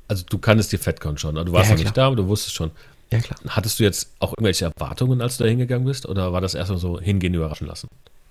Also 0.07 0.23
du 0.29 0.37
kanntest 0.37 0.71
die 0.71 0.77
FedCon 0.77 1.17
schon, 1.17 1.37
also 1.37 1.51
du 1.51 1.53
warst 1.53 1.69
Ja, 1.69 1.75
ja, 1.75 1.83
nicht 1.83 1.97
da, 1.97 2.07
aber 2.07 2.15
du 2.15 2.27
wusstest 2.27 2.55
schon. 2.55 2.71
Ja, 3.13 3.19
klar. 3.21 3.39
Hattest 3.47 3.79
du 3.79 3.83
jetzt 3.83 4.11
auch 4.19 4.31
irgendwelche 4.33 4.65
Erwartungen, 4.65 5.21
als 5.21 5.37
du 5.37 5.43
da 5.43 5.49
hingegangen 5.49 5.85
bist? 5.85 6.05
Oder 6.07 6.33
war 6.33 6.41
das 6.41 6.53
erstmal 6.55 6.79
so 6.79 6.99
hingehen, 6.99 7.33
überraschen 7.33 7.67
lassen? 7.67 7.87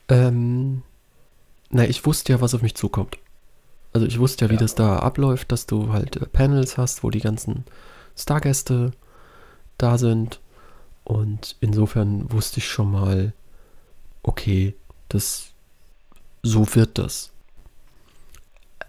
Ähm, 0.08 0.82
na, 1.70 1.84
ich 1.84 2.04
wusste 2.04 2.32
ja, 2.32 2.40
was 2.40 2.54
auf 2.54 2.62
mich 2.62 2.74
zukommt. 2.74 3.18
Also 3.92 4.06
ich 4.06 4.18
wusste 4.18 4.44
ja, 4.46 4.50
wie 4.50 4.54
Ja. 4.54 4.60
das 4.60 4.74
da 4.74 4.98
abläuft, 4.98 5.52
dass 5.52 5.66
du 5.66 5.92
halt 5.92 6.16
äh, 6.16 6.26
Panels 6.26 6.76
hast, 6.78 7.02
wo 7.02 7.10
die 7.10 7.20
ganzen 7.20 7.64
Stargäste 8.16 8.92
da 9.78 9.98
sind. 9.98 10.40
Und 11.04 11.56
insofern 11.60 12.30
wusste 12.32 12.58
ich 12.58 12.68
schon 12.68 12.90
mal, 12.90 13.32
okay, 14.22 14.74
das 15.08 15.48
so 16.42 16.74
wird 16.74 16.98
das. 16.98 17.30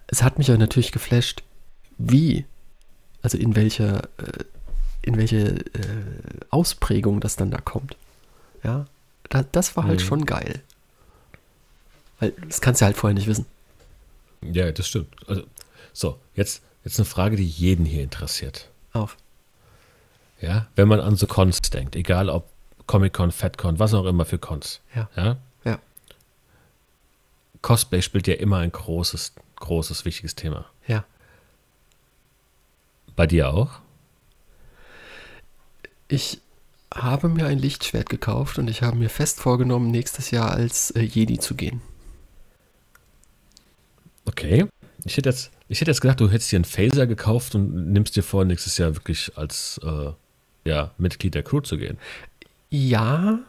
Es 0.06 0.22
hat 0.22 0.38
mich 0.38 0.48
ja 0.48 0.56
natürlich 0.56 0.92
geflasht, 0.92 1.42
wie, 1.98 2.44
also 3.22 3.38
in 3.38 3.56
welcher, 3.56 4.04
äh, 4.18 4.44
in 5.04 5.16
welche 5.18 5.38
äh, 5.38 6.40
Ausprägung 6.50 7.20
das 7.20 7.36
dann 7.36 7.50
da 7.50 7.58
kommt. 7.58 7.96
Ja, 8.62 8.86
da, 9.28 9.44
das 9.52 9.76
war 9.76 9.84
halt 9.84 10.00
Mhm. 10.00 10.04
schon 10.04 10.26
geil. 10.26 10.62
Weil 12.20 12.32
das 12.48 12.60
kannst 12.60 12.80
du 12.80 12.86
halt 12.86 12.96
vorher 12.96 13.14
nicht 13.14 13.26
wissen. 13.26 13.46
Ja, 14.40 14.70
das 14.72 14.88
stimmt. 14.88 15.08
Also, 15.28 15.42
so, 15.92 16.18
jetzt, 16.34 16.62
jetzt 16.84 16.98
eine 16.98 17.04
Frage, 17.06 17.36
die 17.36 17.46
jeden 17.46 17.84
hier 17.84 18.02
interessiert. 18.02 18.70
Auf. 18.92 19.16
Ja, 20.40 20.66
wenn 20.76 20.88
man 20.88 21.00
an 21.00 21.16
so 21.16 21.26
Cons 21.26 21.60
denkt, 21.62 21.96
egal 21.96 22.28
ob 22.28 22.48
Comic-Con, 22.86 23.32
FedCon, 23.32 23.78
was 23.78 23.94
auch 23.94 24.04
immer 24.04 24.24
für 24.24 24.38
Cons. 24.38 24.80
Ja. 24.94 25.08
Ja. 25.16 25.36
Ja. 25.64 25.78
Cosplay 27.62 28.02
spielt 28.02 28.26
ja 28.26 28.34
immer 28.34 28.58
ein 28.58 28.70
großes, 28.72 29.32
großes, 29.56 30.04
wichtiges 30.04 30.34
Thema. 30.34 30.66
Ja. 30.86 31.04
Bei 33.16 33.26
dir 33.26 33.48
auch? 33.52 33.80
Ich 36.14 36.40
habe 36.94 37.28
mir 37.28 37.46
ein 37.46 37.58
Lichtschwert 37.58 38.08
gekauft 38.08 38.58
und 38.58 38.70
ich 38.70 38.82
habe 38.82 38.96
mir 38.96 39.08
fest 39.08 39.40
vorgenommen, 39.40 39.90
nächstes 39.90 40.30
Jahr 40.30 40.52
als 40.52 40.92
äh, 40.92 41.00
Jedi 41.00 41.40
zu 41.40 41.56
gehen. 41.56 41.82
Okay. 44.24 44.66
Ich 45.04 45.16
hätte 45.16 45.30
jetzt, 45.30 45.50
ich 45.68 45.80
hätte 45.80 45.90
jetzt 45.90 46.00
gedacht, 46.00 46.20
du 46.20 46.30
hättest 46.30 46.52
dir 46.52 46.58
einen 46.58 46.64
Phaser 46.64 47.08
gekauft 47.08 47.56
und 47.56 47.92
nimmst 47.92 48.14
dir 48.14 48.22
vor, 48.22 48.44
nächstes 48.44 48.78
Jahr 48.78 48.94
wirklich 48.94 49.36
als 49.36 49.80
äh, 49.82 50.12
ja, 50.64 50.92
Mitglied 50.96 51.34
der 51.34 51.42
Crew 51.42 51.60
zu 51.62 51.78
gehen. 51.78 51.98
Ja, 52.70 53.40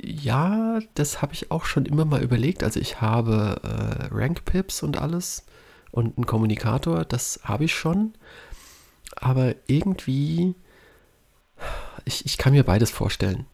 ja, 0.00 0.78
das 0.94 1.22
habe 1.22 1.32
ich 1.32 1.50
auch 1.50 1.64
schon 1.64 1.86
immer 1.86 2.04
mal 2.04 2.22
überlegt. 2.22 2.62
Also 2.62 2.78
ich 2.78 3.00
habe 3.00 3.60
äh, 3.64 4.14
Rank-Pips 4.14 4.84
und 4.84 4.96
alles 4.96 5.44
und 5.90 6.16
einen 6.16 6.26
Kommunikator, 6.26 7.04
das 7.04 7.40
habe 7.42 7.64
ich 7.64 7.74
schon. 7.74 8.14
Aber 9.16 9.56
irgendwie, 9.66 10.54
ich, 12.04 12.24
ich 12.26 12.36
kann 12.38 12.52
mir 12.52 12.64
beides 12.64 12.90
vorstellen. 12.90 13.46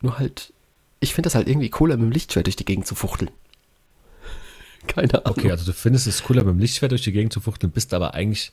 Nur 0.00 0.18
halt, 0.18 0.52
ich 1.00 1.14
finde 1.14 1.26
das 1.26 1.34
halt 1.34 1.48
irgendwie 1.48 1.70
cooler, 1.70 1.96
mit 1.96 2.04
dem 2.06 2.12
Lichtschwert 2.12 2.46
durch 2.46 2.56
die 2.56 2.64
Gegend 2.64 2.86
zu 2.86 2.94
fuchteln. 2.94 3.30
Keine 4.86 5.14
Ahnung. 5.24 5.38
Okay, 5.38 5.50
also 5.50 5.64
du 5.64 5.72
findest 5.72 6.06
es 6.06 6.22
cooler, 6.24 6.44
mit 6.44 6.54
dem 6.54 6.58
Lichtschwert 6.58 6.92
durch 6.92 7.02
die 7.02 7.12
Gegend 7.12 7.32
zu 7.32 7.40
fuchteln, 7.40 7.70
bist 7.72 7.94
aber 7.94 8.14
eigentlich 8.14 8.52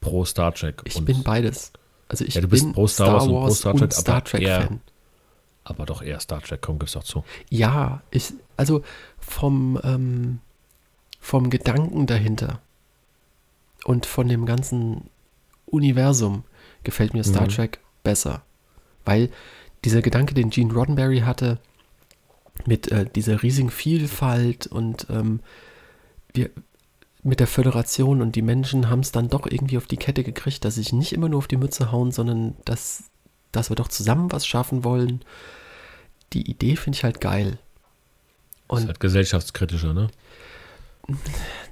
pro 0.00 0.24
Star 0.24 0.52
Trek. 0.54 0.80
ich 0.84 1.02
bin 1.04 1.22
beides. 1.22 1.72
Also 2.08 2.24
ich 2.24 2.34
Ja, 2.34 2.40
du 2.40 2.48
bist 2.48 2.64
bin 2.64 2.72
pro 2.72 2.86
Star 2.86 3.12
Wars 3.14 3.24
und 3.26 3.32
pro 3.32 3.50
Star 3.50 3.74
Trek, 3.76 3.92
Star 3.92 4.14
aber 4.16 4.24
Trek 4.24 4.42
eher- 4.42 4.62
Fan. 4.62 4.80
aber 5.64 5.86
doch 5.86 6.02
eher 6.02 6.18
Star 6.20 6.40
Trek, 6.40 6.62
komm, 6.62 6.78
gib's 6.78 6.92
doch 6.92 7.04
zu. 7.04 7.22
Ja, 7.50 8.02
ich, 8.10 8.32
also 8.56 8.82
vom, 9.18 9.78
ähm, 9.84 10.40
vom 11.20 11.50
Gedanken 11.50 12.06
dahinter 12.06 12.60
und 13.84 14.06
von 14.06 14.28
dem 14.28 14.46
ganzen 14.46 15.10
Universum 15.66 16.44
gefällt 16.82 17.12
mir 17.12 17.24
Star 17.24 17.42
Mhm. 17.42 17.48
Trek 17.50 17.80
besser. 18.08 18.42
Weil 19.04 19.28
dieser 19.84 20.00
Gedanke, 20.00 20.32
den 20.32 20.48
Gene 20.48 20.72
Roddenberry 20.72 21.20
hatte, 21.20 21.58
mit 22.64 22.90
äh, 22.90 23.04
dieser 23.04 23.42
riesigen 23.42 23.70
Vielfalt 23.70 24.66
und 24.66 25.06
ähm, 25.10 25.40
wir, 26.32 26.48
mit 27.22 27.38
der 27.38 27.46
Föderation 27.46 28.22
und 28.22 28.34
die 28.34 28.40
Menschen 28.40 28.88
haben 28.88 29.00
es 29.00 29.12
dann 29.12 29.28
doch 29.28 29.44
irgendwie 29.44 29.76
auf 29.76 29.86
die 29.86 29.98
Kette 29.98 30.24
gekriegt, 30.24 30.64
dass 30.64 30.76
sich 30.76 30.94
nicht 30.94 31.12
immer 31.12 31.28
nur 31.28 31.36
auf 31.36 31.48
die 31.48 31.58
Mütze 31.58 31.92
hauen, 31.92 32.10
sondern 32.10 32.56
dass, 32.64 33.04
dass 33.52 33.70
wir 33.70 33.76
doch 33.76 33.88
zusammen 33.88 34.32
was 34.32 34.46
schaffen 34.46 34.84
wollen. 34.84 35.20
Die 36.32 36.50
Idee 36.50 36.76
finde 36.76 36.96
ich 36.96 37.04
halt 37.04 37.20
geil. 37.20 37.58
Das 38.68 38.78
ist 38.78 38.82
Und 38.84 38.88
halt 38.88 39.00
gesellschaftskritischer, 39.00 39.92
ne? 39.92 40.08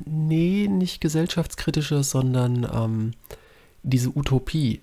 nee, 0.05 0.69
nicht 0.69 1.01
gesellschaftskritische, 1.01 2.03
sondern 2.03 2.69
ähm, 2.71 3.13
diese 3.83 4.11
Utopie. 4.11 4.83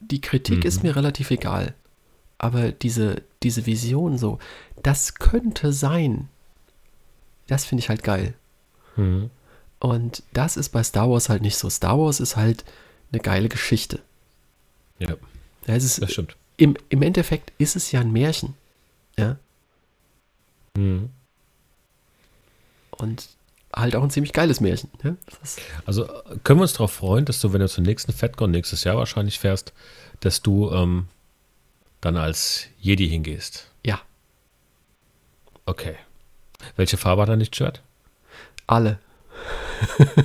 Die 0.00 0.20
Kritik 0.20 0.58
Mhm. 0.58 0.62
ist 0.62 0.82
mir 0.82 0.94
relativ 0.96 1.30
egal. 1.30 1.74
Aber 2.38 2.70
diese, 2.72 3.22
diese 3.42 3.64
Vision 3.66 4.18
so, 4.18 4.38
das 4.82 5.14
könnte 5.14 5.72
sein, 5.72 6.28
das 7.46 7.64
finde 7.64 7.80
ich 7.80 7.88
halt 7.88 8.02
geil. 8.02 8.34
Mhm. 8.96 9.30
Und 9.78 10.22
das 10.32 10.56
ist 10.56 10.70
bei 10.70 10.82
Star 10.82 11.10
Wars 11.10 11.28
halt 11.28 11.42
nicht 11.42 11.56
so. 11.56 11.68
Star 11.70 11.98
Wars 11.98 12.20
ist 12.20 12.36
halt 12.36 12.64
eine 13.12 13.20
geile 13.20 13.48
Geschichte. 13.48 14.00
Ja, 14.98 15.10
Ja, 15.66 15.74
es 15.74 15.84
ist, 15.84 16.02
das 16.02 16.12
stimmt. 16.12 16.36
im, 16.56 16.76
Im 16.88 17.02
Endeffekt 17.02 17.52
ist 17.58 17.76
es 17.76 17.90
ja 17.92 18.00
ein 18.00 18.12
Märchen. 18.12 18.54
Ja. 19.18 19.36
Mhm. 20.76 21.10
Und 22.90 23.28
halt 23.76 23.94
auch 23.94 24.02
ein 24.02 24.10
ziemlich 24.10 24.32
geiles 24.32 24.60
Märchen. 24.60 24.90
Ist, 25.42 25.60
Also 25.84 26.06
können 26.44 26.58
wir 26.58 26.62
uns 26.62 26.72
darauf 26.72 26.92
freuen, 26.92 27.24
dass 27.26 27.40
du, 27.40 27.52
wenn 27.52 27.60
du 27.60 27.68
zum 27.68 27.84
nächsten 27.84 28.12
FedCon 28.12 28.50
nächstes 28.50 28.84
Jahr 28.84 28.96
wahrscheinlich 28.96 29.38
fährst, 29.38 29.72
dass 30.20 30.40
du 30.42 30.70
ähm, 30.72 31.08
dann 32.00 32.16
als 32.16 32.66
Jedi 32.80 33.08
hingehst. 33.08 33.70
ja, 33.84 34.00
Okay. 35.66 35.96
Welche 36.76 36.96
Farbe 36.96 37.22
hat 37.22 37.28
dein 37.28 37.38
Lichtschwert? 37.40 37.82
alle. 38.66 38.98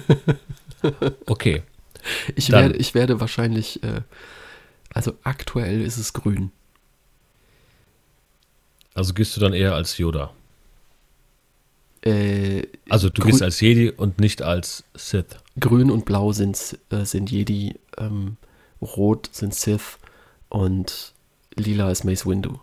Okay. 1.28 1.62
Ich 2.36 2.47
Dann- 2.47 2.62
werde, 2.64 2.76
ich 2.78 2.93
werde 2.95 3.20
wahrscheinlich, 3.20 3.84
äh, 3.84 4.02
also 4.93 5.14
aktuell 5.24 5.82
ist 5.82 5.97
es 5.97 6.14
grün. 6.14 6.52
Also 8.95 9.14
gehst 9.14 9.36
du 9.38 9.41
dann 9.41 9.54
eher 9.54 9.76
als 9.76 9.97
Yoda. 9.99 10.32
Äh, 12.04 12.64
Also 12.89 13.10
du 13.10 13.22
gehst 13.24 13.41
als 13.41 13.60
Jedi 13.60 13.89
und 13.91 14.20
nicht 14.20 14.41
als 14.41 14.84
Sith. 14.95 15.38
grün 15.60 15.91
und 15.91 16.06
blau 16.06 16.34
sind, 16.34 16.78
äh, 16.89 17.06
sind 17.06 17.30
Jedi, 17.30 17.76
ähm, 17.97 18.38
rot 18.82 19.30
sind 19.32 19.54
Sith 19.54 19.97
und 20.49 21.14
lila 21.56 21.91
ist 21.91 22.04
Mace 22.04 22.26
Windu. 22.26 22.60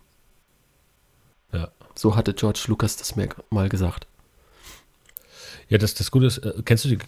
Ja. 1.53 1.69
So 1.95 2.17
hatte 2.17 2.35
George 2.35 2.65
Lucas 2.67 2.97
das 2.97 3.15
mal 3.51 3.69
gesagt. 3.69 4.07
Ja, 5.69 5.79
das, 5.79 5.95
das 5.95 6.11
Gute 6.11 6.27
ist, 6.27 6.39
äh, 6.39 6.55
kennst 6.65 6.85
du 6.85 6.89
die, 6.89 6.99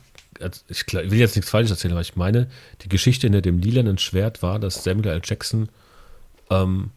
also 0.40 0.60
ich 0.68 0.86
ich 0.86 1.10
will 1.10 1.18
jetzt 1.18 1.34
nichts 1.34 1.50
Falsches 1.50 1.72
erzählen, 1.72 1.92
aber 1.92 2.02
ich 2.02 2.16
meine, 2.16 2.48
die 2.82 2.88
Geschichte 2.88 3.26
hinter 3.26 3.40
dem 3.40 3.58
lilanen 3.58 3.98
Schwert 3.98 4.42
war, 4.42 4.58
dass 4.58 4.84
Samuel 4.84 5.08
L. 5.08 5.22
Jackson 5.24 5.68
ähm, 6.50 6.90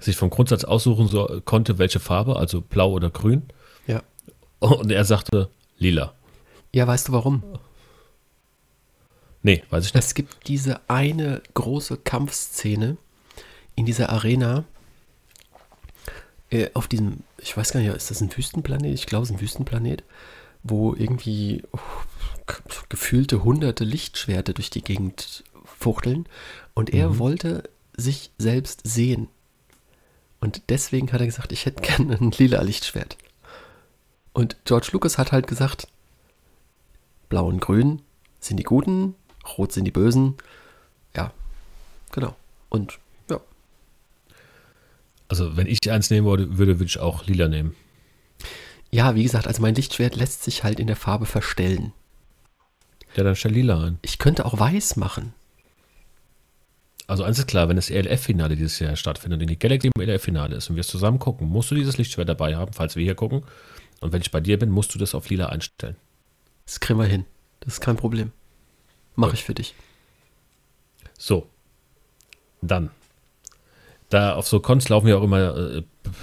sich 0.00 0.16
vom 0.16 0.30
Grundsatz 0.30 0.64
aussuchen 0.64 1.08
so, 1.08 1.40
konnte, 1.44 1.78
welche 1.78 2.00
Farbe, 2.00 2.36
also 2.36 2.60
blau 2.60 2.92
oder 2.92 3.10
grün. 3.10 3.44
Und 4.60 4.90
er 4.90 5.04
sagte 5.04 5.50
lila. 5.78 6.14
Ja, 6.72 6.86
weißt 6.86 7.08
du 7.08 7.12
warum? 7.12 7.42
Nee, 9.42 9.62
weiß 9.70 9.86
ich 9.86 9.94
nicht. 9.94 10.04
Es 10.04 10.14
gibt 10.14 10.48
diese 10.48 10.80
eine 10.88 11.42
große 11.54 11.98
Kampfszene 11.98 12.96
in 13.76 13.84
dieser 13.86 14.08
Arena 14.10 14.64
äh, 16.50 16.70
auf 16.74 16.88
diesem, 16.88 17.18
ich 17.38 17.56
weiß 17.56 17.72
gar 17.72 17.80
nicht, 17.80 17.94
ist 17.94 18.10
das 18.10 18.20
ein 18.20 18.34
Wüstenplanet? 18.34 18.94
Ich 18.94 19.06
glaube, 19.06 19.24
es 19.24 19.30
ist 19.30 19.36
ein 19.36 19.40
Wüstenplanet, 19.40 20.02
wo 20.62 20.94
irgendwie 20.94 21.62
oh, 21.72 21.78
gefühlte 22.88 23.44
hunderte 23.44 23.84
Lichtschwerte 23.84 24.54
durch 24.54 24.70
die 24.70 24.82
Gegend 24.82 25.44
fuchteln 25.64 26.26
und 26.72 26.90
er 26.90 27.10
Mhm. 27.10 27.18
wollte 27.18 27.64
sich 27.96 28.30
selbst 28.38 28.80
sehen. 28.84 29.28
Und 30.40 30.62
deswegen 30.68 31.12
hat 31.12 31.20
er 31.20 31.26
gesagt, 31.26 31.52
ich 31.52 31.66
hätte 31.66 31.82
gerne 31.82 32.16
ein 32.18 32.30
lila 32.32 32.62
Lichtschwert. 32.62 33.16
Und 34.34 34.56
George 34.64 34.88
Lucas 34.92 35.16
hat 35.16 35.32
halt 35.32 35.46
gesagt, 35.46 35.88
blau 37.28 37.46
und 37.46 37.60
grün 37.60 38.02
sind 38.40 38.58
die 38.58 38.64
Guten, 38.64 39.14
rot 39.56 39.72
sind 39.72 39.84
die 39.84 39.90
Bösen. 39.90 40.34
Ja, 41.16 41.32
genau. 42.12 42.36
Und 42.68 42.98
ja, 43.30 43.40
Also 45.28 45.56
wenn 45.56 45.66
ich 45.68 45.90
eins 45.90 46.10
nehmen 46.10 46.26
würde, 46.26 46.58
würde, 46.58 46.84
ich 46.84 46.98
auch 46.98 47.24
lila 47.26 47.48
nehmen. 47.48 47.74
ja, 48.90 49.14
wie 49.14 49.22
gesagt, 49.22 49.46
also 49.46 49.62
mein 49.62 49.76
Lichtschwert 49.76 50.16
lässt 50.16 50.42
sich 50.42 50.64
halt 50.64 50.80
in 50.80 50.88
der 50.88 50.96
Farbe 50.96 51.26
verstellen. 51.26 51.92
Ja, 53.16 53.22
dann 53.22 53.36
stell 53.36 53.52
lila 53.52 53.84
ein. 53.84 53.98
Ich 54.02 54.18
könnte 54.18 54.44
auch 54.44 54.58
weiß 54.58 54.96
machen. 54.96 55.32
Also 57.06 57.22
eins 57.22 57.38
ist 57.38 57.46
klar, 57.46 57.68
wenn 57.68 57.76
das 57.76 57.90
ELF-Finale 57.90 58.56
dieses 58.56 58.78
Jahr 58.80 58.96
stattfindet 58.96 59.40
und 59.40 59.48
die 59.48 59.58
Galaxy 59.58 59.90
im 59.94 60.02
ELF-Finale 60.02 60.56
ist 60.56 60.70
und 60.70 60.76
wir 60.76 60.80
es 60.80 60.88
zusammen 60.88 61.18
gucken, 61.18 61.48
musst 61.48 61.70
du 61.70 61.74
dieses 61.74 61.98
Lichtschwert 61.98 62.28
dabei 62.28 62.56
haben, 62.56 62.72
falls 62.72 62.96
wir 62.96 63.04
hier 63.04 63.14
gucken. 63.14 63.44
Und 64.00 64.12
wenn 64.12 64.20
ich 64.20 64.30
bei 64.30 64.40
dir 64.40 64.58
bin, 64.58 64.70
musst 64.70 64.94
du 64.94 64.98
das 64.98 65.14
auf 65.14 65.28
lila 65.28 65.46
einstellen. 65.46 65.96
Das 66.66 66.80
kriegen 66.80 66.98
wir 66.98 67.06
hin. 67.06 67.24
Das 67.60 67.74
ist 67.74 67.80
kein 67.80 67.96
Problem. 67.96 68.32
Mache 69.16 69.30
Gut. 69.30 69.38
ich 69.38 69.44
für 69.44 69.54
dich. 69.54 69.74
So. 71.18 71.48
Dann. 72.60 72.90
Da 74.10 74.34
auf 74.34 74.46
so 74.46 74.60
Cons 74.60 74.88
laufen 74.88 75.08
ja 75.08 75.16
auch 75.16 75.22
immer, 75.22 75.56
äh, 75.56 75.82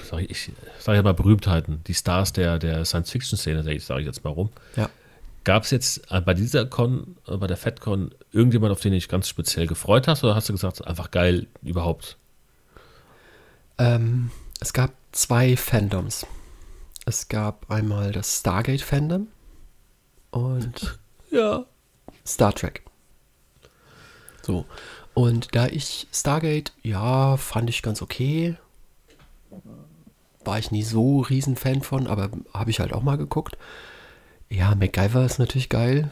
sag 0.09 0.22
ich, 0.22 0.32
ich 0.32 0.51
sage 0.80 0.97
ja 0.97 1.03
mal 1.03 1.13
Berühmtheiten, 1.13 1.84
die 1.88 1.93
Stars 1.93 2.32
der, 2.34 2.59
der 2.59 2.86
Science-Fiction-Szene, 2.86 3.63
sage 3.80 4.01
ich 4.01 4.05
jetzt 4.05 4.24
mal 4.24 4.30
rum. 4.30 4.49
Ja. 4.76 4.89
Gab 5.43 5.63
es 5.63 5.72
jetzt 5.72 6.11
äh, 6.11 6.22
bei 6.22 6.34
dieser 6.34 6.65
Con, 6.65 7.17
äh, 7.28 7.36
bei 7.38 7.47
der 7.47 7.57
FedCon, 7.57 8.13
irgendjemand, 8.32 8.72
auf 8.72 8.82
den 8.82 8.91
du 8.91 8.97
dich 8.97 9.09
ganz 9.09 9.28
speziell 9.28 9.65
gefreut 9.65 10.07
hast, 10.07 10.24
oder 10.24 10.36
hast 10.36 10.49
du 10.49 10.53
gesagt, 10.53 10.86
einfach 10.86 11.09
geil 11.09 11.47
überhaupt? 11.63 12.17
Ähm, 13.80 14.30
es 14.59 14.74
gab 14.74 14.91
zwei 15.11 15.57
Fandoms. 15.57 16.28
Es 17.06 17.28
gab 17.28 17.70
einmal 17.72 18.12
das 18.12 18.39
Stargate-Fandom 18.39 19.28
und 20.32 20.99
Ja. 21.32 21.66
Star 22.26 22.54
Trek. 22.54 22.84
So. 24.43 24.66
Und 25.14 25.56
da 25.56 25.68
ich 25.68 26.08
Stargate, 26.12 26.74
ja, 26.84 27.38
fand 27.38 27.70
ich 27.70 27.82
ganz 27.82 28.02
okay. 28.02 28.58
War 30.43 30.60
ich 30.60 30.72
nie 30.72 30.84
so 30.84 31.22
riesen 31.22 31.56
Fan 31.56 31.82
von, 31.82 32.08
aber 32.08 32.30
habe 32.54 32.70
ich 32.70 32.80
halt 32.80 32.93
auch 32.93 33.04
mal 33.04 33.18
geguckt. 33.18 33.58
Ja, 34.49 34.76
MacGyver 34.76 35.26
ist 35.26 35.39
natürlich 35.39 35.70
geil. 35.70 36.12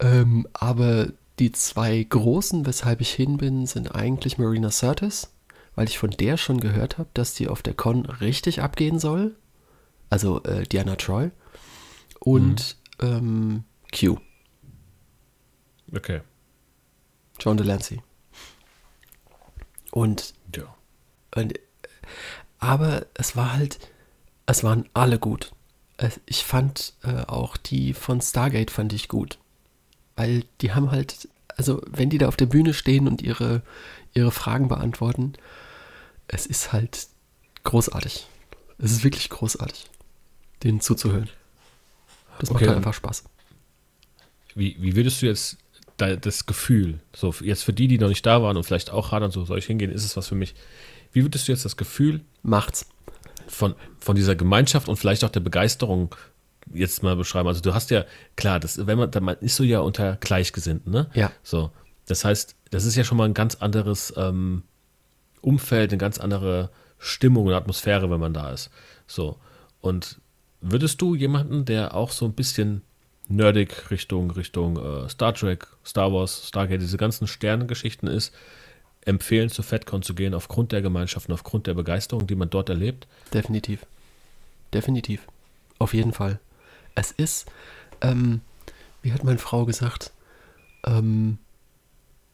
Ähm, 0.00 0.46
aber 0.52 1.08
die 1.38 1.52
zwei 1.52 2.02
großen, 2.02 2.66
weshalb 2.66 3.00
ich 3.00 3.10
hin 3.12 3.36
bin, 3.36 3.66
sind 3.66 3.94
eigentlich 3.94 4.38
Marina 4.38 4.70
Sirtis, 4.70 5.30
weil 5.78 5.86
ich 5.86 5.96
von 5.96 6.10
der 6.10 6.36
schon 6.36 6.58
gehört 6.58 6.98
habe, 6.98 7.08
dass 7.14 7.34
die 7.34 7.46
auf 7.46 7.62
der 7.62 7.72
Con 7.72 8.04
richtig 8.04 8.62
abgehen 8.62 8.98
soll. 8.98 9.36
Also 10.10 10.42
äh, 10.42 10.64
Diana 10.64 10.96
Troy. 10.96 11.30
Und 12.18 12.76
ähm, 13.00 13.62
Q. 13.96 14.16
Okay. 15.94 16.22
John 17.38 17.56
Delancey. 17.56 18.02
Und, 19.92 20.34
Ja. 20.56 20.64
und 21.36 21.54
aber 22.58 23.06
es 23.14 23.36
war 23.36 23.52
halt, 23.52 23.78
es 24.46 24.64
waren 24.64 24.88
alle 24.94 25.20
gut. 25.20 25.52
Ich 26.26 26.42
fand 26.42 26.94
äh, 27.04 27.22
auch 27.26 27.56
die 27.56 27.94
von 27.94 28.20
Stargate 28.20 28.72
fand 28.72 28.92
ich 28.92 29.06
gut. 29.06 29.38
Weil 30.16 30.42
die 30.60 30.72
haben 30.72 30.90
halt, 30.90 31.28
also 31.56 31.80
wenn 31.86 32.10
die 32.10 32.18
da 32.18 32.26
auf 32.26 32.36
der 32.36 32.46
Bühne 32.46 32.74
stehen 32.74 33.06
und 33.06 33.22
ihre, 33.22 33.62
ihre 34.12 34.32
Fragen 34.32 34.66
beantworten, 34.66 35.34
es 36.28 36.46
ist 36.46 36.72
halt 36.72 37.08
großartig. 37.64 38.26
Es 38.78 38.92
ist 38.92 39.04
wirklich 39.04 39.28
großartig, 39.28 39.86
denen 40.62 40.80
zuzuhören. 40.80 41.28
Das 42.38 42.50
macht 42.50 42.62
Okay, 42.62 42.68
halt 42.68 42.76
einfach 42.76 42.94
Spaß. 42.94 43.24
Wie, 44.54 44.76
wie 44.80 44.94
würdest 44.94 45.20
du 45.22 45.26
jetzt 45.26 45.58
da, 45.96 46.14
das 46.14 46.46
Gefühl, 46.46 47.00
so 47.14 47.34
jetzt 47.40 47.64
für 47.64 47.72
die, 47.72 47.88
die 47.88 47.98
noch 47.98 48.08
nicht 48.08 48.24
da 48.24 48.42
waren 48.42 48.56
und 48.56 48.62
vielleicht 48.62 48.90
auch 48.90 49.10
hadern, 49.10 49.30
so 49.32 49.44
soll 49.44 49.58
ich 49.58 49.66
hingehen, 49.66 49.90
ist 49.90 50.04
es 50.04 50.16
was 50.16 50.28
für 50.28 50.36
mich. 50.36 50.54
Wie 51.12 51.24
würdest 51.24 51.48
du 51.48 51.52
jetzt 51.52 51.64
das 51.64 51.76
Gefühl 51.76 52.20
Macht's. 52.42 52.86
von, 53.48 53.74
von 53.98 54.14
dieser 54.14 54.36
Gemeinschaft 54.36 54.88
und 54.88 54.96
vielleicht 54.96 55.24
auch 55.24 55.30
der 55.30 55.40
Begeisterung 55.40 56.14
jetzt 56.72 57.02
mal 57.02 57.16
beschreiben. 57.16 57.48
Also 57.48 57.60
du 57.60 57.74
hast 57.74 57.90
ja, 57.90 58.04
klar, 58.36 58.60
das, 58.60 58.86
wenn 58.86 58.98
man, 58.98 59.10
man 59.20 59.36
ist 59.38 59.56
so 59.56 59.64
ja 59.64 59.80
unter 59.80 60.16
Gleichgesinnten, 60.16 60.92
ne? 60.92 61.10
Ja. 61.14 61.32
So. 61.42 61.70
Das 62.06 62.24
heißt, 62.24 62.54
das 62.70 62.84
ist 62.84 62.94
ja 62.94 63.04
schon 63.04 63.18
mal 63.18 63.24
ein 63.24 63.34
ganz 63.34 63.56
anderes 63.56 64.12
ähm, 64.16 64.62
Umfeld, 65.40 65.90
eine 65.90 65.98
ganz 65.98 66.18
andere 66.18 66.70
Stimmung 66.98 67.46
und 67.46 67.54
Atmosphäre, 67.54 68.10
wenn 68.10 68.20
man 68.20 68.34
da 68.34 68.52
ist. 68.52 68.70
So. 69.06 69.38
Und 69.80 70.20
würdest 70.60 71.00
du 71.00 71.14
jemanden, 71.14 71.64
der 71.64 71.94
auch 71.94 72.10
so 72.10 72.24
ein 72.26 72.32
bisschen 72.32 72.82
nerdig 73.28 73.90
Richtung, 73.90 74.30
Richtung 74.30 74.76
äh, 74.78 75.08
Star 75.08 75.34
Trek, 75.34 75.66
Star 75.84 76.12
Wars, 76.12 76.48
Stargate, 76.48 76.80
diese 76.80 76.96
ganzen 76.96 77.26
Sternengeschichten 77.26 78.08
ist, 78.08 78.34
empfehlen, 79.04 79.48
zu 79.48 79.62
FedCon 79.62 80.02
zu 80.02 80.14
gehen, 80.14 80.34
aufgrund 80.34 80.72
der 80.72 80.82
Gemeinschaften, 80.82 81.32
aufgrund 81.32 81.66
der 81.66 81.74
Begeisterung, 81.74 82.26
die 82.26 82.34
man 82.34 82.50
dort 82.50 82.68
erlebt? 82.68 83.06
Definitiv. 83.32 83.86
Definitiv. 84.72 85.26
Auf 85.78 85.94
jeden 85.94 86.12
Fall. 86.12 86.40
Es 86.94 87.12
ist, 87.12 87.46
ähm, 88.00 88.40
wie 89.02 89.12
hat 89.12 89.24
meine 89.24 89.38
Frau 89.38 89.64
gesagt, 89.64 90.12
ähm, 90.84 91.38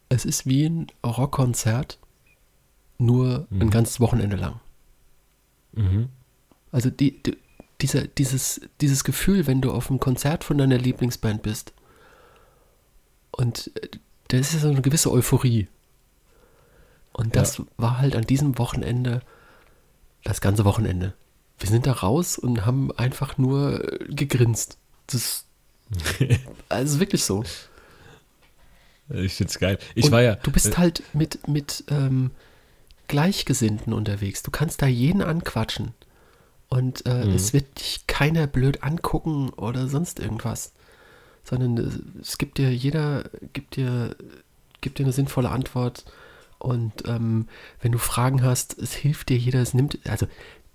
es 0.09 0.25
ist 0.25 0.47
wie 0.47 0.67
ein 0.67 0.87
Rockkonzert, 1.05 1.99
nur 2.99 3.47
mhm. 3.51 3.63
ein 3.63 3.71
ganzes 3.71 4.01
Wochenende 4.01 4.37
lang. 4.37 4.61
Mhm. 5.73 6.09
Also 6.71 6.91
die, 6.91 7.23
die, 7.23 7.37
dieser, 7.81 8.07
dieses, 8.07 8.61
dieses 8.81 9.05
Gefühl, 9.05 9.47
wenn 9.47 9.61
du 9.61 9.73
auf 9.73 9.91
einem 9.91 10.01
Konzert 10.01 10.45
von 10.45 10.59
deiner 10.59 10.79
Lieblingsband 10.79 11.43
bist 11.43 11.73
und 13.33 13.71
äh, 13.83 13.89
da 14.29 14.39
ist 14.39 14.55
ja 14.55 14.61
so 14.61 14.69
eine 14.69 14.83
gewisse 14.83 15.11
Euphorie. 15.11 15.69
Und 17.13 17.37
das 17.37 17.59
ja. 17.59 17.65
war 17.77 17.99
halt 17.99 18.17
an 18.17 18.25
diesem 18.25 18.59
Wochenende, 18.59 19.21
das 20.25 20.41
ganze 20.41 20.65
Wochenende. 20.65 21.15
Wir 21.59 21.69
sind 21.69 21.87
da 21.87 21.93
raus 21.93 22.39
und 22.39 22.67
haben 22.67 22.91
einfach 22.93 23.39
nur 23.39 23.85
äh, 23.85 24.07
gegrinst. 24.09 24.79
Das 25.07 25.45
also 26.69 27.01
wirklich 27.01 27.25
so. 27.25 27.45
Ich 29.11 29.35
find's 29.35 29.59
geil. 29.59 29.79
Ich 29.95 30.07
und 30.07 30.13
war 30.13 30.23
ja. 30.23 30.37
Du 30.37 30.51
bist 30.51 30.73
äh, 30.73 30.77
halt 30.77 31.03
mit, 31.13 31.47
mit 31.47 31.85
ähm, 31.89 32.31
Gleichgesinnten 33.09 33.93
unterwegs. 33.93 34.43
Du 34.43 34.51
kannst 34.51 34.83
da 34.83 34.87
jeden 34.87 35.23
anquatschen. 35.23 35.93
Und 36.69 37.07
äh, 37.07 37.25
mhm. 37.25 37.35
es 37.35 37.53
wird 37.53 37.79
dich 37.79 38.07
keiner 38.07 38.47
blöd 38.47 38.83
angucken 38.83 39.51
oder 39.51 39.87
sonst 39.89 40.19
irgendwas. 40.19 40.73
Sondern 41.45 41.77
äh, 41.79 42.21
es 42.21 42.39
gibt 42.39 42.59
dir, 42.59 42.75
jeder 42.75 43.25
gibt 43.53 43.77
dir, 43.77 44.17
gibt 44.81 44.99
dir 44.99 45.05
eine 45.05 45.13
sinnvolle 45.13 45.51
Antwort. 45.51 46.05
Und 46.59 47.07
ähm, 47.07 47.49
wenn 47.81 47.93
du 47.93 47.99
Fragen 47.99 48.43
hast, 48.43 48.79
es 48.79 48.95
hilft 48.95 49.29
dir 49.29 49.37
jeder, 49.37 49.61
es 49.61 49.75
nimmt, 49.75 49.99
also 50.09 50.27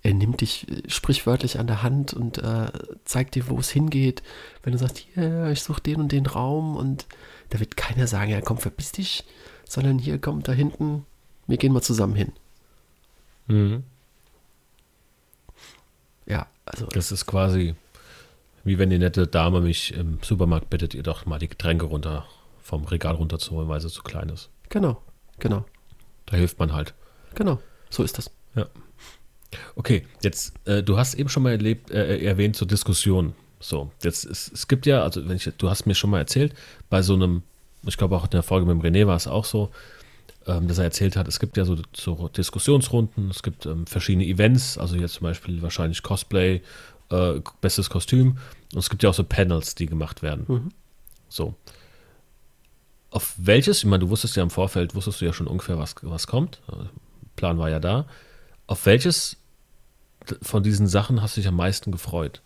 er 0.02 0.14
nimmt 0.14 0.40
dich 0.40 0.68
äh, 0.68 0.88
sprichwörtlich 0.88 1.58
an 1.58 1.66
der 1.66 1.82
Hand 1.82 2.14
und 2.14 2.38
äh, 2.38 2.70
zeigt 3.04 3.34
dir, 3.34 3.48
wo 3.48 3.58
es 3.58 3.70
hingeht. 3.70 4.22
Wenn 4.62 4.72
du 4.72 4.78
sagst, 4.78 4.98
hier, 4.98 5.48
ich 5.50 5.62
suche 5.62 5.82
den 5.82 5.96
und 5.96 6.12
den 6.12 6.26
Raum 6.26 6.76
und 6.76 7.06
da 7.50 7.60
wird 7.60 7.76
keiner 7.76 8.06
sagen, 8.06 8.30
ja 8.30 8.40
komm, 8.40 8.58
verpiss 8.58 8.92
dich, 8.92 9.24
sondern 9.64 9.98
hier, 9.98 10.18
komm, 10.18 10.42
da 10.42 10.52
hinten, 10.52 11.04
wir 11.50 11.58
gehen 11.58 11.72
mal 11.72 11.82
zusammen 11.82 12.14
hin. 12.14 12.32
Mhm. 13.46 13.84
Ja, 16.26 16.46
also. 16.64 16.86
Das 16.86 17.12
ist 17.12 17.26
quasi 17.26 17.74
wie 18.64 18.78
wenn 18.78 18.90
die 18.90 18.98
nette 18.98 19.26
Dame 19.26 19.60
mich 19.60 19.94
im 19.94 20.18
Supermarkt 20.22 20.70
bittet, 20.70 20.94
ihr 20.94 21.02
doch 21.02 21.26
mal 21.26 21.38
die 21.38 21.48
Getränke 21.48 21.86
runter 21.86 22.26
vom 22.62 22.84
Regal 22.84 23.14
runterzuholen, 23.14 23.68
weil 23.68 23.80
sie 23.80 23.88
zu 23.88 24.02
klein 24.02 24.28
ist. 24.28 24.50
Genau, 24.68 25.00
genau. 25.38 25.64
Da 26.26 26.36
hilft 26.36 26.58
man 26.58 26.72
halt. 26.72 26.94
Genau, 27.34 27.60
so 27.88 28.02
ist 28.02 28.18
das. 28.18 28.30
Ja. 28.54 28.66
Okay, 29.74 30.06
jetzt, 30.22 30.54
äh, 30.66 30.82
du 30.82 30.96
hast 30.96 31.14
eben 31.14 31.28
schon 31.28 31.42
mal 31.42 31.52
erlebt, 31.52 31.90
äh, 31.90 32.18
erwähnt 32.18 32.54
zur 32.54 32.66
so 32.66 32.68
Diskussion. 32.68 33.34
So, 33.58 33.90
jetzt, 34.02 34.24
es, 34.24 34.50
es 34.52 34.68
gibt 34.68 34.86
ja, 34.86 35.02
also 35.02 35.28
wenn 35.28 35.36
ich, 35.36 35.50
du 35.58 35.68
hast 35.68 35.86
mir 35.86 35.94
schon 35.94 36.10
mal 36.10 36.18
erzählt, 36.18 36.54
bei 36.88 37.02
so 37.02 37.14
einem, 37.14 37.42
ich 37.84 37.96
glaube 37.96 38.16
auch 38.16 38.24
in 38.24 38.30
der 38.30 38.42
Folge 38.42 38.66
mit 38.66 38.82
dem 38.82 38.94
René 38.94 39.06
war 39.06 39.16
es 39.16 39.26
auch 39.26 39.44
so, 39.44 39.70
ähm, 40.46 40.68
dass 40.68 40.78
er 40.78 40.84
erzählt 40.84 41.16
hat, 41.16 41.28
es 41.28 41.38
gibt 41.38 41.56
ja 41.56 41.64
so, 41.64 41.76
so 41.94 42.28
Diskussionsrunden, 42.28 43.30
es 43.30 43.42
gibt 43.42 43.66
ähm, 43.66 43.86
verschiedene 43.86 44.26
Events, 44.26 44.78
also 44.78 44.96
jetzt 44.96 45.14
zum 45.14 45.24
Beispiel 45.24 45.62
wahrscheinlich 45.62 46.02
Cosplay, 46.02 46.62
äh, 47.10 47.40
bestes 47.60 47.90
Kostüm 47.90 48.38
und 48.72 48.78
es 48.78 48.90
gibt 48.90 49.02
ja 49.02 49.10
auch 49.10 49.14
so 49.14 49.24
Panels, 49.24 49.74
die 49.74 49.86
gemacht 49.86 50.22
werden. 50.22 50.44
Mhm. 50.48 50.68
So. 51.28 51.54
Auf 53.10 53.34
welches, 53.36 53.78
ich 53.78 53.84
meine, 53.84 54.00
du 54.00 54.10
wusstest 54.10 54.36
ja 54.36 54.42
im 54.42 54.50
Vorfeld, 54.50 54.94
wusstest 54.94 55.20
du 55.20 55.24
ja 55.24 55.32
schon 55.32 55.46
ungefähr, 55.46 55.78
was, 55.78 55.96
was 56.02 56.26
kommt. 56.26 56.60
Äh, 56.68 56.86
Plan 57.36 57.58
war 57.58 57.70
ja 57.70 57.80
da. 57.80 58.06
Auf 58.66 58.86
welches 58.86 59.36
von 60.42 60.62
diesen 60.62 60.86
Sachen 60.86 61.22
hast 61.22 61.36
du 61.36 61.40
dich 61.40 61.48
am 61.48 61.56
meisten 61.56 61.92
gefreut? 61.92 62.40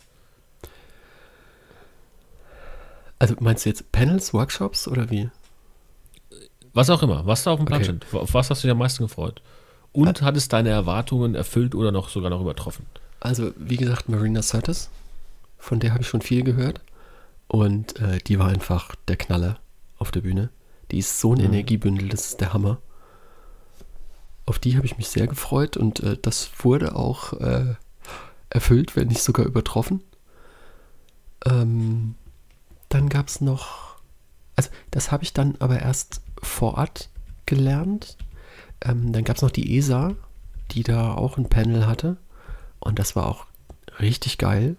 Also 3.18 3.36
meinst 3.40 3.64
du 3.64 3.70
jetzt 3.70 3.92
Panels, 3.92 4.32
Workshops 4.32 4.88
oder 4.88 5.10
wie? 5.10 5.30
Was 6.74 6.90
auch 6.90 7.02
immer, 7.02 7.24
was 7.24 7.44
da 7.44 7.52
auf 7.52 7.60
dem 7.60 7.66
Plan 7.66 7.80
okay. 7.80 7.96
steht. 7.96 8.14
Auf 8.14 8.34
was 8.34 8.50
hast 8.50 8.62
du 8.62 8.66
dich 8.66 8.72
am 8.72 8.78
meisten 8.78 9.04
gefreut? 9.04 9.40
Und 9.92 10.22
hat 10.22 10.36
es 10.36 10.48
deine 10.48 10.70
Erwartungen 10.70 11.36
erfüllt 11.36 11.74
oder 11.74 11.92
noch 11.92 12.08
sogar 12.08 12.30
noch 12.30 12.40
übertroffen? 12.40 12.84
Also, 13.20 13.52
wie 13.56 13.76
gesagt, 13.76 14.08
Marina 14.08 14.40
Curtis, 14.42 14.90
von 15.56 15.78
der 15.78 15.92
habe 15.92 16.02
ich 16.02 16.08
schon 16.08 16.20
viel 16.20 16.42
gehört. 16.42 16.80
Und 17.46 18.00
äh, 18.00 18.18
die 18.18 18.38
war 18.38 18.48
einfach 18.48 18.94
der 19.06 19.16
Knaller 19.16 19.58
auf 19.98 20.10
der 20.10 20.22
Bühne. 20.22 20.50
Die 20.90 20.98
ist 20.98 21.20
so 21.20 21.32
ein 21.32 21.38
mhm. 21.38 21.46
Energiebündel, 21.46 22.08
das 22.08 22.26
ist 22.26 22.40
der 22.40 22.52
Hammer. 22.52 22.78
Auf 24.46 24.58
die 24.58 24.76
habe 24.76 24.86
ich 24.86 24.98
mich 24.98 25.08
sehr 25.08 25.26
gefreut 25.26 25.76
und 25.76 26.00
äh, 26.00 26.18
das 26.20 26.50
wurde 26.58 26.96
auch 26.96 27.32
äh, 27.34 27.74
erfüllt, 28.50 28.96
wenn 28.96 29.08
nicht 29.08 29.22
sogar 29.22 29.46
übertroffen. 29.46 30.02
Ähm, 31.46 32.16
dann 32.88 33.08
gab 33.08 33.28
es 33.28 33.40
noch, 33.40 33.96
also 34.56 34.70
das 34.90 35.12
habe 35.12 35.22
ich 35.22 35.32
dann 35.32 35.54
aber 35.60 35.80
erst 35.80 36.20
vor 36.44 36.74
Ort 36.74 37.08
gelernt. 37.46 38.16
Ähm, 38.80 39.12
dann 39.12 39.24
gab 39.24 39.36
es 39.36 39.42
noch 39.42 39.50
die 39.50 39.76
ESA, 39.76 40.14
die 40.72 40.82
da 40.82 41.14
auch 41.14 41.36
ein 41.36 41.48
Panel 41.48 41.86
hatte. 41.86 42.16
Und 42.80 42.98
das 42.98 43.16
war 43.16 43.26
auch 43.26 43.46
richtig 44.00 44.38
geil. 44.38 44.76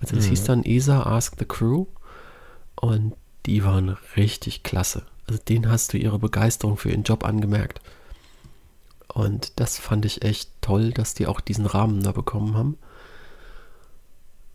Also 0.00 0.16
das 0.16 0.26
mhm. 0.26 0.30
hieß 0.30 0.44
dann 0.44 0.64
ESA 0.64 1.02
Ask 1.02 1.36
the 1.38 1.44
Crew. 1.44 1.86
Und 2.76 3.14
die 3.46 3.64
waren 3.64 3.96
richtig 4.16 4.62
klasse. 4.62 5.04
Also 5.26 5.40
denen 5.42 5.70
hast 5.70 5.92
du 5.92 5.98
ihre 5.98 6.18
Begeisterung 6.18 6.76
für 6.76 6.90
ihren 6.90 7.02
Job 7.02 7.24
angemerkt. 7.24 7.80
Und 9.12 9.58
das 9.58 9.78
fand 9.78 10.04
ich 10.04 10.22
echt 10.22 10.50
toll, 10.60 10.92
dass 10.92 11.14
die 11.14 11.26
auch 11.26 11.40
diesen 11.40 11.66
Rahmen 11.66 12.02
da 12.02 12.12
bekommen 12.12 12.56
haben. 12.56 12.78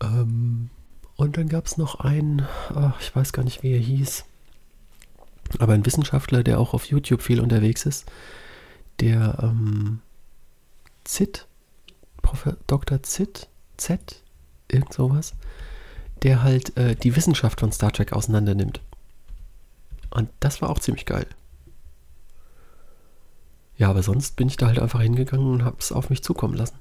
Ähm, 0.00 0.70
und 1.16 1.36
dann 1.36 1.48
gab 1.48 1.66
es 1.66 1.76
noch 1.76 2.00
einen, 2.00 2.46
ach, 2.74 3.00
ich 3.00 3.14
weiß 3.14 3.32
gar 3.32 3.44
nicht, 3.44 3.62
wie 3.62 3.72
er 3.72 3.78
hieß 3.78 4.24
aber 5.58 5.74
ein 5.74 5.86
Wissenschaftler, 5.86 6.42
der 6.42 6.58
auch 6.58 6.74
auf 6.74 6.86
YouTube 6.86 7.22
viel 7.22 7.40
unterwegs 7.40 7.86
ist, 7.86 8.10
der 9.00 9.38
ähm, 9.42 10.00
Zit, 11.04 11.46
Prof. 12.22 12.56
Dr. 12.66 13.02
Zit, 13.02 13.48
Z, 13.76 14.22
irgend 14.68 14.92
sowas, 14.92 15.34
der 16.22 16.42
halt 16.42 16.76
äh, 16.76 16.96
die 16.96 17.14
Wissenschaft 17.16 17.60
von 17.60 17.72
Star 17.72 17.92
Trek 17.92 18.12
auseinander 18.12 18.54
nimmt. 18.54 18.80
Und 20.10 20.30
das 20.40 20.62
war 20.62 20.70
auch 20.70 20.78
ziemlich 20.78 21.06
geil. 21.06 21.26
Ja, 23.76 23.90
aber 23.90 24.02
sonst 24.02 24.36
bin 24.36 24.46
ich 24.46 24.56
da 24.56 24.68
halt 24.68 24.78
einfach 24.78 25.00
hingegangen 25.00 25.46
und 25.46 25.64
habe 25.64 25.76
es 25.80 25.90
auf 25.90 26.08
mich 26.08 26.22
zukommen 26.22 26.54
lassen. 26.54 26.78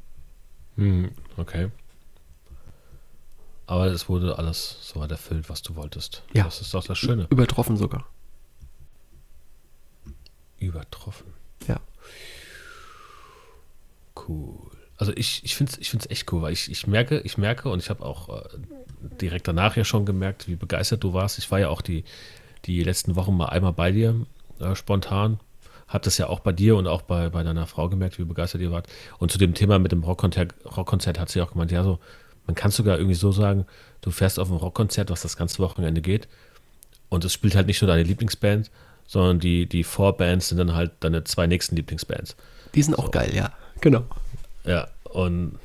Hm, 0.78 1.12
okay. 1.38 1.70
Aber 3.66 3.88
es 3.88 4.08
wurde 4.08 4.38
alles 4.38 4.78
so 4.82 5.02
erfüllt, 5.02 5.50
was 5.50 5.64
du 5.64 5.76
wolltest. 5.76 6.24
Ja. 6.34 6.44
Das 6.44 6.62
ist 6.62 6.74
doch 6.74 6.84
das 6.84 6.98
Schöne. 6.98 7.28
Übertroffen 7.30 7.78
sogar 7.78 8.06
übertroffen. 10.66 11.28
Ja. 11.68 11.80
Cool. 14.28 14.56
Also 14.98 15.12
ich, 15.16 15.42
ich 15.44 15.56
finde 15.56 15.72
es 15.74 15.78
ich 15.80 15.90
find's 15.90 16.10
echt 16.10 16.32
cool, 16.32 16.42
weil 16.42 16.54
ich, 16.54 16.70
ich 16.70 16.88
merke, 16.88 17.20
ich 17.22 17.38
merke 17.38 17.70
und 17.70 17.80
ich 17.80 17.90
habe 17.90 18.06
auch 18.06 18.30
äh, 18.30 18.44
direkt 19.22 19.48
danach 19.48 19.76
ja 19.76 19.84
schon 19.84 20.06
gemerkt, 20.06 20.48
wie 20.48 20.56
begeistert 20.56 21.04
du 21.04 21.14
warst. 21.14 21.38
Ich 21.40 21.50
war 21.52 21.60
ja 21.60 21.70
auch 21.70 21.82
die, 21.82 22.04
die 22.66 22.84
letzten 22.84 23.16
Wochen 23.16 23.36
mal 23.36 23.48
einmal 23.48 23.74
bei 23.74 23.92
dir, 23.92 24.26
äh, 24.60 24.76
spontan. 24.76 25.40
Hab 25.88 26.04
das 26.04 26.18
ja 26.18 26.28
auch 26.28 26.40
bei 26.40 26.52
dir 26.52 26.76
und 26.76 26.88
auch 26.88 27.02
bei, 27.02 27.30
bei 27.30 27.44
deiner 27.44 27.68
Frau 27.68 27.90
gemerkt, 27.90 28.18
wie 28.18 28.24
begeistert 28.24 28.62
ihr 28.62 28.72
wart. 28.72 28.88
Und 29.20 29.32
zu 29.32 29.38
dem 29.38 29.54
Thema 29.54 29.80
mit 29.80 29.92
dem 29.92 30.04
Rockkonzert, 30.04 30.54
Rockkonzert 30.66 31.20
hat 31.20 31.30
sie 31.30 31.42
auch 31.42 31.52
gemeint, 31.52 31.72
ja, 31.72 31.84
so, 31.84 32.00
man 32.48 32.56
kann 32.56 32.72
sogar 32.72 32.98
irgendwie 32.98 33.16
so 33.16 33.32
sagen, 33.32 33.66
du 34.02 34.12
fährst 34.12 34.40
auf 34.40 34.50
ein 34.50 34.58
Rockkonzert, 34.58 35.10
was 35.10 35.22
das 35.22 35.38
ganze 35.38 35.60
Wochenende 35.60 36.02
geht. 36.02 36.28
Und 37.10 37.26
es 37.26 37.34
spielt 37.34 37.56
halt 37.56 37.68
nicht 37.68 37.82
nur 37.82 37.90
deine 37.90 38.04
Lieblingsband, 38.04 38.72
sondern 39.08 39.40
die, 39.40 39.66
die 39.68 39.84
Vorbands 39.84 40.50
sind 40.50 40.58
dann 40.58 40.74
halt 40.74 40.92
deine 41.02 41.24
zwei 41.24 41.48
nächsten 41.48 41.76
Lieblingsbands. 41.76 42.36
Die 42.76 42.82
sind 42.84 42.98
auch 42.98 43.06
so. 43.06 43.12
geil, 43.12 43.34
ja. 43.36 43.52
Genau. 43.82 44.04
Ja, 44.66 44.88
und 45.04 45.60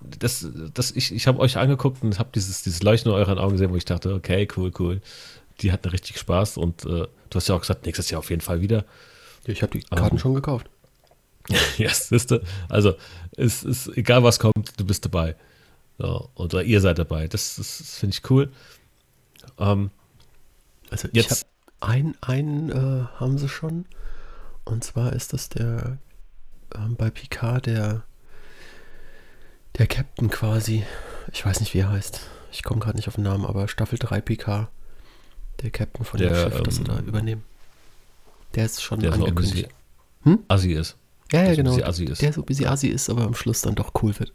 das, 0.00 0.46
das, 0.74 0.90
ich, 0.92 1.12
ich 1.14 1.26
habe 1.26 1.38
euch 1.38 1.56
angeguckt 1.58 2.02
und 2.02 2.18
habe 2.18 2.30
dieses, 2.34 2.62
dieses 2.62 2.82
Leuchten 2.82 3.10
in 3.12 3.16
euren 3.18 3.38
Augen 3.38 3.52
gesehen, 3.52 3.70
wo 3.70 3.76
ich 3.76 3.84
dachte, 3.84 4.14
okay, 4.14 4.48
cool, 4.56 4.72
cool. 4.78 5.00
Die 5.60 5.70
hatten 5.70 5.88
richtig 5.88 6.18
Spaß 6.18 6.56
und 6.56 6.84
äh, 6.84 6.88
du 7.30 7.34
hast 7.34 7.48
ja 7.48 7.54
auch 7.54 7.60
gesagt, 7.60 7.86
nächstes 7.86 8.10
Jahr 8.10 8.18
auf 8.20 8.30
jeden 8.30 8.40
Fall 8.42 8.60
wieder. 8.60 8.84
Ja, 9.46 9.52
ich 9.52 9.62
habe 9.62 9.78
die 9.78 9.84
Karten 9.84 10.04
um, 10.04 10.12
ähm, 10.12 10.18
schon 10.18 10.34
gekauft. 10.34 10.66
ja, 11.78 11.90
siehste. 11.92 12.42
Also, 12.68 12.94
es 13.36 13.62
ist 13.64 13.88
egal, 13.96 14.22
was 14.22 14.38
kommt, 14.38 14.72
du 14.76 14.84
bist 14.84 15.04
dabei. 15.04 15.36
So, 15.98 16.30
oder 16.34 16.62
ihr 16.62 16.80
seid 16.80 16.98
dabei. 16.98 17.28
Das, 17.28 17.56
das, 17.56 17.78
das 17.78 17.96
finde 17.98 18.16
ich 18.16 18.30
cool. 18.30 18.50
Ähm, 19.58 19.90
Also 20.90 21.08
Jetzt- 21.12 21.26
ich 21.26 21.30
habe 21.30 21.51
einen, 21.82 22.16
einen 22.20 22.70
äh, 22.70 23.04
haben 23.18 23.38
sie 23.38 23.48
schon. 23.48 23.86
Und 24.64 24.84
zwar 24.84 25.12
ist 25.12 25.32
das 25.32 25.48
der 25.48 25.98
ähm, 26.74 26.96
bei 26.96 27.10
Picard 27.10 27.66
der 27.66 28.02
der 29.78 29.86
Captain 29.86 30.30
quasi. 30.30 30.84
Ich 31.32 31.44
weiß 31.44 31.60
nicht, 31.60 31.74
wie 31.74 31.78
er 31.80 31.90
heißt. 31.90 32.20
Ich 32.52 32.62
komme 32.62 32.80
gerade 32.80 32.96
nicht 32.96 33.08
auf 33.08 33.14
den 33.14 33.24
Namen, 33.24 33.46
aber 33.46 33.68
Staffel 33.68 33.98
3 33.98 34.20
Picard. 34.20 34.68
Der 35.62 35.70
Captain 35.70 36.04
von 36.04 36.18
dem 36.20 36.28
Der, 36.28 36.50
Schiff, 36.50 36.62
das 36.62 36.74
sie 36.76 36.82
ähm, 36.82 36.86
da 36.88 36.98
übernehmen. 37.00 37.44
Der 38.54 38.66
ist 38.66 38.82
schon 38.82 39.00
der 39.00 39.12
so 39.12 39.16
ein 39.24 39.28
angekündigt. 39.30 39.68
bisschen 39.68 40.34
Hm? 40.38 40.44
assi 40.48 40.72
ist. 40.72 40.96
ja, 41.32 41.40
ja, 41.44 41.46
der 41.46 41.54
so 41.54 41.60
ein 41.72 41.76
genau. 41.76 41.88
assi 41.88 42.04
ist. 42.04 42.22
Der 42.22 42.32
so 42.32 42.42
ein 42.42 42.44
bisschen 42.46 42.66
assi 42.66 42.88
ist, 42.88 43.08
aber 43.10 43.22
am 43.22 43.34
Schluss 43.34 43.62
dann 43.62 43.74
doch 43.74 43.92
cool 44.02 44.16
wird. 44.18 44.32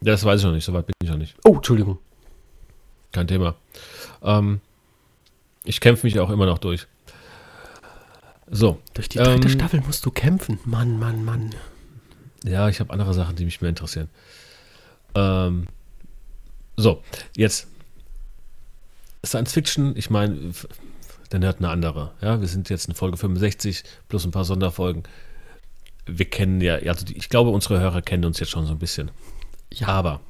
Das 0.00 0.24
weiß 0.24 0.40
ich 0.40 0.46
noch 0.46 0.52
nicht, 0.52 0.64
soweit 0.64 0.86
bin 0.86 0.94
ich 1.02 1.10
noch 1.10 1.18
nicht. 1.18 1.36
Oh, 1.44 1.56
Entschuldigung. 1.56 1.98
Kein 3.12 3.26
Thema. 3.28 3.54
Ähm, 4.22 4.60
ich 5.68 5.80
kämpfe 5.80 6.06
mich 6.06 6.18
auch 6.18 6.30
immer 6.30 6.46
noch 6.46 6.58
durch. 6.58 6.86
So, 8.50 8.80
Durch 8.94 9.08
die 9.10 9.18
dritte 9.18 9.46
Ähm, 9.46 9.48
Staffel 9.50 9.80
musst 9.82 10.04
du 10.06 10.10
kämpfen. 10.10 10.58
Mann, 10.64 10.98
Mann, 10.98 11.24
Mann. 11.24 11.54
ja, 12.44 12.68
ich 12.70 12.80
habe 12.80 12.92
andere 12.92 13.12
Sachen, 13.12 13.36
die 13.36 13.44
mich 13.44 13.60
mehr 13.60 13.68
interessieren. 13.68 14.08
Ähm, 15.14 15.66
so, 16.76 17.02
jetzt 17.36 17.66
Science 19.24 19.52
Fiction, 19.52 19.94
ich 19.96 20.08
meine, 20.08 20.52
der 21.30 21.40
Nerd 21.40 21.58
eine 21.58 21.68
andere. 21.68 22.12
Ja, 22.22 22.40
wir 22.40 22.48
sind 22.48 22.70
jetzt 22.70 22.88
in 22.88 22.94
Folge 22.94 23.18
65 23.18 23.84
plus 24.08 24.24
ein 24.24 24.30
paar 24.30 24.46
Sonderfolgen. 24.46 25.02
Wir 26.06 26.24
kennen 26.30 26.62
ja, 26.62 26.76
also 26.76 27.04
die, 27.04 27.18
ich 27.18 27.28
glaube, 27.28 27.50
unsere 27.50 27.78
Hörer 27.80 28.00
kennen 28.00 28.24
uns 28.24 28.40
jetzt 28.40 28.50
schon 28.50 28.64
so 28.64 28.72
ein 28.72 28.78
bisschen. 28.78 29.10
Ja, 29.70 29.88
Aber 29.88 30.20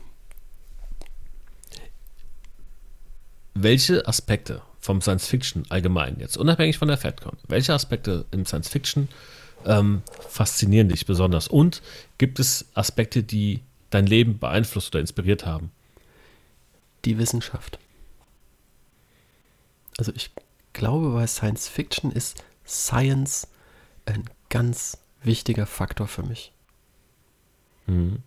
welche 3.55 4.07
Aspekte 4.09 4.62
vom 4.89 5.01
Science 5.01 5.26
Fiction 5.26 5.64
allgemein, 5.68 6.16
jetzt 6.18 6.36
unabhängig 6.36 6.78
von 6.78 6.89
der 6.89 6.99
FedCon, 6.99 7.36
welche 7.47 7.74
Aspekte 7.74 8.24
im 8.30 8.45
Science 8.45 8.68
Fiction 8.68 9.09
ähm, 9.64 10.03
faszinieren 10.28 10.89
dich 10.89 11.07
besonders? 11.07 11.47
Und 11.49 11.82
gibt 12.18 12.41
es 12.41 12.66
Aspekte, 12.74 13.22
die 13.22 13.61
dein 13.91 14.07
Leben 14.07 14.39
beeinflusst 14.39 14.95
oder 14.95 15.01
inspiriert 15.01 15.47
haben? 15.47 15.70
die 17.05 17.18
Wissenschaft. 17.18 17.78
Also 19.99 20.12
ich 20.14 20.30
glaube, 20.72 21.11
bei 21.11 21.26
Science 21.26 21.68
Fiction 21.68 22.12
ist 22.12 22.45
Science 22.66 23.49
ein 24.07 24.24
ganz 24.49 24.99
wichtiger 25.22 25.66
Faktor 25.66 26.07
für 26.07 26.22
mich. 26.22 26.53
Mhm. 27.86 28.22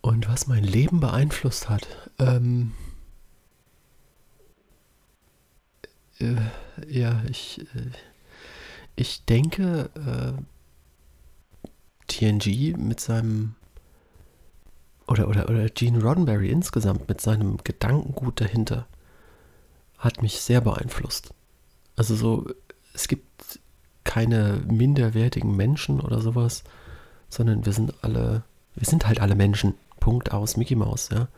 Und 0.00 0.28
was 0.28 0.46
mein 0.46 0.64
Leben 0.64 1.00
beeinflusst 1.00 1.68
hat, 1.68 1.86
ähm, 2.18 2.72
äh, 6.20 6.36
ja, 6.88 7.22
ich, 7.28 7.60
äh, 7.74 7.90
ich 8.96 9.24
denke, 9.24 9.90
äh, 9.94 10.42
TNG 12.06 12.76
mit 12.76 13.00
seinem 13.00 13.54
oder, 15.06 15.28
oder, 15.28 15.48
oder 15.48 15.68
Gene 15.68 16.02
Roddenberry 16.02 16.50
insgesamt 16.50 17.08
mit 17.08 17.20
seinem 17.20 17.58
Gedankengut 17.62 18.40
dahinter 18.40 18.86
hat 19.98 20.22
mich 20.22 20.40
sehr 20.40 20.60
beeinflusst. 20.60 21.32
Also 21.96 22.14
so, 22.14 22.46
es 22.94 23.08
gibt 23.08 23.60
keine 24.04 24.62
minderwertigen 24.66 25.56
Menschen 25.56 26.00
oder 26.00 26.20
sowas, 26.20 26.64
sondern 27.28 27.64
wir 27.64 27.72
sind 27.72 27.92
alle, 28.02 28.44
wir 28.74 28.86
sind 28.86 29.06
halt 29.06 29.20
alle 29.20 29.34
Menschen. 29.34 29.74
Punkt 30.00 30.32
aus, 30.32 30.56
Mickey 30.56 30.74
Mouse, 30.74 31.08
ja. 31.10 31.28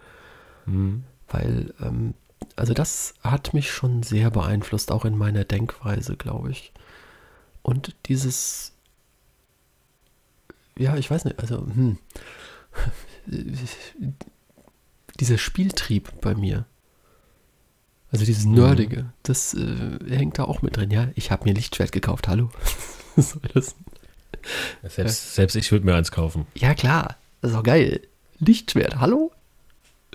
Mhm. 0.66 1.04
Weil, 1.28 1.72
ähm, 1.80 2.14
also 2.56 2.72
das 2.72 3.14
hat 3.22 3.52
mich 3.54 3.70
schon 3.70 4.02
sehr 4.02 4.30
beeinflusst, 4.30 4.90
auch 4.90 5.04
in 5.04 5.16
meiner 5.16 5.44
Denkweise, 5.44 6.16
glaube 6.16 6.50
ich. 6.50 6.72
Und 7.62 7.94
dieses, 8.06 8.72
ja, 10.78 10.96
ich 10.96 11.10
weiß 11.10 11.26
nicht, 11.26 11.38
also, 11.38 11.58
hm, 11.58 11.98
dieser 15.20 15.38
Spieltrieb 15.38 16.20
bei 16.20 16.34
mir, 16.34 16.64
also 18.10 18.24
dieses 18.24 18.44
Nerdige, 18.46 19.12
das 19.22 19.52
äh, 19.52 19.98
hängt 20.08 20.38
da 20.38 20.44
auch 20.44 20.62
mit 20.62 20.76
drin. 20.76 20.90
Ja, 20.90 21.08
ich 21.14 21.30
habe 21.30 21.44
mir 21.44 21.54
Lichtschwert 21.54 21.92
gekauft, 21.92 22.28
hallo. 22.28 22.50
Was 23.16 23.30
soll 23.30 23.42
das? 23.52 23.74
Selbst, 24.88 25.34
selbst 25.34 25.56
ich 25.56 25.72
würde 25.72 25.84
mir 25.84 25.94
eins 25.94 26.12
kaufen. 26.12 26.46
Ja, 26.54 26.74
klar, 26.74 27.16
das 27.40 27.50
ist 27.50 27.56
auch 27.56 27.62
geil. 27.62 28.00
Lichtschwert, 28.38 29.00
hallo? 29.00 29.32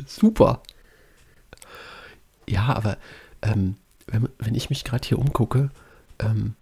Super. 0.05 0.61
Ja, 2.52 2.76
aber 2.76 2.97
ähm, 3.41 3.78
wenn, 4.08 4.28
wenn 4.38 4.56
ich 4.56 4.70
mich 4.70 4.84
gerade 4.84 5.08
hier 5.08 5.18
umgucke, 5.18 5.72
ähm, 6.20 6.56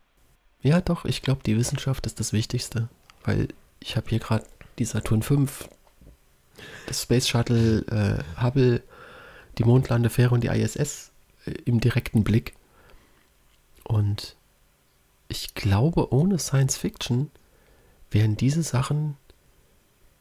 ja 0.61 0.81
doch, 0.81 1.03
ich 1.03 1.23
glaube, 1.23 1.41
die 1.43 1.57
Wissenschaft 1.57 2.05
ist 2.05 2.19
das 2.19 2.31
Wichtigste, 2.31 2.89
weil 3.23 3.47
ich 3.79 3.97
habe 3.97 4.07
hier 4.07 4.19
gerade 4.19 4.45
die 4.77 4.85
Saturn 4.85 5.23
V, 5.23 5.47
das 6.85 7.01
Space 7.01 7.27
Shuttle, 7.27 7.79
äh, 7.87 8.41
Hubble, 8.41 8.83
die 9.57 9.63
Mondlandefähre 9.63 10.35
und 10.35 10.43
die 10.43 10.49
ISS 10.49 11.11
äh, 11.45 11.51
im 11.65 11.79
direkten 11.79 12.23
Blick. 12.23 12.53
Und 13.83 14.35
ich 15.27 15.55
glaube, 15.55 16.13
ohne 16.13 16.37
Science 16.37 16.77
Fiction 16.77 17.31
wären 18.11 18.37
diese 18.37 18.61
Sachen 18.61 19.17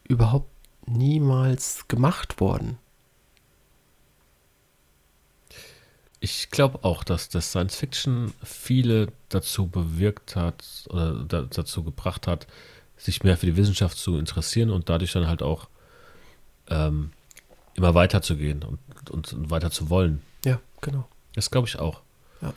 überhaupt 0.04 0.50
niemals 0.86 1.86
gemacht 1.88 2.40
worden. 2.40 2.78
Ich 6.20 6.50
glaube 6.50 6.80
auch, 6.82 7.04
dass 7.04 7.28
das 7.28 7.50
Science 7.50 7.76
Fiction 7.76 8.34
viele 8.42 9.08
dazu 9.28 9.68
bewirkt 9.68 10.34
hat 10.36 10.64
oder 10.88 11.24
da, 11.24 11.42
dazu 11.42 11.84
gebracht 11.84 12.26
hat, 12.26 12.46
sich 12.96 13.22
mehr 13.22 13.36
für 13.36 13.46
die 13.46 13.56
Wissenschaft 13.56 13.96
zu 13.96 14.18
interessieren 14.18 14.70
und 14.70 14.88
dadurch 14.88 15.12
dann 15.12 15.28
halt 15.28 15.42
auch 15.42 15.68
ähm, 16.68 17.12
immer 17.74 17.94
weiter 17.94 18.22
zu 18.22 18.36
gehen 18.36 18.64
und, 18.64 18.78
und, 19.10 19.32
und 19.32 19.50
weiter 19.50 19.70
zu 19.70 19.88
wollen. 19.88 20.20
Ja, 20.44 20.60
genau. 20.80 21.08
Das 21.34 21.50
glaube 21.50 21.68
ich 21.68 21.78
auch. 21.78 22.00
Ja. 22.42 22.54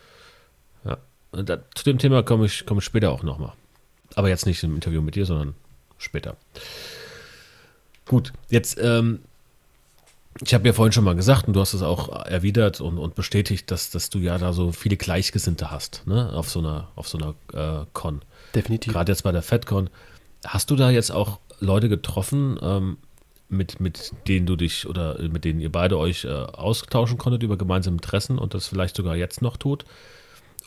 ja. 0.84 0.98
Da, 1.44 1.60
zu 1.76 1.84
dem 1.84 2.00
Thema 2.00 2.24
komme 2.24 2.48
ich, 2.48 2.66
komme 2.66 2.80
ich 2.80 2.86
später 2.86 3.12
auch 3.12 3.22
nochmal. 3.22 3.54
Aber 4.16 4.30
jetzt 4.30 4.46
nicht 4.46 4.64
im 4.64 4.76
Interview 4.76 5.02
mit 5.02 5.16
dir, 5.16 5.26
sondern 5.26 5.54
später. 5.98 6.36
Gut, 8.06 8.34
jetzt, 8.50 8.78
ähm, 8.82 9.20
ich 10.40 10.54
habe 10.54 10.68
ja 10.68 10.74
vorhin 10.74 10.92
schon 10.92 11.04
mal 11.04 11.16
gesagt 11.16 11.48
und 11.48 11.56
du 11.56 11.60
hast 11.60 11.74
es 11.74 11.82
auch 11.82 12.26
erwidert 12.26 12.82
und, 12.82 12.98
und 12.98 13.16
bestätigt, 13.16 13.70
dass, 13.70 13.92
dass 13.92 14.10
du 14.10 14.20
ja 14.20 14.38
da 14.38 14.54
so 14.54 14.72
viele 14.72 14.98
Gleichgesinnte 14.98 15.72
hast, 15.72 16.04
ne, 16.08 16.32
auf 16.34 16.50
so 16.50 16.60
einer, 16.60 16.90
auf 16.96 17.08
so 17.08 17.18
einer 17.18 17.36
äh, 17.54 17.86
Con. 17.94 18.22
Definitiv. 18.56 18.94
Gerade 18.94 19.12
jetzt 19.12 19.24
bei 19.24 19.32
der 19.32 19.42
FedCon. 19.42 19.90
Hast 20.46 20.72
du 20.72 20.76
da 20.76 20.90
jetzt 20.90 21.12
auch 21.12 21.40
Leute 21.60 21.90
getroffen, 21.90 22.58
ähm, 22.62 22.98
mit, 23.50 23.80
mit 23.80 24.14
denen 24.28 24.46
du 24.46 24.56
dich 24.56 24.88
oder 24.88 25.20
mit 25.20 25.44
denen 25.44 25.60
ihr 25.60 25.72
beide 25.72 25.98
euch 25.98 26.24
äh, 26.24 26.30
austauschen 26.30 27.18
konntet 27.18 27.44
über 27.44 27.58
gemeinsame 27.58 27.98
Interessen 27.98 28.40
und 28.40 28.54
das 28.54 28.68
vielleicht 28.68 28.96
sogar 28.96 29.16
jetzt 29.16 29.42
noch 29.42 29.58
tut? 29.58 29.86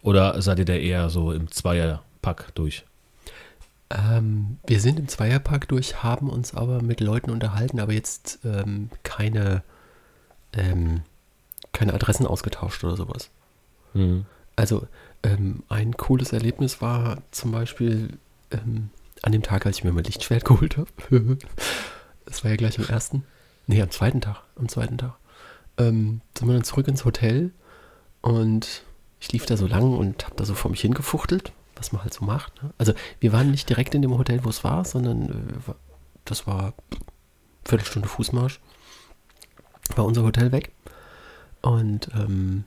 Oder 0.03 0.41
seid 0.43 0.59
ihr 0.59 0.67
da 0.67 0.75
eher 0.75 1.09
so 1.09 1.33
im 1.33 1.51
Zweierpack 1.51 2.55
durch? 2.55 2.85
Ähm, 3.91 4.59
wir 4.67 4.81
sind 4.81 4.99
im 4.99 5.09
Zweierpark 5.09 5.69
durch, 5.69 6.03
haben 6.03 6.31
uns 6.31 6.55
aber 6.55 6.83
mit 6.83 7.01
Leuten 7.01 7.31
unterhalten, 7.31 7.81
aber 7.81 7.93
jetzt 7.93 8.41
ähm, 8.45 8.91
keine, 9.03 9.63
ähm, 10.53 11.03
keine 11.73 11.95
Adressen 11.95 12.27
ausgetauscht 12.27 12.83
oder 12.85 12.97
sowas. 12.97 13.31
Mhm. 13.93 14.27
Also 14.57 14.87
ähm, 15.23 15.63
ein 15.69 15.97
cooles 15.97 16.33
Erlebnis 16.33 16.81
war 16.81 17.23
zum 17.31 17.53
Beispiel 17.53 18.19
ähm, 18.51 18.91
an 19.23 19.33
dem 19.33 19.43
Tag, 19.43 19.67
als 19.67 19.79
ich 19.79 19.85
mir 19.85 19.93
mein 19.93 20.05
Lichtschwert 20.05 20.45
geholt 20.47 20.77
habe. 20.77 21.39
das 22.27 22.45
war 22.45 22.51
ja 22.51 22.57
gleich 22.57 22.79
am 22.79 22.87
ersten. 22.87 23.25
Nee, 23.67 23.81
am 23.81 23.91
zweiten 23.91 24.21
Tag. 24.21 24.43
Am 24.57 24.69
zweiten 24.69 24.99
Tag. 24.99 25.15
Ähm, 25.79 26.21
sind 26.37 26.49
wir 26.49 26.55
dann 26.55 26.65
zurück 26.65 26.89
ins 26.89 27.05
Hotel 27.05 27.51
und 28.21 28.83
ich 29.21 29.33
lief 29.33 29.47
da 29.47 29.57
so 29.57 29.67
lang 29.67 29.97
und 29.97 30.25
habe 30.27 30.37
da 30.37 30.45
so 30.45 30.55
vor 30.55 30.71
mich 30.71 30.83
hingefuchtelt, 30.83 31.53
was 31.77 31.93
man 31.93 32.03
halt 32.03 32.15
so 32.15 32.25
macht. 32.25 32.63
Ne? 32.63 32.73
Also 32.79 32.95
wir 33.21 33.33
waren 33.33 33.51
nicht 33.51 33.69
direkt 33.69 33.95
in 33.95 34.03
dem 34.03 34.17
Hotel, 34.17 34.45
wo 34.45 34.49
es 34.49 34.65
war, 34.65 34.85
sondern 34.85 35.29
äh, 35.29 35.73
das 36.25 36.47
war 36.47 36.75
Viertelstunde 37.65 38.09
Fußmarsch. 38.09 38.61
War 39.97 40.05
unser 40.05 40.23
Hotel 40.23 40.53
weg. 40.53 40.73
Und 41.63 42.09
ähm, 42.15 42.65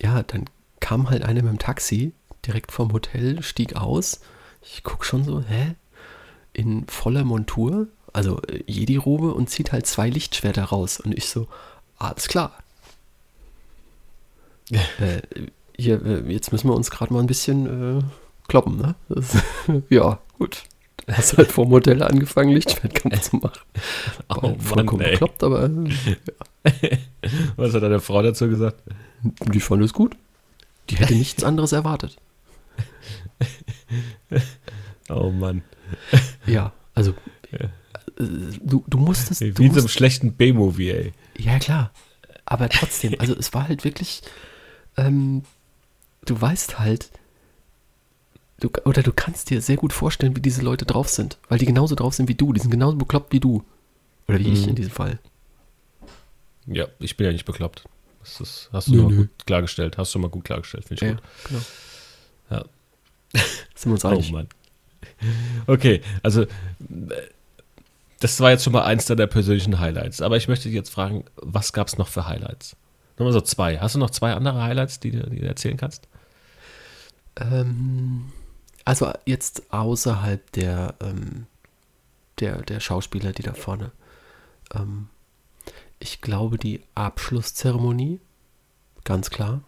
ja, 0.00 0.22
dann 0.22 0.44
kam 0.80 1.10
halt 1.10 1.22
einer 1.22 1.42
mit 1.42 1.52
dem 1.52 1.58
Taxi 1.58 2.12
direkt 2.44 2.72
vom 2.72 2.92
Hotel, 2.92 3.42
stieg 3.42 3.76
aus. 3.76 4.20
Ich 4.62 4.82
guck 4.82 5.04
schon 5.04 5.24
so, 5.24 5.42
hä? 5.42 5.74
In 6.52 6.86
voller 6.88 7.24
Montur, 7.24 7.88
also 8.12 8.40
äh, 8.42 8.62
Jedi-Robe 8.66 9.34
und 9.34 9.50
zieht 9.50 9.72
halt 9.72 9.86
zwei 9.86 10.08
Lichtschwerter 10.08 10.64
raus. 10.64 11.00
Und 11.00 11.16
ich 11.16 11.28
so, 11.28 11.48
alles 11.98 12.28
klar. 12.28 12.58
äh, 14.70 15.22
hier, 15.78 16.04
äh, 16.04 16.32
jetzt 16.32 16.52
müssen 16.52 16.68
wir 16.68 16.74
uns 16.74 16.90
gerade 16.90 17.12
mal 17.12 17.20
ein 17.20 17.26
bisschen 17.26 17.98
äh, 17.98 18.02
kloppen, 18.48 18.76
ne? 18.76 18.94
Das, 19.08 19.36
ja, 19.90 20.18
gut. 20.38 20.64
Hast 21.08 21.38
halt 21.38 21.52
vom 21.52 21.70
Hotel 21.70 22.02
angefangen, 22.02 22.50
Lichtschwertkampf 22.50 23.20
zu 23.20 23.36
machen. 23.42 23.60
Oh 24.28 24.34
War 24.42 24.42
Mann, 24.50 24.60
vollkommen 24.60 25.02
ey. 25.02 25.12
bekloppt, 25.12 25.42
aber 25.44 25.64
äh, 25.64 26.16
Was 27.56 27.74
hat 27.74 27.82
deine 27.82 28.00
Frau 28.00 28.22
dazu 28.22 28.48
gesagt? 28.48 28.82
die 29.52 29.60
fand 29.60 29.82
es 29.82 29.92
gut. 29.92 30.16
Die 30.90 30.96
hätte 30.96 31.14
nichts 31.14 31.42
anderes 31.44 31.72
erwartet. 31.72 32.16
Oh 35.08 35.30
Mann. 35.30 35.62
Ja, 36.46 36.72
also 36.94 37.12
äh, 37.52 37.68
du, 38.18 38.84
du 38.86 38.98
musstest. 38.98 39.40
Wie 39.40 39.52
Du 39.52 39.62
in 39.62 39.70
so 39.70 39.74
einem 39.76 39.82
musst, 39.84 39.94
schlechten 39.94 40.32
B-Movie, 40.32 40.90
ey. 40.90 41.12
ja, 41.38 41.58
klar. 41.58 41.92
Aber 42.44 42.68
trotzdem, 42.68 43.14
also 43.18 43.34
es 43.36 43.52
war 43.54 43.68
halt 43.68 43.84
wirklich. 43.84 44.22
Ähm, 44.96 45.42
du 46.26 46.40
weißt 46.40 46.78
halt. 46.78 47.10
Du, 48.60 48.70
oder 48.84 49.02
du 49.02 49.12
kannst 49.12 49.50
dir 49.50 49.60
sehr 49.60 49.76
gut 49.76 49.92
vorstellen, 49.92 50.34
wie 50.36 50.40
diese 50.40 50.62
Leute 50.62 50.86
drauf 50.86 51.08
sind. 51.08 51.38
Weil 51.48 51.58
die 51.58 51.66
genauso 51.66 51.94
drauf 51.94 52.14
sind 52.14 52.28
wie 52.28 52.34
du. 52.34 52.52
Die 52.54 52.60
sind 52.60 52.70
genauso 52.70 52.96
bekloppt 52.96 53.32
wie 53.32 53.40
du. 53.40 53.62
Oder 54.28 54.38
wie 54.38 54.52
ich 54.52 54.62
Mhm. 54.62 54.70
in 54.70 54.74
diesem 54.76 54.92
Fall. 54.92 55.18
Ja, 56.66 56.86
ich 56.98 57.16
bin 57.16 57.26
ja 57.26 57.32
nicht 57.32 57.44
bekloppt. 57.44 57.84
Das 58.20 58.40
ist, 58.40 58.70
hast 58.72 58.88
du 58.88 58.92
Nö, 58.94 59.02
mal 59.02 59.08
nö. 59.10 59.16
gut 59.18 59.46
klargestellt. 59.46 59.98
Hast 59.98 60.14
du 60.14 60.18
mal 60.18 60.28
gut 60.28 60.44
klargestellt, 60.44 60.84
finde 60.86 61.04
ich 61.04 61.08
Ja, 61.10 61.14
gut. 61.14 61.22
genau. 61.48 61.60
Ja. 62.50 62.64
Sind 63.74 63.90
wir 63.90 63.92
uns 63.92 64.04
Oh 64.04 64.08
einig? 64.08 64.32
Mann. 64.32 64.48
Okay, 65.66 66.00
also 66.22 66.46
das 68.20 68.40
war 68.40 68.50
jetzt 68.50 68.64
schon 68.64 68.72
mal 68.72 68.82
eins 68.84 69.04
deiner 69.04 69.26
persönlichen 69.26 69.78
Highlights. 69.78 70.22
Aber 70.22 70.36
ich 70.38 70.48
möchte 70.48 70.64
dich 70.68 70.74
jetzt 70.74 70.90
fragen, 70.90 71.24
was 71.36 71.72
gab 71.72 71.86
es 71.88 71.98
noch 71.98 72.08
für 72.08 72.26
Highlights? 72.26 72.74
Nochmal 73.18 73.32
so 73.34 73.40
zwei. 73.42 73.78
Hast 73.78 73.94
du 73.94 73.98
noch 73.98 74.10
zwei 74.10 74.32
andere 74.32 74.62
Highlights, 74.62 74.98
die, 74.98 75.10
du- 75.12 75.28
die 75.30 75.40
du 75.40 75.46
erzählen 75.46 75.76
kannst? 75.76 76.08
Ähm, 77.36 78.32
also 78.84 79.12
jetzt 79.24 79.72
außerhalb 79.72 80.52
der, 80.52 80.94
ähm, 81.00 81.46
der, 82.38 82.62
der 82.62 82.80
Schauspieler, 82.80 83.32
die 83.32 83.42
da 83.42 83.54
vorne. 83.54 83.92
Ähm, 84.74 85.08
ich 85.98 86.20
glaube, 86.20 86.58
die 86.58 86.82
Abschlusszeremonie, 86.94 88.20
ganz 89.04 89.30
klar, 89.30 89.62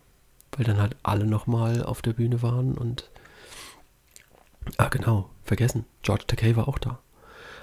weil 0.53 0.65
dann 0.65 0.81
halt 0.81 0.97
alle 1.03 1.27
nochmal 1.27 1.83
auf 1.83 2.03
der 2.03 2.13
Bühne 2.13 2.43
waren 2.43 2.77
und. 2.77 3.11
Ah, 4.77 4.89
genau, 4.89 5.31
vergessen. 5.45 5.87
George 6.03 6.25
Takei 6.27 6.55
war 6.55 6.69
auch 6.69 6.79
da. 6.79 6.99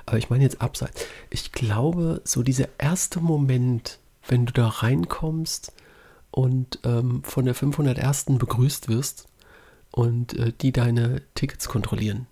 Aber 0.07 0.17
ich 0.17 0.29
meine 0.29 0.43
jetzt 0.43 0.61
abseits. 0.61 1.05
Ich 1.29 1.51
glaube, 1.51 2.21
so 2.23 2.43
dieser 2.43 2.67
erste 2.79 3.19
Moment, 3.21 3.99
wenn 4.27 4.45
du 4.45 4.53
da 4.53 4.67
reinkommst 4.67 5.71
und 6.31 6.79
ähm, 6.83 7.23
von 7.23 7.45
der 7.45 7.55
501. 7.55 8.25
begrüßt 8.37 8.87
wirst 8.87 9.27
und 9.95 10.37
äh, 10.37 10.51
die 10.59 10.73
deine 10.73 11.21
Tickets 11.35 11.69
kontrollieren. 11.69 12.27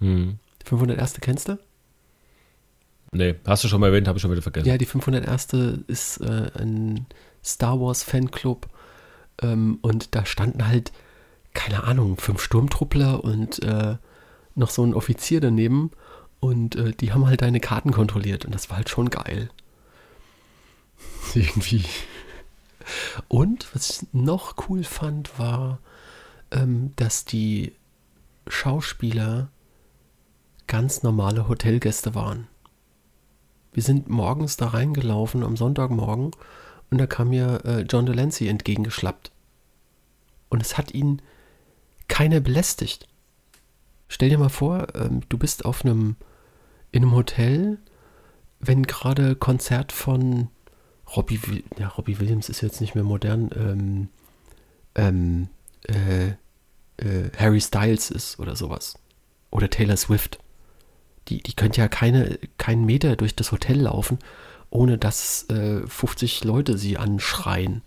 Hm. 0.00 0.38
501. 0.64 1.18
kennst 1.20 1.48
du? 1.48 1.58
Nee, 3.12 3.34
hast 3.46 3.64
du 3.64 3.68
schon 3.68 3.80
mal 3.80 3.88
erwähnt, 3.88 4.08
habe 4.08 4.16
ich 4.16 4.22
schon 4.22 4.30
wieder 4.30 4.40
vergessen. 4.40 4.66
Ja, 4.66 4.78
die 4.78 4.86
501. 4.86 5.82
ist 5.88 6.22
äh, 6.22 6.50
ein 6.58 7.06
Star 7.44 7.78
Wars 7.78 8.02
Fanclub 8.02 8.66
ähm, 9.42 9.78
und 9.82 10.14
da 10.14 10.24
standen 10.24 10.66
halt, 10.66 10.90
keine 11.52 11.84
Ahnung, 11.84 12.16
fünf 12.16 12.42
Sturmtruppler 12.42 13.22
und 13.22 13.62
äh, 13.62 13.96
noch 14.54 14.70
so 14.70 14.82
ein 14.84 14.94
Offizier 14.94 15.42
daneben 15.42 15.90
und 16.40 16.76
äh, 16.76 16.92
die 16.92 17.12
haben 17.12 17.26
halt 17.26 17.42
deine 17.42 17.60
Karten 17.60 17.92
kontrolliert 17.92 18.46
und 18.46 18.54
das 18.54 18.70
war 18.70 18.78
halt 18.78 18.88
schon 18.88 19.10
geil. 19.10 19.50
Irgendwie. 21.34 21.84
Und 23.28 23.68
was 23.74 23.90
ich 23.90 24.06
noch 24.14 24.54
cool 24.68 24.82
fand, 24.82 25.38
war, 25.38 25.80
ähm, 26.50 26.92
dass 26.96 27.24
die 27.24 27.72
Schauspieler 28.46 29.50
ganz 30.66 31.02
normale 31.02 31.48
Hotelgäste 31.48 32.14
waren. 32.14 32.46
Wir 33.72 33.82
sind 33.82 34.08
morgens 34.08 34.56
da 34.56 34.68
reingelaufen 34.68 35.42
am 35.42 35.56
Sonntagmorgen 35.56 36.32
und 36.90 36.98
da 36.98 37.06
kam 37.06 37.30
mir 37.30 37.64
äh, 37.64 37.80
John 37.82 38.06
Delancey 38.06 38.48
entgegengeschlappt. 38.48 39.30
Und 40.48 40.62
es 40.62 40.78
hat 40.78 40.94
ihn 40.94 41.20
keiner 42.08 42.40
belästigt. 42.40 43.06
Stell 44.08 44.30
dir 44.30 44.38
mal 44.38 44.48
vor, 44.48 44.88
ähm, 44.94 45.20
du 45.28 45.36
bist 45.36 45.64
auf 45.64 45.84
einem 45.84 46.16
in 46.90 47.02
einem 47.02 47.14
Hotel, 47.14 47.78
wenn 48.60 48.84
gerade 48.84 49.36
Konzert 49.36 49.92
von 49.92 50.48
Robbie, 51.14 51.64
ja, 51.78 51.88
Robbie 51.88 52.18
Williams 52.18 52.48
ist 52.48 52.60
jetzt 52.60 52.80
nicht 52.80 52.94
mehr 52.94 53.04
modern, 53.04 53.50
ähm, 53.54 54.08
ähm, 54.94 55.48
äh, 55.84 56.28
äh, 56.98 57.30
Harry 57.36 57.60
Styles 57.60 58.10
ist 58.10 58.38
oder 58.38 58.56
sowas. 58.56 58.98
Oder 59.50 59.70
Taylor 59.70 59.96
Swift. 59.96 60.38
Die, 61.28 61.42
die 61.42 61.54
könnte 61.54 61.80
ja 61.80 61.88
keine, 61.88 62.38
keinen 62.58 62.84
Meter 62.84 63.16
durch 63.16 63.36
das 63.36 63.52
Hotel 63.52 63.82
laufen, 63.82 64.18
ohne 64.70 64.98
dass 64.98 65.48
äh, 65.50 65.86
50 65.86 66.44
Leute 66.44 66.78
sie 66.78 66.96
anschreien. 66.98 67.82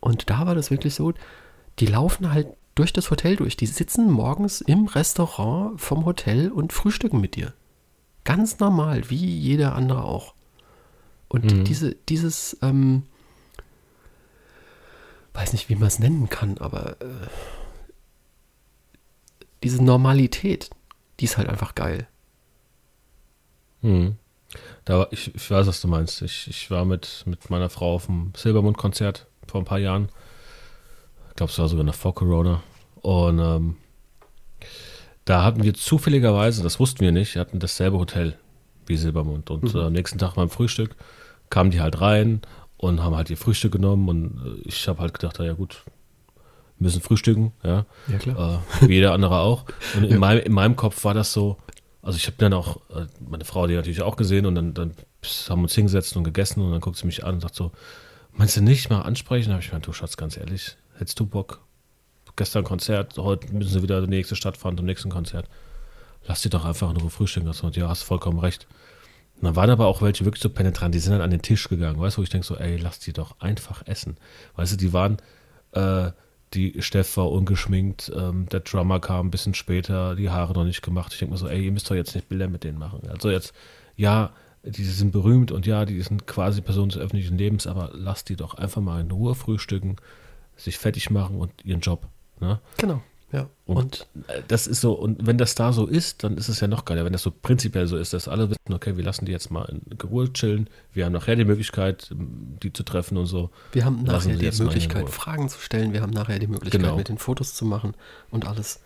Und 0.00 0.30
da 0.30 0.46
war 0.46 0.54
das 0.54 0.70
wirklich 0.70 0.94
so, 0.94 1.14
die 1.78 1.86
laufen 1.86 2.32
halt 2.32 2.48
durch 2.74 2.92
das 2.92 3.10
Hotel 3.10 3.36
durch. 3.36 3.56
Die 3.56 3.66
sitzen 3.66 4.10
morgens 4.10 4.60
im 4.60 4.86
Restaurant 4.86 5.80
vom 5.80 6.04
Hotel 6.04 6.50
und 6.50 6.72
frühstücken 6.72 7.20
mit 7.20 7.36
dir. 7.36 7.52
Ganz 8.24 8.58
normal, 8.58 9.10
wie 9.10 9.16
jeder 9.16 9.74
andere 9.74 10.04
auch. 10.04 10.34
Und 11.28 11.44
Mhm. 11.44 11.64
diese, 11.64 11.94
dieses, 12.08 12.56
ähm, 12.62 13.04
weiß 15.34 15.52
nicht, 15.52 15.68
wie 15.68 15.74
man 15.74 15.88
es 15.88 15.98
nennen 15.98 16.28
kann, 16.28 16.58
aber 16.58 16.92
äh, 17.00 17.06
diese 19.62 19.82
Normalität, 19.82 20.70
die 21.20 21.24
ist 21.24 21.36
halt 21.38 21.48
einfach 21.48 21.74
geil. 21.74 22.06
Hm. 23.82 24.16
Da, 24.84 25.08
ich, 25.10 25.34
ich 25.34 25.50
weiß, 25.50 25.66
was 25.66 25.80
du 25.80 25.88
meinst. 25.88 26.22
Ich, 26.22 26.48
ich 26.48 26.70
war 26.70 26.84
mit, 26.84 27.24
mit 27.26 27.50
meiner 27.50 27.70
Frau 27.70 27.94
auf 27.94 28.06
dem 28.06 28.32
Silbermond-Konzert 28.36 29.26
vor 29.48 29.60
ein 29.60 29.64
paar 29.64 29.78
Jahren. 29.78 30.08
Ich 31.30 31.36
glaube, 31.36 31.50
es 31.50 31.58
war 31.58 31.68
sogar 31.68 31.84
noch 31.84 31.94
vor 31.94 32.14
Corona. 32.14 32.62
Und 33.00 33.38
ähm, 33.40 33.76
da 35.24 35.42
hatten 35.42 35.62
wir 35.64 35.74
zufälligerweise, 35.74 36.62
das 36.62 36.78
wussten 36.78 37.00
wir 37.00 37.12
nicht, 37.12 37.36
hatten 37.36 37.58
dasselbe 37.58 37.98
Hotel 37.98 38.38
wie 38.86 38.96
Silbermond. 38.96 39.50
Und 39.50 39.74
Mhm. 39.74 39.80
äh, 39.80 39.84
am 39.84 39.92
nächsten 39.92 40.18
Tag 40.18 40.34
beim 40.34 40.50
Frühstück 40.50 40.94
kamen 41.50 41.70
die 41.70 41.80
halt 41.80 42.00
rein 42.00 42.42
und 42.76 43.02
haben 43.02 43.16
halt 43.16 43.30
ihr 43.30 43.36
Frühstück 43.36 43.72
genommen. 43.72 44.08
Und 44.08 44.58
äh, 44.64 44.68
ich 44.68 44.86
habe 44.88 45.00
halt 45.00 45.14
gedacht, 45.14 45.38
ja 45.38 45.52
gut, 45.52 45.82
wir 46.78 46.86
müssen 46.86 47.00
frühstücken, 47.00 47.52
ja. 47.62 47.86
Ja, 48.08 48.18
klar. 48.18 48.62
Äh, 48.82 48.88
wie 48.88 48.94
jeder 48.94 49.12
andere 49.12 49.38
auch. 49.38 49.64
Und 49.96 50.04
in, 50.04 50.10
Ja. 50.12 50.18
meinem, 50.18 50.42
in 50.42 50.52
meinem 50.52 50.76
Kopf 50.76 51.04
war 51.04 51.14
das 51.14 51.32
so, 51.32 51.56
also 52.02 52.16
ich 52.16 52.26
habe 52.26 52.36
dann 52.38 52.52
auch, 52.52 52.76
äh, 52.90 53.06
meine 53.28 53.44
Frau 53.44 53.62
hat 53.62 53.70
die 53.70 53.74
natürlich 53.76 54.02
auch 54.02 54.16
gesehen 54.16 54.44
und 54.46 54.54
dann, 54.54 54.74
dann 54.74 54.92
haben 55.48 55.60
wir 55.60 55.64
uns 55.64 55.74
hingesetzt 55.74 56.16
und 56.16 56.24
gegessen 56.24 56.60
und 56.60 56.70
dann 56.72 56.80
guckt 56.80 56.96
sie 56.98 57.06
mich 57.06 57.24
an 57.24 57.36
und 57.36 57.40
sagt 57.40 57.54
so, 57.54 57.72
meinst 58.32 58.56
du 58.56 58.60
nicht 58.60 58.90
mal 58.90 59.02
ansprechen? 59.02 59.48
Da 59.48 59.54
habe 59.54 59.62
ich 59.62 59.70
gemeint, 59.70 59.86
du 59.86 59.92
Schatz, 59.92 60.16
ganz 60.18 60.36
ehrlich, 60.36 60.76
hättest 60.98 61.18
du 61.20 61.26
Bock? 61.26 61.60
Gestern 62.36 62.64
Konzert, 62.64 63.16
heute 63.16 63.52
müssen 63.54 63.70
sie 63.70 63.82
wieder 63.82 63.98
in 63.98 64.04
die 64.04 64.16
nächste 64.16 64.34
Stadt 64.36 64.56
fahren 64.56 64.76
zum 64.76 64.86
nächsten 64.86 65.08
Konzert. 65.08 65.46
Lass 66.26 66.42
die 66.42 66.50
doch 66.50 66.64
einfach 66.64 66.90
in 66.90 66.96
Ruhe 66.96 67.10
frühstücken. 67.10 67.46
Das 67.46 67.62
ja, 67.74 67.88
hast 67.88 68.02
vollkommen 68.02 68.38
recht. 68.40 68.66
Und 69.36 69.44
dann 69.44 69.56
waren 69.56 69.70
aber 69.70 69.86
auch 69.86 70.00
welche 70.02 70.24
wirklich 70.24 70.42
so 70.42 70.48
penetrant, 70.48 70.94
die 70.94 70.98
sind 70.98 71.12
dann 71.12 71.20
an 71.20 71.30
den 71.30 71.42
Tisch 71.42 71.68
gegangen, 71.68 72.00
weißt 72.00 72.16
du, 72.16 72.20
wo 72.20 72.22
ich 72.22 72.30
denke 72.30 72.46
so, 72.46 72.56
ey, 72.56 72.76
lass 72.76 72.98
die 72.98 73.12
doch 73.12 73.40
einfach 73.40 73.86
essen. 73.86 74.16
Weißt 74.56 74.72
du, 74.72 74.76
die 74.76 74.92
waren, 74.92 75.18
äh, 75.72 76.12
die 76.54 76.80
Steff 76.80 77.16
war 77.16 77.30
ungeschminkt, 77.30 78.12
ähm, 78.14 78.48
der 78.48 78.60
Drummer 78.60 79.00
kam 79.00 79.26
ein 79.26 79.30
bisschen 79.30 79.54
später, 79.54 80.14
die 80.14 80.30
Haare 80.30 80.54
noch 80.54 80.64
nicht 80.64 80.82
gemacht. 80.82 81.12
Ich 81.12 81.18
denke 81.18 81.32
mir 81.32 81.38
so, 81.38 81.48
ey, 81.48 81.64
ihr 81.64 81.72
müsst 81.72 81.90
doch 81.90 81.96
jetzt 81.96 82.14
nicht 82.14 82.28
Bilder 82.28 82.48
mit 82.48 82.64
denen 82.64 82.78
machen. 82.78 83.08
Also 83.08 83.30
jetzt, 83.30 83.52
ja, 83.96 84.30
die 84.62 84.84
sind 84.84 85.12
berühmt 85.12 85.52
und 85.52 85.66
ja, 85.66 85.84
die 85.84 86.00
sind 86.00 86.26
quasi 86.26 86.60
Personen 86.62 86.88
des 86.90 86.98
öffentlichen 86.98 87.36
Lebens, 87.36 87.66
aber 87.66 87.90
lasst 87.92 88.28
die 88.28 88.36
doch 88.36 88.54
einfach 88.54 88.80
mal 88.80 89.00
in 89.00 89.10
Ruhe 89.10 89.34
frühstücken, 89.34 89.96
sich 90.56 90.78
fertig 90.78 91.10
machen 91.10 91.38
und 91.38 91.52
ihren 91.64 91.80
Job. 91.80 92.06
Ne? 92.40 92.60
Genau, 92.78 93.02
ja. 93.34 93.48
Und- 93.66 93.76
Und, 93.76 94.06
Äh, 94.28 94.42
Das 94.48 94.66
ist 94.66 94.80
so, 94.80 94.92
und 94.92 95.26
wenn 95.26 95.36
das 95.38 95.54
da 95.54 95.72
so 95.72 95.86
ist, 95.86 96.22
dann 96.22 96.36
ist 96.36 96.48
es 96.48 96.60
ja 96.60 96.68
noch 96.68 96.84
geiler, 96.84 97.04
wenn 97.04 97.12
das 97.12 97.22
so 97.22 97.30
prinzipiell 97.30 97.86
so 97.86 97.96
ist, 97.96 98.12
dass 98.12 98.28
alle 98.28 98.48
wissen, 98.50 98.72
okay, 98.72 98.96
wir 98.96 99.04
lassen 99.04 99.24
die 99.26 99.32
jetzt 99.32 99.50
mal 99.50 99.64
in 99.64 99.82
Ruhe 100.02 100.32
chillen, 100.32 100.68
wir 100.92 101.04
haben 101.04 101.12
nachher 101.12 101.34
die 101.36 101.44
Möglichkeit, 101.44 102.10
die 102.14 102.72
zu 102.72 102.82
treffen 102.84 103.16
und 103.18 103.26
so. 103.26 103.50
wir 103.72 103.84
haben 103.84 104.02
nachher 104.04 104.36
die 104.36 104.50
Möglichkeit. 104.62 105.08
Fragen 105.10 105.48
zu 105.48 105.58
stellen. 105.58 105.92
Wir 105.92 106.00
haben 106.02 106.12
nachher 106.12 106.38
die 106.38 106.46
Möglichkeit, 106.46 106.80
Genau. 106.82 106.96
mit 106.96 107.08
den 107.08 107.18
Fotos 107.18 107.54
zu 107.54 107.64
machen 107.64 107.94
und 108.30 108.46
alles. 108.46 108.80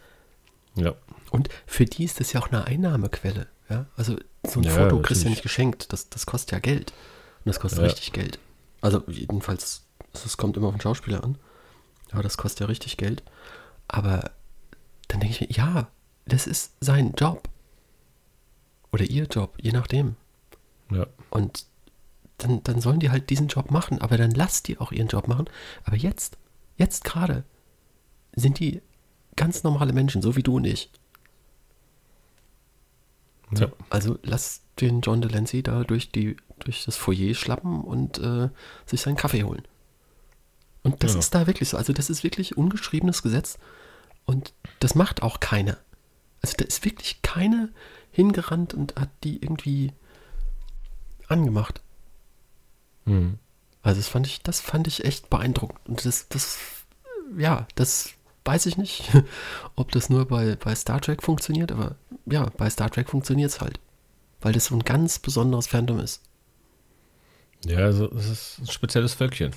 Ja. 0.77 0.95
Und 1.31 1.49
für 1.67 1.85
die 1.85 2.05
ist 2.05 2.21
das 2.21 2.33
ja 2.33 2.41
auch 2.41 2.49
eine 2.49 2.65
Einnahmequelle. 2.67 3.47
Ja? 3.69 3.87
Also 3.97 4.17
so 4.47 4.61
ein 4.61 4.65
Ja, 4.65 4.71
Foto 4.73 5.01
kriegst 5.03 5.23
du 5.23 5.27
ja 5.27 5.31
nicht 5.31 5.43
geschenkt. 5.43 5.93
Das, 5.93 6.09
das 6.09 6.25
kostet 6.25 6.53
ja 6.53 6.59
Geld. 6.61 6.93
Und 7.45 7.49
das 7.51 7.61
kostet 7.61 7.81
Ja. 7.81 7.87
richtig 7.87 8.13
Geld. 8.13 8.39
Also 8.81 9.03
jedenfalls, 9.09 9.83
es 10.15 10.37
kommt 10.37 10.57
immer 10.57 10.69
auf 10.69 10.75
den 10.75 10.81
Schauspieler 10.81 11.23
an. 11.25 11.37
Aber 12.13 12.23
das 12.23 12.37
kostet 12.39 12.61
ja 12.61 12.67
richtig 12.67 12.97
Geld. 12.97 13.23
Aber 13.89 14.31
dann 15.09 15.21
denke 15.21 15.35
ich 15.35 15.41
mir, 15.41 15.57
ja, 15.57 15.89
das 16.27 16.47
ist 16.47 16.73
sein 16.81 17.13
Job. 17.17 17.49
Oder 18.93 19.05
ihr 19.05 19.25
Job, 19.25 19.57
je 19.61 19.73
nachdem. 19.73 20.17
Ja. 20.91 21.07
Und 21.31 21.67
dann, 22.39 22.63
dann 22.63 22.81
sollen 22.81 23.01
die 23.01 23.11
halt 23.11 23.31
diesen 23.31 23.49
Job 23.49 23.71
machen, 23.71 24.01
aber 24.01 24.17
dann 24.17 24.31
lasst 24.31 24.69
die 24.69 24.79
auch 24.79 24.93
ihren 24.93 25.09
Job 25.09 25.29
machen. 25.29 25.47
Aber 25.85 25.97
jetzt, 25.97 26.39
jetzt 26.77 27.05
gerade, 27.05 27.45
sind 28.35 28.61
die 28.61 28.83
ganz 29.37 29.63
normale 29.63 29.93
Menschen, 29.93 30.23
so 30.23 30.37
wie 30.37 30.43
du 30.43 30.57
und 30.57 30.65
ich. 30.65 30.91
So, 33.53 33.65
ja. 33.65 33.73
Also 33.91 34.19
lass 34.23 34.63
den 34.81 35.01
John 35.01 35.23
Delancey 35.23 35.63
da 35.63 35.85
durch, 35.85 36.13
die, 36.13 36.37
durch 36.61 36.85
das 36.85 36.97
Foyer 36.97 37.35
schlappen 37.35 37.83
und 37.83 38.19
äh, 38.19 38.51
sich 38.87 39.01
seinen 39.01 39.17
Kaffee 39.17 39.45
holen. 39.45 39.63
Und 40.83 41.03
das 41.03 41.15
ja. 41.15 41.19
ist 41.19 41.35
da 41.35 41.47
wirklich 41.47 41.69
so. 41.69 41.77
Also 41.77 41.93
das 41.93 42.11
ist 42.11 42.23
wirklich 42.23 42.57
ungeschriebenes 42.57 43.23
Gesetz 43.23 43.59
und 44.29 44.53
das 44.81 44.95
macht 44.95 45.23
auch 45.23 45.41
keiner. 45.41 45.79
Also 46.43 46.55
da 46.59 46.67
ist 46.67 46.85
wirklich 46.85 47.23
keiner 47.23 47.71
hingerannt 48.11 48.75
und 48.75 48.95
hat 48.97 49.09
die 49.25 49.43
irgendwie 49.43 49.95
angemacht. 51.29 51.81
Mhm. 53.07 53.39
Also 53.81 54.01
das 54.01 54.09
fand 54.09 54.27
ich, 54.27 54.43
das 54.43 54.61
fand 54.61 54.87
ich 54.87 55.07
echt 55.07 55.31
beeindruckend. 55.31 55.81
Und 55.89 56.05
das, 56.05 56.29
das, 56.29 56.59
ja, 57.39 57.67
das 57.75 58.11
weiß 58.45 58.67
ich 58.67 58.77
nicht, 58.77 59.11
ob 59.77 59.93
das 59.93 60.11
nur 60.11 60.29
bei, 60.29 60.57
bei 60.57 60.75
Star 60.75 61.01
Trek 61.01 61.23
funktioniert, 61.23 61.73
aber 61.73 61.97
ja, 62.27 62.51
bei 62.59 62.69
Star 62.69 62.91
Trek 62.91 63.09
funktioniert 63.09 63.51
es 63.51 63.63
halt. 63.63 63.81
Weil 64.43 64.53
das 64.53 64.67
so 64.67 64.75
ein 64.75 64.85
ganz 64.85 65.19
besonderes 65.19 65.69
Fandom 65.69 66.01
ist. 66.01 66.23
Ja, 67.65 67.79
also 67.79 68.13
es 68.13 68.29
ist 68.29 68.59
ein 68.59 68.67
spezielles 68.67 69.15
Völkchen. 69.15 69.53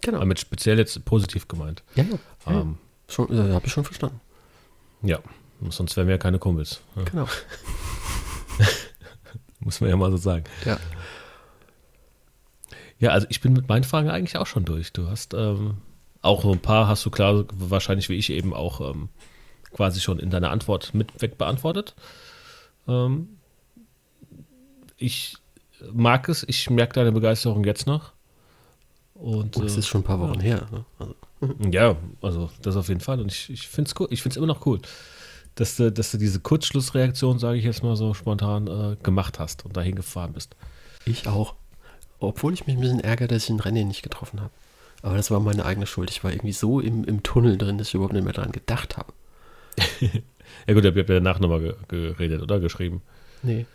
Genau. 0.00 0.16
Aber 0.16 0.26
mit 0.26 0.40
speziell 0.40 0.78
jetzt 0.78 1.04
positiv 1.04 1.46
gemeint. 1.46 1.82
Ja, 1.94 2.04
ja. 2.46 2.60
Ähm, 2.60 2.78
schon, 3.14 3.30
äh, 3.30 3.52
habe 3.52 3.66
ich 3.66 3.72
schon 3.72 3.84
verstanden. 3.84 4.20
Ja, 5.02 5.18
sonst 5.70 5.96
wären 5.96 6.06
wir 6.08 6.14
ja 6.14 6.18
keine 6.18 6.38
Kumpels. 6.38 6.80
Ja. 6.96 7.02
Genau. 7.04 7.28
Muss 9.60 9.80
man 9.80 9.90
ja 9.90 9.96
mal 9.96 10.10
so 10.10 10.16
sagen. 10.16 10.44
Ja. 10.64 10.78
Ja, 12.98 13.10
also 13.10 13.26
ich 13.28 13.40
bin 13.40 13.52
mit 13.52 13.68
meinen 13.68 13.84
Fragen 13.84 14.08
eigentlich 14.08 14.36
auch 14.36 14.46
schon 14.46 14.64
durch. 14.64 14.92
Du 14.92 15.08
hast 15.08 15.34
ähm, 15.34 15.78
auch 16.22 16.44
ein 16.44 16.60
paar, 16.60 16.86
hast 16.88 17.04
du 17.04 17.10
klar, 17.10 17.44
wahrscheinlich 17.52 18.08
wie 18.08 18.14
ich 18.14 18.30
eben 18.30 18.54
auch 18.54 18.80
ähm, 18.80 19.08
quasi 19.72 20.00
schon 20.00 20.18
in 20.18 20.30
deiner 20.30 20.50
Antwort 20.50 20.94
mit 20.94 21.20
weg 21.20 21.36
beantwortet. 21.36 21.94
Ähm, 22.88 23.38
ich 24.96 25.36
mag 25.92 26.28
es, 26.28 26.44
ich 26.48 26.70
merke 26.70 26.94
deine 26.94 27.12
Begeisterung 27.12 27.64
jetzt 27.64 27.86
noch. 27.86 28.13
Und, 29.14 29.56
Und 29.56 29.64
es 29.64 29.76
ist 29.76 29.86
schon 29.86 30.00
ein 30.00 30.04
paar 30.04 30.20
Wochen 30.20 30.40
ja. 30.40 30.42
her. 30.42 30.68
Ne? 30.70 30.84
Also. 30.98 31.14
Ja, 31.70 31.96
also 32.22 32.50
das 32.62 32.76
auf 32.76 32.88
jeden 32.88 33.00
Fall. 33.00 33.20
Und 33.20 33.30
ich, 33.30 33.50
ich 33.50 33.68
finde 33.68 33.88
es 33.88 34.00
cool, 34.00 34.08
ich 34.10 34.22
finde 34.22 34.38
immer 34.38 34.46
noch 34.46 34.66
cool, 34.66 34.80
dass 35.54 35.76
du, 35.76 35.92
dass 35.92 36.10
du 36.10 36.18
diese 36.18 36.40
Kurzschlussreaktion, 36.40 37.38
sage 37.38 37.58
ich 37.58 37.64
jetzt 37.64 37.82
mal 37.82 37.96
so 37.96 38.14
spontan, 38.14 38.66
äh, 38.66 38.96
gemacht 39.02 39.38
hast 39.38 39.64
und 39.64 39.76
dahin 39.76 39.94
gefahren 39.94 40.32
bist. 40.32 40.56
Ich 41.06 41.26
auch. 41.26 41.54
Obwohl 42.18 42.54
ich 42.54 42.66
mich 42.66 42.76
ein 42.76 42.80
bisschen 42.80 43.00
ärgere, 43.00 43.28
dass 43.28 43.42
ich 43.42 43.46
den 43.48 43.60
Rennen 43.60 43.88
nicht 43.88 44.02
getroffen 44.02 44.40
habe. 44.40 44.50
Aber 45.02 45.16
das 45.16 45.30
war 45.30 45.38
meine 45.38 45.64
eigene 45.64 45.86
Schuld. 45.86 46.10
Ich 46.10 46.24
war 46.24 46.32
irgendwie 46.32 46.52
so 46.52 46.80
im, 46.80 47.04
im 47.04 47.22
Tunnel 47.22 47.58
drin, 47.58 47.76
dass 47.76 47.88
ich 47.88 47.94
überhaupt 47.94 48.14
nicht 48.14 48.24
mehr 48.24 48.32
daran 48.32 48.52
gedacht 48.52 48.96
habe. 48.96 49.12
ja 50.00 50.74
gut, 50.74 50.84
ihr 50.84 50.88
habt 50.88 50.96
ja 50.96 51.02
danach 51.02 51.40
nochmal 51.40 51.60
ge 51.60 51.74
geredet 51.88 52.40
oder 52.40 52.58
geschrieben. 52.58 53.02
Nee. 53.42 53.66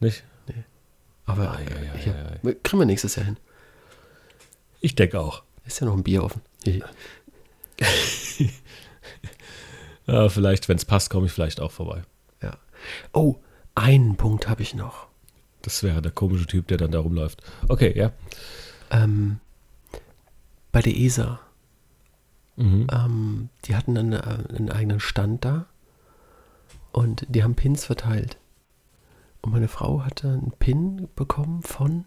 Nicht? 0.00 0.24
Nee. 0.48 0.64
Aber 1.26 1.50
ah, 1.50 1.58
ja, 1.60 2.12
ja, 2.12 2.38
ja, 2.42 2.52
kriegen 2.62 2.78
wir 2.78 2.86
nächstes 2.86 3.16
Jahr 3.16 3.26
hin. 3.26 3.36
Ich 4.80 4.94
denke 4.94 5.20
auch. 5.20 5.42
Ist 5.64 5.80
ja 5.80 5.86
noch 5.86 5.96
ein 5.96 6.02
Bier 6.02 6.22
offen. 6.24 6.42
ja, 10.06 10.28
vielleicht, 10.28 10.68
wenn 10.68 10.76
es 10.76 10.84
passt, 10.84 11.10
komme 11.10 11.26
ich 11.26 11.32
vielleicht 11.32 11.60
auch 11.60 11.72
vorbei. 11.72 12.02
Ja. 12.42 12.56
Oh, 13.12 13.36
einen 13.74 14.16
Punkt 14.16 14.48
habe 14.48 14.62
ich 14.62 14.74
noch. 14.74 15.06
Das 15.62 15.82
wäre 15.82 16.00
der 16.00 16.12
komische 16.12 16.46
Typ, 16.46 16.68
der 16.68 16.78
dann 16.78 16.92
da 16.92 17.00
rumläuft. 17.00 17.42
Okay, 17.68 17.92
ja. 17.96 18.12
Ähm, 18.90 19.40
bei 20.72 20.80
der 20.80 20.96
ESA. 20.96 21.40
Mhm. 22.56 22.86
Ähm, 22.92 23.48
die 23.64 23.76
hatten 23.76 23.94
dann 23.94 24.12
äh, 24.12 24.20
einen 24.56 24.70
eigenen 24.70 25.00
Stand 25.00 25.44
da 25.44 25.66
und 26.92 27.26
die 27.28 27.42
haben 27.42 27.54
Pins 27.54 27.84
verteilt. 27.84 28.38
Und 29.42 29.52
meine 29.52 29.68
Frau 29.68 30.02
hatte 30.04 30.28
einen 30.28 30.52
Pin 30.58 31.08
bekommen 31.14 31.62
von, 31.62 32.04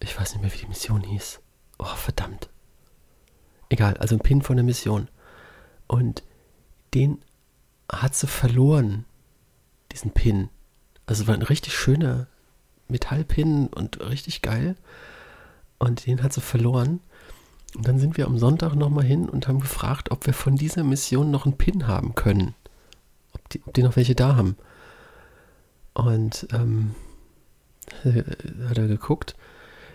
ich 0.00 0.18
weiß 0.18 0.32
nicht 0.32 0.42
mehr, 0.42 0.52
wie 0.52 0.58
die 0.58 0.66
Mission 0.66 1.02
hieß. 1.02 1.40
Oh, 1.84 1.96
verdammt. 1.96 2.48
Egal, 3.68 3.96
also 3.98 4.14
ein 4.14 4.20
Pin 4.20 4.40
von 4.40 4.56
der 4.56 4.64
Mission. 4.64 5.08
Und 5.86 6.22
den 6.94 7.18
hat 7.92 8.14
sie 8.14 8.26
verloren, 8.26 9.04
diesen 9.92 10.12
Pin. 10.12 10.48
Also 11.04 11.26
war 11.26 11.34
ein 11.34 11.42
richtig 11.42 11.76
schöner 11.76 12.26
Metallpin 12.88 13.66
und 13.66 14.00
richtig 14.00 14.40
geil. 14.40 14.76
Und 15.78 16.06
den 16.06 16.22
hat 16.22 16.32
sie 16.32 16.40
verloren. 16.40 17.00
Und 17.76 17.86
dann 17.86 17.98
sind 17.98 18.16
wir 18.16 18.26
am 18.26 18.38
Sonntag 18.38 18.74
nochmal 18.74 19.04
hin 19.04 19.28
und 19.28 19.46
haben 19.46 19.60
gefragt, 19.60 20.10
ob 20.10 20.24
wir 20.24 20.32
von 20.32 20.56
dieser 20.56 20.84
Mission 20.84 21.30
noch 21.30 21.44
einen 21.44 21.58
Pin 21.58 21.86
haben 21.86 22.14
können. 22.14 22.54
Ob 23.32 23.48
die, 23.50 23.62
ob 23.66 23.74
die 23.74 23.82
noch 23.82 23.96
welche 23.96 24.14
da 24.14 24.36
haben. 24.36 24.56
Und 25.92 26.46
ähm, 26.52 26.94
hat 28.04 28.78
er 28.78 28.88
geguckt. 28.88 29.36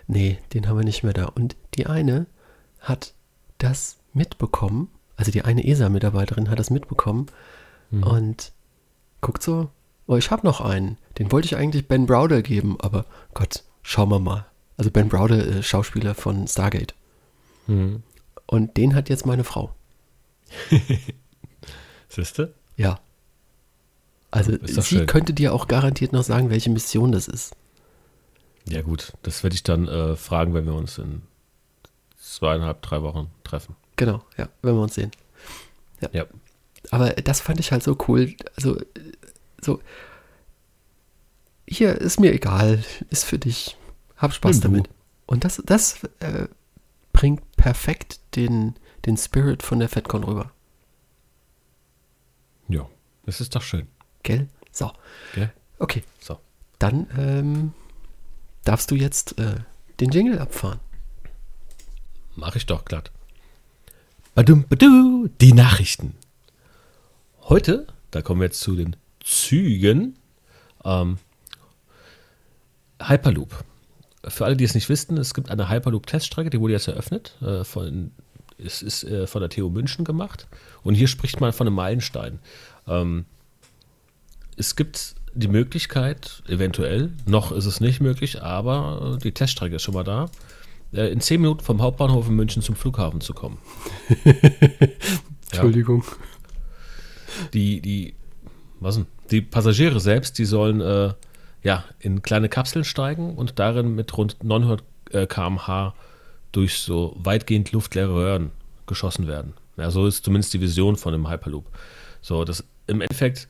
Nee, 0.06 0.38
den 0.54 0.68
haben 0.68 0.76
wir 0.76 0.84
nicht 0.84 1.02
mehr 1.02 1.14
da. 1.14 1.24
Und 1.24 1.56
die 1.74 1.86
eine 1.86 2.26
hat 2.80 3.14
das 3.58 3.98
mitbekommen. 4.12 4.88
Also 5.16 5.30
die 5.30 5.42
eine 5.42 5.66
ESA-Mitarbeiterin 5.66 6.50
hat 6.50 6.58
das 6.58 6.70
mitbekommen. 6.70 7.26
Mhm. 7.90 8.02
Und 8.02 8.52
guckt 9.20 9.42
so, 9.42 9.70
oh, 10.06 10.16
ich 10.16 10.30
habe 10.30 10.46
noch 10.46 10.60
einen. 10.60 10.96
Den 11.18 11.30
wollte 11.30 11.46
ich 11.46 11.56
eigentlich 11.56 11.88
Ben 11.88 12.06
Browder 12.06 12.42
geben, 12.42 12.76
aber 12.80 13.04
Gott, 13.34 13.64
schauen 13.82 14.10
wir 14.10 14.18
mal. 14.18 14.46
Also 14.76 14.90
Ben 14.90 15.08
Browder, 15.08 15.46
äh, 15.46 15.62
Schauspieler 15.62 16.14
von 16.14 16.48
Stargate. 16.48 16.94
Mhm. 17.66 18.02
Und 18.46 18.76
den 18.76 18.94
hat 18.94 19.08
jetzt 19.08 19.26
meine 19.26 19.44
Frau. 19.44 19.74
Siehste? 22.08 22.54
Ja. 22.76 22.98
Also 24.30 24.52
sie 24.62 24.82
schön. 24.82 25.06
könnte 25.06 25.34
dir 25.34 25.52
auch 25.52 25.68
garantiert 25.68 26.12
noch 26.12 26.22
sagen, 26.22 26.50
welche 26.50 26.70
Mission 26.70 27.12
das 27.12 27.28
ist. 27.28 27.54
Ja 28.68 28.82
gut, 28.82 29.12
das 29.22 29.42
werde 29.42 29.54
ich 29.54 29.62
dann 29.62 29.88
äh, 29.88 30.16
fragen, 30.16 30.54
wenn 30.54 30.66
wir 30.66 30.74
uns 30.74 30.98
in 30.98 31.22
zweieinhalb, 32.20 32.82
drei 32.82 33.02
Wochen 33.02 33.30
treffen. 33.44 33.76
Genau, 33.96 34.22
ja, 34.36 34.48
wenn 34.62 34.74
wir 34.74 34.82
uns 34.82 34.94
sehen. 34.94 35.10
Ja. 36.00 36.08
ja. 36.12 36.24
Aber 36.90 37.10
das 37.10 37.40
fand 37.40 37.60
ich 37.60 37.72
halt 37.72 37.82
so 37.82 37.96
cool. 38.08 38.34
Also, 38.56 38.78
so, 39.60 39.80
hier 41.66 41.96
ist 41.96 42.20
mir 42.20 42.32
egal, 42.32 42.84
ist 43.10 43.24
für 43.24 43.38
dich, 43.38 43.76
hab 44.16 44.32
Spaß 44.32 44.56
Nimm 44.56 44.62
damit. 44.62 44.86
Du. 44.86 44.90
Und 45.26 45.44
das, 45.44 45.62
das 45.64 46.02
äh, 46.20 46.48
bringt 47.12 47.42
perfekt 47.56 48.20
den, 48.34 48.74
den 49.06 49.16
Spirit 49.16 49.62
von 49.62 49.78
der 49.78 49.88
FedCon 49.88 50.24
rüber. 50.24 50.50
Ja, 52.68 52.88
das 53.26 53.40
ist 53.40 53.54
doch 53.54 53.62
schön. 53.62 53.86
Gell? 54.22 54.48
So. 54.72 54.90
Gell? 55.34 55.52
Okay. 55.78 56.02
So. 56.20 56.38
Dann 56.78 57.06
ähm, 57.16 57.72
darfst 58.64 58.90
du 58.90 58.94
jetzt 58.94 59.38
äh, 59.38 59.56
den 60.00 60.10
Jingle 60.10 60.38
abfahren. 60.38 60.80
Mach 62.36 62.56
ich 62.56 62.66
doch 62.66 62.84
glatt. 62.84 63.10
Badum, 64.34 64.64
badu, 64.68 65.28
die 65.40 65.52
Nachrichten. 65.52 66.14
Heute, 67.42 67.86
da 68.10 68.22
kommen 68.22 68.40
wir 68.40 68.46
jetzt 68.46 68.60
zu 68.60 68.76
den 68.76 68.96
Zügen. 69.20 70.16
Ähm, 70.84 71.18
Hyperloop. 73.02 73.64
Für 74.24 74.44
alle, 74.44 74.56
die 74.56 74.64
es 74.64 74.74
nicht 74.74 74.88
wissen, 74.88 75.16
es 75.16 75.34
gibt 75.34 75.50
eine 75.50 75.68
Hyperloop-Teststrecke, 75.68 76.50
die 76.50 76.60
wurde 76.60 76.74
jetzt 76.74 76.88
eröffnet. 76.88 77.36
Äh, 77.42 77.64
von, 77.64 78.12
es 78.58 78.82
ist 78.82 79.04
äh, 79.04 79.26
von 79.26 79.40
der 79.40 79.50
TU 79.50 79.68
München 79.68 80.04
gemacht. 80.04 80.46
Und 80.82 80.94
hier 80.94 81.08
spricht 81.08 81.40
man 81.40 81.52
von 81.52 81.66
einem 81.66 81.76
Meilenstein. 81.76 82.38
Ähm, 82.86 83.24
es 84.56 84.76
gibt 84.76 85.16
die 85.34 85.48
Möglichkeit, 85.48 86.42
eventuell, 86.48 87.12
noch 87.26 87.52
ist 87.52 87.66
es 87.66 87.80
nicht 87.80 88.00
möglich, 88.00 88.42
aber 88.42 89.14
äh, 89.16 89.18
die 89.18 89.32
Teststrecke 89.32 89.76
ist 89.76 89.82
schon 89.82 89.94
mal 89.94 90.04
da, 90.04 90.28
in 90.92 91.20
zehn 91.20 91.40
Minuten 91.40 91.60
vom 91.60 91.82
Hauptbahnhof 91.82 92.28
in 92.28 92.34
München 92.34 92.62
zum 92.62 92.74
Flughafen 92.74 93.20
zu 93.20 93.32
kommen. 93.32 93.58
Entschuldigung. 95.50 96.04
Ja. 96.04 97.46
Die, 97.52 97.80
die, 97.80 98.14
was 98.80 98.96
denn? 98.96 99.06
Die 99.30 99.40
Passagiere 99.40 100.00
selbst, 100.00 100.38
die 100.38 100.44
sollen 100.44 100.80
äh, 100.80 101.14
ja, 101.62 101.84
in 102.00 102.22
kleine 102.22 102.48
Kapseln 102.48 102.84
steigen 102.84 103.36
und 103.36 103.58
darin 103.58 103.94
mit 103.94 104.16
rund 104.16 104.42
900 104.42 104.82
äh, 105.12 105.26
km/h 105.26 105.94
durch 106.50 106.80
so 106.80 107.16
weitgehend 107.16 107.70
luftleere 107.70 108.12
Röhren 108.12 108.50
geschossen 108.86 109.28
werden. 109.28 109.54
Ja, 109.76 109.90
so 109.90 110.06
ist 110.06 110.24
zumindest 110.24 110.52
die 110.52 110.60
Vision 110.60 110.96
von 110.96 111.12
dem 111.12 111.30
Hyperloop. 111.30 111.66
So, 112.20 112.44
das 112.44 112.64
im 112.88 113.00
Endeffekt 113.00 113.46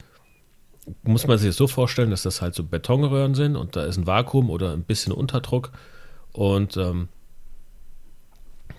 muss 1.02 1.26
man 1.26 1.38
sich 1.38 1.48
das 1.48 1.56
so 1.56 1.66
vorstellen, 1.66 2.10
dass 2.10 2.22
das 2.22 2.42
halt 2.42 2.54
so 2.54 2.64
Betonröhren 2.64 3.34
sind 3.34 3.56
und 3.56 3.76
da 3.76 3.84
ist 3.84 3.96
ein 3.96 4.06
Vakuum 4.06 4.50
oder 4.50 4.72
ein 4.72 4.82
bisschen 4.82 5.12
Unterdruck 5.12 5.70
und 6.32 6.76
ähm, 6.76 7.08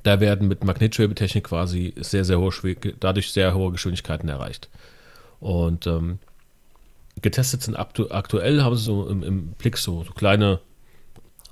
da 0.04 0.20
werden 0.20 0.47
mit 0.47 0.64
Magnetschwebetechnik 0.64 1.45
quasi 1.45 1.93
sehr, 1.97 2.26
sehr 2.26 2.39
hohe, 2.39 2.52
dadurch 2.99 3.32
sehr 3.32 3.54
hohe 3.54 3.72
Geschwindigkeiten 3.72 4.30
erreicht. 4.30 4.70
Und 5.39 5.88
ähm, 5.88 6.20
getestet 7.22 7.64
sind 7.64 7.76
aktuell, 7.76 8.62
haben 8.62 8.76
sie 8.76 8.84
so 8.84 9.08
im, 9.08 9.24
im 9.24 9.47
Blick 9.54 9.78
so, 9.78 10.04
so, 10.04 10.12
kleine 10.14 10.60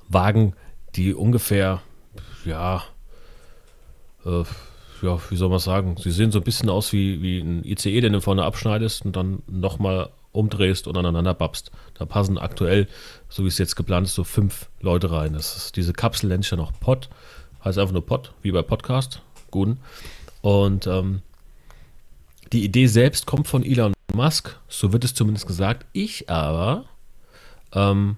Wagen, 0.08 0.54
die 0.96 1.14
ungefähr, 1.14 1.80
ja, 2.44 2.82
äh, 4.24 4.44
ja, 5.02 5.18
wie 5.30 5.36
soll 5.36 5.48
man 5.48 5.58
sagen, 5.58 5.96
sie 5.96 6.10
sehen 6.10 6.30
so 6.30 6.38
ein 6.38 6.44
bisschen 6.44 6.68
aus 6.68 6.92
wie, 6.92 7.22
wie 7.22 7.40
ein 7.40 7.64
ICE, 7.64 8.00
den 8.00 8.12
du 8.12 8.20
vorne 8.20 8.44
abschneidest 8.44 9.04
und 9.04 9.16
dann 9.16 9.42
nochmal 9.46 10.10
umdrehst 10.32 10.86
und 10.86 10.96
aneinander 10.96 11.34
babst. 11.34 11.70
Da 11.94 12.04
passen 12.04 12.38
aktuell, 12.38 12.86
so 13.28 13.44
wie 13.44 13.48
es 13.48 13.58
jetzt 13.58 13.76
geplant 13.76 14.06
ist, 14.06 14.14
so 14.14 14.24
fünf 14.24 14.68
Leute 14.80 15.10
rein. 15.10 15.32
Das 15.32 15.56
ist, 15.56 15.76
diese 15.76 15.92
Kapsel 15.92 16.28
nennt 16.28 16.44
sich 16.44 16.50
ja 16.50 16.56
noch 16.56 16.72
Pod, 16.78 17.08
heißt 17.64 17.78
einfach 17.78 17.92
nur 17.92 18.04
Pod, 18.04 18.32
wie 18.42 18.52
bei 18.52 18.62
Podcast. 18.62 19.22
Guten. 19.50 19.78
Und 20.42 20.86
ähm, 20.86 21.22
die 22.52 22.64
Idee 22.64 22.86
selbst 22.86 23.26
kommt 23.26 23.48
von 23.48 23.64
Elon 23.64 23.92
Musk, 24.12 24.56
so 24.68 24.92
wird 24.92 25.04
es 25.04 25.14
zumindest 25.14 25.46
gesagt. 25.46 25.86
Ich 25.92 26.28
aber 26.28 26.84
ähm, 27.72 28.16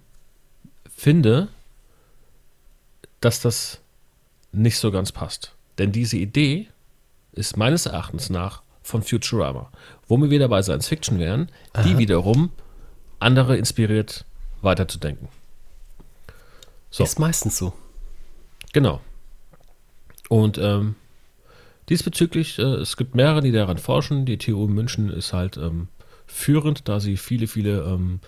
finde, 0.94 1.48
dass 3.20 3.40
das 3.40 3.80
nicht 4.52 4.78
so 4.78 4.90
ganz 4.90 5.12
passt. 5.12 5.52
Denn 5.78 5.92
diese 5.92 6.16
Idee 6.16 6.68
ist 7.32 7.56
meines 7.56 7.86
Erachtens 7.86 8.30
nach 8.30 8.62
von 8.82 9.02
Futurama, 9.02 9.70
wo 10.08 10.16
wir 10.18 10.30
wieder 10.30 10.48
bei 10.48 10.62
Science 10.62 10.88
Fiction 10.88 11.18
wären, 11.18 11.50
die 11.84 11.92
Aha. 11.92 11.98
wiederum 11.98 12.50
andere 13.20 13.56
inspiriert, 13.56 14.24
weiterzudenken. 14.60 15.28
So. 16.90 17.04
Ist 17.04 17.18
meistens 17.18 17.56
so. 17.56 17.72
Genau. 18.72 19.00
Und 20.32 20.56
ähm, 20.56 20.94
diesbezüglich, 21.90 22.58
äh, 22.58 22.62
es 22.62 22.96
gibt 22.96 23.14
mehrere, 23.14 23.42
die 23.42 23.52
daran 23.52 23.76
forschen. 23.76 24.24
Die 24.24 24.38
TU 24.38 24.66
München 24.66 25.10
ist 25.10 25.34
halt 25.34 25.58
ähm, 25.58 25.88
führend, 26.26 26.88
da 26.88 27.00
sie 27.00 27.18
viele, 27.18 27.46
viele 27.46 27.82
ähm, 27.82 28.18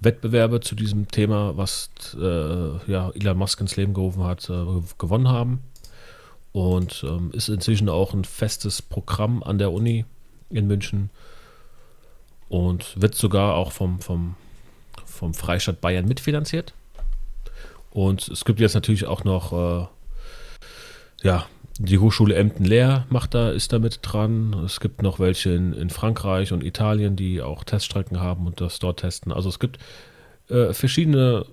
Wettbewerbe 0.00 0.60
zu 0.60 0.74
diesem 0.74 1.08
Thema, 1.08 1.54
was 1.58 1.90
äh, 2.14 2.90
ja, 2.90 3.10
Elon 3.10 3.36
Musk 3.36 3.60
ins 3.60 3.76
Leben 3.76 3.92
gerufen 3.92 4.24
hat, 4.24 4.48
äh, 4.48 4.64
gewonnen 4.96 5.28
haben. 5.28 5.60
Und 6.52 7.04
ähm, 7.06 7.32
ist 7.34 7.50
inzwischen 7.50 7.90
auch 7.90 8.14
ein 8.14 8.24
festes 8.24 8.80
Programm 8.80 9.42
an 9.42 9.58
der 9.58 9.72
Uni 9.72 10.06
in 10.48 10.66
München 10.66 11.10
und 12.48 12.98
wird 12.98 13.14
sogar 13.14 13.56
auch 13.56 13.72
vom, 13.72 14.00
vom, 14.00 14.36
vom 15.04 15.34
Freistaat 15.34 15.82
Bayern 15.82 16.06
mitfinanziert. 16.06 16.72
Und 17.90 18.26
es 18.28 18.46
gibt 18.46 18.58
jetzt 18.58 18.72
natürlich 18.72 19.04
auch 19.04 19.24
noch, 19.24 19.52
äh, 19.52 19.86
ja, 21.22 21.46
die 21.78 21.98
Hochschule 21.98 22.34
Emden-Lehr 22.34 23.06
macht 23.08 23.34
da, 23.34 23.50
ist 23.50 23.72
da 23.72 23.78
mit 23.78 24.00
dran. 24.02 24.54
Es 24.64 24.80
gibt 24.80 25.02
noch 25.02 25.18
welche 25.18 25.50
in, 25.50 25.72
in 25.72 25.90
Frankreich 25.90 26.52
und 26.52 26.62
Italien, 26.62 27.16
die 27.16 27.40
auch 27.40 27.64
Teststrecken 27.64 28.20
haben 28.20 28.46
und 28.46 28.60
das 28.60 28.78
dort 28.78 29.00
testen. 29.00 29.32
Also 29.32 29.48
es 29.48 29.58
gibt 29.58 29.78
äh, 30.48 30.72
verschiedene 30.72 31.46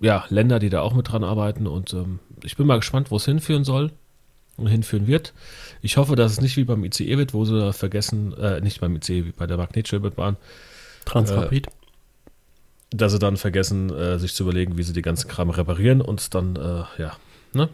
ja, 0.00 0.24
Länder, 0.28 0.58
die 0.58 0.70
da 0.70 0.80
auch 0.82 0.94
mit 0.94 1.10
dran 1.10 1.24
arbeiten 1.24 1.66
und 1.66 1.92
ähm, 1.92 2.20
ich 2.44 2.56
bin 2.56 2.66
mal 2.66 2.78
gespannt, 2.78 3.10
wo 3.10 3.16
es 3.16 3.24
hinführen 3.24 3.64
soll 3.64 3.90
und 4.56 4.66
hinführen 4.66 5.06
wird. 5.06 5.32
Ich 5.82 5.96
hoffe, 5.96 6.14
dass 6.14 6.32
es 6.32 6.40
nicht 6.40 6.56
wie 6.56 6.64
beim 6.64 6.84
ICE 6.84 7.18
wird, 7.18 7.34
wo 7.34 7.44
sie 7.44 7.72
vergessen, 7.72 8.32
äh, 8.34 8.60
nicht 8.60 8.80
beim 8.80 8.94
ICE, 8.94 9.24
wie 9.24 9.32
bei 9.32 9.46
der 9.46 9.56
Magnetschwebebahn, 9.56 10.36
Transrapid. 11.04 11.66
dass 12.90 13.12
sie 13.12 13.18
dann 13.18 13.36
vergessen, 13.36 13.90
äh, 13.90 14.18
sich 14.18 14.34
zu 14.34 14.44
überlegen, 14.44 14.76
wie 14.76 14.82
sie 14.82 14.92
die 14.92 15.02
ganzen 15.02 15.28
Kram 15.28 15.50
reparieren 15.50 16.00
und 16.00 16.34
dann, 16.34 16.56
äh, 16.56 17.02
ja, 17.02 17.16
ne? 17.54 17.68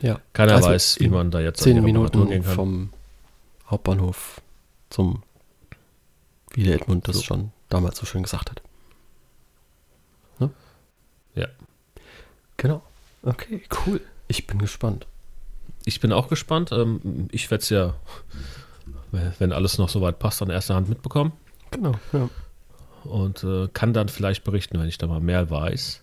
Ja. 0.00 0.20
Keiner 0.32 0.54
Also 0.54 0.68
weiß, 0.68 1.00
wie 1.00 1.08
man 1.08 1.30
da 1.30 1.40
jetzt 1.40 1.60
Zehn 1.62 1.82
Minuten 1.82 2.42
vom 2.42 2.90
Hauptbahnhof 3.68 4.40
zum, 4.90 5.22
wie 6.54 6.64
der 6.64 6.76
Edmund 6.76 7.06
das 7.08 7.16
So. 7.16 7.22
schon 7.22 7.52
damals 7.68 7.98
so 7.98 8.06
schön 8.06 8.22
gesagt 8.22 8.50
hat. 8.50 8.62
Ne? 10.38 10.50
Ja. 11.34 11.48
Genau. 12.56 12.82
Okay, 13.22 13.62
cool. 13.86 14.00
Ich 14.28 14.46
bin 14.46 14.58
gespannt. 14.58 15.06
Ich 15.84 16.00
bin 16.00 16.12
auch 16.12 16.28
gespannt. 16.28 16.70
Ähm, 16.72 17.28
ich 17.32 17.50
werde 17.50 17.62
es 17.62 17.68
ja, 17.70 17.94
wenn 19.10 19.52
alles 19.52 19.78
noch 19.78 19.88
so 19.88 20.00
weit 20.00 20.18
passt, 20.18 20.40
an 20.42 20.50
erster 20.50 20.74
Hand 20.74 20.88
mitbekommen 20.88 21.32
Genau, 21.70 21.92
ja. 22.12 22.28
und 23.04 23.42
äh, 23.44 23.68
kann 23.72 23.92
dann 23.92 24.08
vielleicht 24.08 24.44
berichten, 24.44 24.78
wenn 24.78 24.88
ich 24.88 24.98
da 24.98 25.06
mal 25.06 25.20
mehr 25.20 25.50
weiß. 25.50 26.02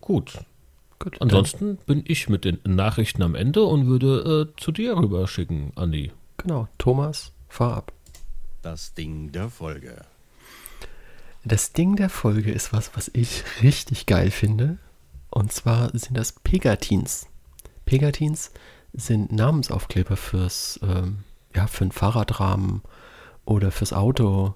Gut. 0.00 0.38
Gut. 0.98 1.20
Ansonsten 1.20 1.76
bin 1.86 2.02
ich 2.06 2.28
mit 2.28 2.44
den 2.44 2.58
Nachrichten 2.64 3.22
am 3.22 3.34
Ende 3.34 3.64
und 3.64 3.86
würde 3.86 4.50
äh, 4.50 4.60
zu 4.60 4.72
dir 4.72 4.96
rüber 4.96 5.26
schicken, 5.26 5.72
Andi. 5.76 6.12
Genau. 6.38 6.68
Thomas, 6.78 7.32
fahr 7.48 7.76
ab. 7.76 7.92
Das 8.62 8.94
Ding 8.94 9.32
der 9.32 9.50
Folge. 9.50 10.04
Das 11.44 11.72
Ding 11.72 11.96
der 11.96 12.10
Folge 12.10 12.50
ist 12.50 12.72
was, 12.72 12.96
was 12.96 13.10
ich 13.12 13.44
richtig 13.62 14.06
geil 14.06 14.30
finde. 14.30 14.78
Und 15.30 15.52
zwar 15.52 15.90
sind 15.96 16.16
das 16.16 16.32
Pegatins. 16.32 17.26
Pegatins 17.84 18.50
sind 18.92 19.30
Namensaufkleber 19.30 20.16
fürs, 20.16 20.80
ähm, 20.82 21.18
ja, 21.54 21.66
für 21.66 21.82
einen 21.82 21.92
Fahrradrahmen 21.92 22.82
oder 23.44 23.70
fürs 23.70 23.92
Auto. 23.92 24.54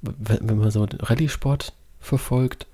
Wenn, 0.00 0.48
wenn 0.48 0.58
man 0.58 0.70
so 0.70 0.86
den 0.86 1.00
Rallye-Sport 1.00 1.74
verfolgt, 1.98 2.66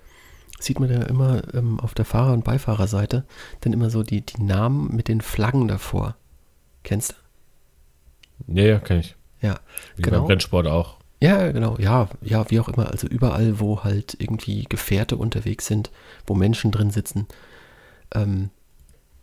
sieht 0.58 0.80
man 0.80 0.90
ja 0.90 1.02
immer 1.02 1.42
ähm, 1.54 1.80
auf 1.80 1.94
der 1.94 2.04
Fahrer- 2.04 2.32
und 2.32 2.44
Beifahrerseite 2.44 3.24
dann 3.60 3.72
immer 3.72 3.90
so 3.90 4.02
die, 4.02 4.22
die 4.22 4.42
Namen 4.42 4.94
mit 4.94 5.08
den 5.08 5.20
Flaggen 5.20 5.68
davor. 5.68 6.16
Kennst 6.82 7.14
du? 8.46 8.60
Ja, 8.60 8.64
ja, 8.64 8.78
kann 8.78 8.98
ich. 8.98 9.16
Ja, 9.40 9.60
Wie 9.96 10.02
genau. 10.02 10.20
beim 10.20 10.26
Rennsport 10.26 10.66
auch. 10.66 10.96
Ja, 11.20 11.52
genau, 11.52 11.76
ja, 11.78 12.08
ja, 12.20 12.50
wie 12.50 12.60
auch 12.60 12.68
immer. 12.68 12.90
Also 12.90 13.06
überall, 13.06 13.58
wo 13.60 13.82
halt 13.82 14.16
irgendwie 14.18 14.64
Gefährte 14.64 15.16
unterwegs 15.16 15.66
sind, 15.66 15.90
wo 16.26 16.34
Menschen 16.34 16.70
drin 16.70 16.90
sitzen, 16.90 17.26
ähm, 18.14 18.50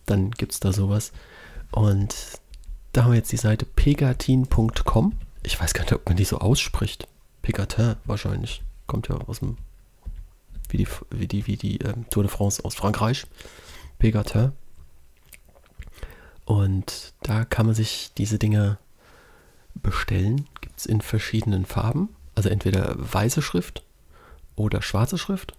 dann 0.06 0.32
gibt 0.32 0.54
es 0.54 0.60
da 0.60 0.74
sowas. 0.74 1.12
Und 1.72 2.16
da 2.94 3.04
haben 3.04 3.12
wir 3.12 3.18
jetzt 3.18 3.32
die 3.32 3.38
Seite 3.38 3.66
pegatin.com. 3.66 5.14
Ich 5.44 5.60
weiß 5.60 5.74
gar 5.74 5.84
nicht, 5.84 5.94
ob 5.94 6.08
man 6.08 6.18
die 6.18 6.26
so 6.26 6.40
ausspricht. 6.40 7.08
Pegatin 7.42 7.96
wahrscheinlich. 8.06 8.64
Kommt 8.88 9.08
ja 9.08 9.16
aus 9.28 9.40
dem, 9.40 9.58
wie 10.72 10.78
die, 10.78 10.88
wie 11.10 11.28
die, 11.28 11.48
wie 11.48 11.58
die 11.58 11.78
ähm, 11.80 12.06
Tour 12.10 12.24
de 12.24 12.32
France 12.32 12.64
aus 12.64 12.76
Frankreich. 12.76 13.26
Pegatin. 14.00 14.52
Und 16.46 17.14
da 17.24 17.46
kann 17.46 17.66
man 17.66 17.76
sich 17.76 18.12
diese 18.18 18.40
Dinge 18.40 18.78
bestellen. 19.76 20.48
Gibt 20.60 20.80
es 20.80 20.86
in 20.86 21.02
verschiedenen 21.02 21.66
Farben. 21.66 22.10
Also 22.36 22.50
entweder 22.50 22.96
weiße 22.98 23.42
Schrift 23.42 23.84
oder 24.56 24.82
schwarze 24.82 25.18
Schrift. 25.18 25.54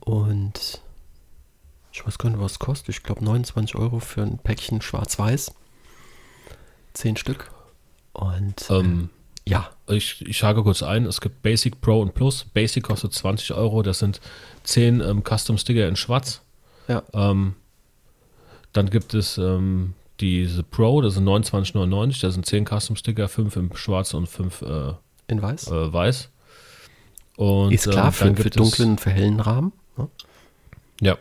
Und 0.00 0.80
ich 1.92 2.06
weiß 2.06 2.18
gar 2.18 2.30
nicht, 2.30 2.40
was 2.40 2.52
es 2.52 2.58
kostet. 2.58 2.90
Ich 2.90 3.02
glaube 3.02 3.24
29 3.24 3.74
Euro 3.76 3.98
für 3.98 4.22
ein 4.22 4.38
Päckchen 4.38 4.80
schwarz-weiß. 4.80 5.52
Zehn 6.94 7.16
Stück. 7.16 7.50
Und 8.12 8.70
Ähm, 8.70 9.10
ja, 9.46 9.70
ich, 9.90 10.26
ich 10.26 10.42
hake 10.42 10.62
kurz 10.62 10.82
ein. 10.82 11.06
Es 11.06 11.20
gibt 11.20 11.42
Basic, 11.42 11.80
Pro 11.80 12.00
und 12.00 12.14
Plus. 12.14 12.44
Basic 12.44 12.82
kostet 12.82 13.12
20 13.12 13.52
Euro. 13.54 13.82
Das 13.82 13.98
sind 13.98 14.20
10 14.64 15.00
ähm, 15.00 15.22
Custom 15.22 15.58
Sticker 15.58 15.88
in 15.88 15.96
schwarz. 15.96 16.42
ja, 16.88 17.02
Ähm, 17.12 17.54
dann 18.72 18.90
gibt 18.90 19.14
es 19.14 19.38
ähm, 19.38 19.94
diese 20.20 20.62
Pro, 20.62 21.00
das 21.00 21.14
sind 21.14 21.24
29,99. 21.24 22.20
Da 22.20 22.30
sind 22.30 22.44
10 22.46 22.66
Custom 22.66 22.96
Sticker, 22.96 23.28
5 23.28 23.56
im 23.56 23.76
Schwarz 23.76 24.14
und 24.14 24.26
5 24.26 24.62
äh, 24.62 24.92
in 25.28 25.42
weiß. 25.42 25.68
äh, 25.68 25.92
Weiß. 25.92 26.30
Und, 27.36 27.72
Ist 27.72 27.88
klar, 27.88 28.06
ähm, 28.06 28.12
für, 28.12 28.42
für 28.42 28.50
dunklen, 28.50 28.90
und 28.90 29.00
für 29.00 29.10
hellen 29.10 29.40
Rahmen. 29.40 29.72
Ne? 29.96 30.08
Ja. 31.00 31.16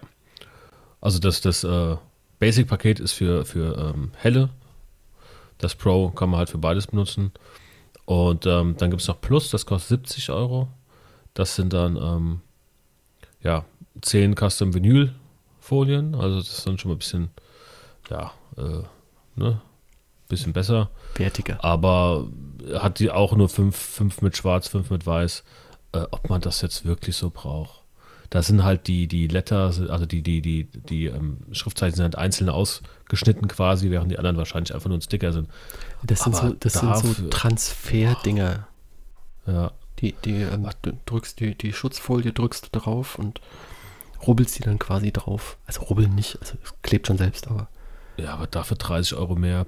Also 0.99 1.20
das, 1.20 1.41
das 1.41 1.63
äh, 1.63 1.95
Basic-Paket 2.39 2.99
ist 2.99 3.13
für, 3.13 3.45
für 3.45 3.93
ähm, 3.95 4.11
helle. 4.18 4.49
Das 5.59 5.76
Pro 5.76 6.09
kann 6.09 6.30
man 6.30 6.39
halt 6.39 6.49
für 6.49 6.57
beides 6.57 6.88
benutzen. 6.88 7.32
Und 8.07 8.45
ähm, 8.45 8.75
dann 8.77 8.89
gibt 8.89 9.01
es 9.01 9.07
noch 9.09 9.19
Plus, 9.19 9.49
das 9.49 9.65
kostet 9.65 10.07
70 10.07 10.29
Euro. 10.29 10.69
Das 11.33 11.57
sind 11.57 11.73
dann 11.73 11.97
ähm, 11.97 12.41
ja, 13.43 13.65
10 14.01 14.33
Custom 14.33 14.73
Vinyl-Folien. 14.73 16.15
Also 16.15 16.37
das 16.37 16.59
ist 16.59 16.65
dann 16.65 16.77
schon 16.77 16.89
mal 16.89 16.95
ein 16.95 16.99
bisschen, 16.99 17.29
ja, 18.09 18.31
äh, 18.55 18.83
ne, 19.35 19.59
bisschen 20.29 20.53
besser. 20.53 20.89
Wertiger. 21.15 21.61
Aber 21.61 22.29
hat 22.75 22.99
die 22.99 23.11
auch 23.11 23.35
nur 23.35 23.49
5 23.49 23.75
fünf 23.75 24.21
mit 24.21 24.37
Schwarz, 24.37 24.69
5 24.69 24.89
mit 24.89 25.05
Weiß. 25.05 25.43
Äh, 25.91 26.05
ob 26.11 26.29
man 26.29 26.39
das 26.39 26.61
jetzt 26.61 26.85
wirklich 26.85 27.17
so 27.17 27.29
braucht. 27.29 27.83
Da 28.29 28.41
sind 28.41 28.63
halt 28.63 28.87
die, 28.87 29.07
die 29.07 29.27
Letter, 29.27 29.65
also 29.89 30.05
die, 30.05 30.21
die, 30.21 30.41
die, 30.41 30.63
die 30.65 31.07
ähm, 31.07 31.39
Schriftzeichen 31.51 31.95
sind 31.95 32.03
halt 32.03 32.17
einzeln 32.17 32.49
ausgeschnitten 32.49 33.49
quasi, 33.49 33.89
während 33.89 34.11
die 34.11 34.17
anderen 34.17 34.37
wahrscheinlich 34.37 34.73
einfach 34.73 34.87
nur 34.87 34.97
ein 34.97 35.01
Sticker 35.01 35.33
sind. 35.33 35.49
Das 36.03 36.21
sind 36.21 36.35
aber 36.35 36.49
so, 36.49 36.53
das 36.53 36.73
sind 36.73 36.97
so 36.97 37.29
Transferdinger. 37.29 38.67
Ja, 39.45 39.71
Die, 39.99 40.13
die, 40.23 40.41
ähm, 40.41 40.69
du 40.81 40.91
drückst 41.05 41.39
die, 41.39 41.55
die 41.55 41.73
Schutzfolie, 41.73 42.33
drückst 42.33 42.65
du 42.65 42.79
drauf 42.79 43.17
und 43.17 43.41
rubbelst 44.25 44.57
die 44.59 44.63
dann 44.63 44.79
quasi 44.79 45.11
drauf. 45.11 45.57
Also 45.65 45.81
rubbeln 45.83 46.13
nicht, 46.15 46.37
also 46.41 46.55
es 46.63 46.73
klebt 46.81 47.07
schon 47.07 47.17
selbst, 47.17 47.47
aber 47.47 47.69
ja 48.17 48.33
aber 48.33 48.47
dafür 48.47 48.77
30 48.77 49.17
Euro 49.17 49.35
mehr. 49.35 49.67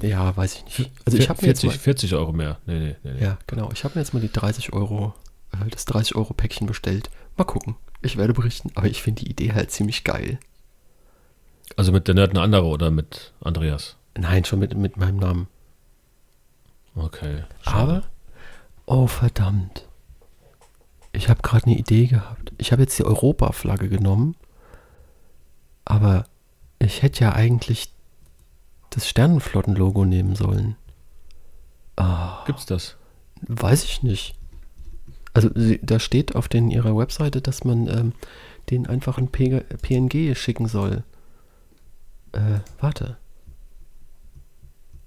ja, 0.00 0.36
weiß 0.36 0.56
ich 0.56 0.64
nicht. 0.64 0.92
Also 1.04 1.18
ich 1.18 1.28
habe 1.28 1.42
mir 1.42 1.48
jetzt 1.48 1.60
40, 1.60 1.78
mal, 1.78 1.82
40 1.82 2.14
Euro 2.14 2.32
mehr. 2.32 2.58
Nee, 2.66 2.78
nee, 2.78 2.96
nee. 3.02 3.12
nee. 3.12 3.22
ja, 3.22 3.38
genau, 3.46 3.70
ich 3.72 3.84
habe 3.84 3.94
mir 3.94 4.00
jetzt 4.00 4.14
mal 4.14 4.20
die 4.20 4.32
30 4.32 4.72
Euro, 4.72 5.14
äh, 5.52 5.68
das 5.70 5.84
30 5.84 6.16
Euro 6.16 6.34
Päckchen 6.34 6.66
bestellt. 6.66 7.10
Mal 7.36 7.44
gucken. 7.44 7.76
Ich 8.02 8.16
werde 8.16 8.32
berichten, 8.34 8.70
aber 8.74 8.86
ich 8.86 9.02
finde 9.02 9.24
die 9.24 9.30
Idee 9.30 9.52
halt 9.52 9.70
ziemlich 9.70 10.04
geil. 10.04 10.38
Also 11.76 11.92
mit 11.92 12.08
der 12.08 12.14
Nerd 12.14 12.30
eine 12.30 12.42
andere 12.42 12.66
oder 12.66 12.90
mit 12.90 13.32
Andreas? 13.40 13.96
Nein, 14.16 14.44
schon 14.44 14.58
mit, 14.58 14.76
mit 14.76 14.96
meinem 14.96 15.16
Namen. 15.16 15.48
Okay. 16.94 17.44
schade. 17.62 17.92
Aber 17.92 18.02
Oh, 18.86 19.06
verdammt. 19.06 19.88
Ich 21.12 21.28
habe 21.28 21.42
gerade 21.42 21.66
eine 21.66 21.78
Idee 21.78 22.06
gehabt. 22.06 22.52
Ich 22.58 22.72
habe 22.72 22.82
jetzt 22.82 22.98
die 22.98 23.04
Europa-Flagge 23.04 23.88
genommen, 23.88 24.36
aber 25.84 26.26
ich 26.78 27.02
hätte 27.02 27.24
ja 27.24 27.32
eigentlich 27.32 27.92
das 28.90 29.08
Sternenflotten-Logo 29.08 30.04
nehmen 30.04 30.36
sollen. 30.36 30.76
Ah, 31.96 32.44
Gibt's 32.46 32.66
das? 32.66 32.96
weiß 33.46 33.84
ich 33.84 34.02
nicht. 34.02 34.34
Also 35.32 35.50
sie, 35.54 35.80
da 35.82 35.98
steht 35.98 36.34
auf 36.34 36.48
den, 36.48 36.70
ihrer 36.70 36.96
Webseite, 36.96 37.40
dass 37.40 37.64
man 37.64 37.88
ähm, 37.88 38.12
den 38.70 38.86
einfach 38.86 39.18
ein 39.18 39.28
PNG 39.28 40.34
schicken 40.36 40.66
soll. 40.66 41.04
Äh, 42.32 42.60
warte. 42.80 43.16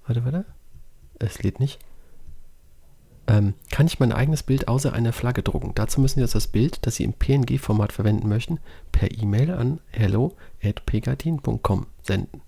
Warte, 0.06 0.24
warte. 0.24 0.44
Es 1.18 1.42
lädt 1.42 1.60
nicht. 1.60 1.78
Ähm, 3.26 3.54
kann 3.70 3.86
ich 3.86 4.00
mein 4.00 4.12
eigenes 4.12 4.42
Bild 4.42 4.68
außer 4.68 4.92
einer 4.92 5.12
Flagge 5.12 5.42
drucken? 5.42 5.72
Dazu 5.74 6.00
müssen 6.00 6.14
Sie 6.16 6.22
jetzt 6.22 6.34
das 6.34 6.46
Bild, 6.46 6.86
das 6.86 6.96
Sie 6.96 7.04
im 7.04 7.12
PNG-Format 7.12 7.92
verwenden 7.92 8.28
möchten, 8.28 8.58
per 8.90 9.10
E-Mail 9.10 9.50
an 9.50 9.80
hello.pegatin.com 9.90 11.86
senden. 12.02 12.40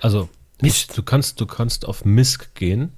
Also. 0.00 0.28
Ich, 0.62 0.86
du, 0.86 1.02
kannst, 1.02 1.40
du 1.40 1.46
kannst 1.46 1.86
auf 1.86 2.04
MISC 2.04 2.54
gehen. 2.54 2.92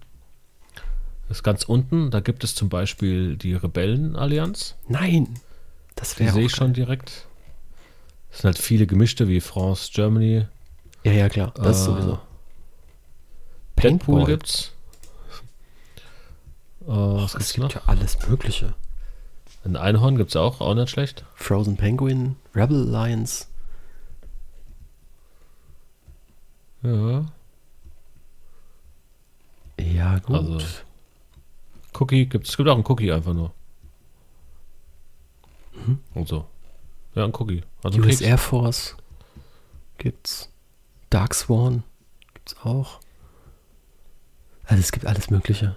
Das 1.29 1.39
ist 1.39 1.43
ganz 1.43 1.65
unten. 1.65 2.11
Da 2.11 2.21
gibt 2.21 2.45
es 2.45 2.55
zum 2.55 2.69
Beispiel 2.69 3.37
die 3.37 3.55
Rebellenallianz. 3.55 4.77
Nein! 4.87 5.41
Das 5.95 6.19
wäre 6.19 6.33
sehe 6.35 6.45
ich 6.45 6.55
schon 6.55 6.75
direkt. 6.75 7.27
Es 8.31 8.39
sind 8.39 8.49
halt 8.49 8.59
viele 8.59 8.87
gemischte 8.87 9.29
wie 9.29 9.41
France, 9.41 9.91
Germany. 9.93 10.47
Ja, 11.05 11.13
ja, 11.13 11.29
klar. 11.31 11.53
Das 11.57 11.81
Äh, 11.81 11.85
sowieso. 11.85 12.19
Deadpool 13.77 14.17
Paintball. 14.17 14.25
gibt's. 14.27 14.73
Äh, 16.83 16.87
was 16.89 17.35
Es 17.35 17.39
gibt's 17.39 17.53
gibt 17.55 17.63
noch? 17.65 17.75
ja 17.75 17.83
alles 17.87 18.29
Mögliche. 18.29 18.75
Ein 19.65 19.77
Einhorn 19.77 20.17
gibt's 20.17 20.37
auch, 20.37 20.61
auch 20.61 20.75
nicht 20.75 20.91
schlecht. 20.91 21.25
Frozen 21.35 21.77
Penguin, 21.77 22.37
Rebel 22.55 22.87
Alliance. 22.95 23.47
Ja. 26.83 27.27
Ja, 29.79 30.19
gut. 30.21 30.37
Also, 30.37 30.61
Cookie 31.99 32.27
gibt's. 32.27 32.51
Es 32.51 32.57
gibt 32.57 32.69
auch 32.69 32.75
einen 32.75 32.85
Cookie 32.87 33.13
einfach 33.13 33.33
nur. 33.35 33.53
Mhm. 35.75 35.99
Und 36.15 36.29
so. 36.29 36.47
Ja, 37.15 37.25
ein 37.25 37.33
Cookie. 37.35 37.63
Also 37.83 37.99
ein 37.99 38.05
US. 38.05 38.21
Air 38.21 38.39
Force 38.39 38.97
gibt's. 39.99 40.49
Dark 41.11 41.35
Swan 41.35 41.83
gibt's 42.35 42.57
auch. 42.63 43.01
Also 44.67 44.81
es 44.81 44.93
gibt 44.93 45.07
alles 45.07 45.31
Mögliche. 45.31 45.77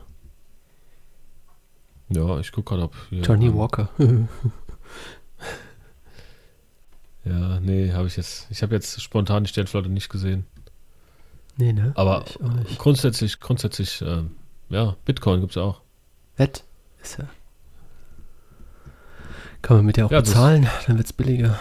Ja, 2.10 2.40
ich 2.40 2.52
guck 2.52 2.66
gerade, 2.66 2.84
ob. 2.84 2.96
Johnny 3.12 3.48
ähm, 3.48 3.58
Walker. 3.58 3.90
Ja, 7.26 7.60
nee, 7.60 7.92
habe 7.92 8.08
ich 8.08 8.16
jetzt. 8.18 8.48
Ich 8.50 8.64
habe 8.64 8.74
jetzt 8.76 9.02
spontan 9.02 9.44
die 9.44 9.50
Sternflotte 9.50 9.90
nicht 9.90 10.10
gesehen. 10.10 10.46
nee, 11.58 11.74
ne? 11.74 11.92
Aber 11.96 12.26
grundsätzlich, 12.78 13.40
grundsätzlich, 13.40 14.02
ähm, 14.02 14.32
ja, 14.70 14.96
Bitcoin 15.06 15.42
gibt's 15.42 15.58
auch. 15.58 15.82
Wett 16.38 16.64
ist 17.04 17.18
ja. 17.20 17.26
Kann 19.62 19.78
man 19.78 19.86
mit 19.86 19.98
der 19.98 20.06
auch 20.06 20.12
Ja, 20.12 20.22
das- 20.22 20.30
bezahlen, 20.30 20.68
dann 20.88 20.98
wird's 20.98 21.14
billiger. 21.14 21.60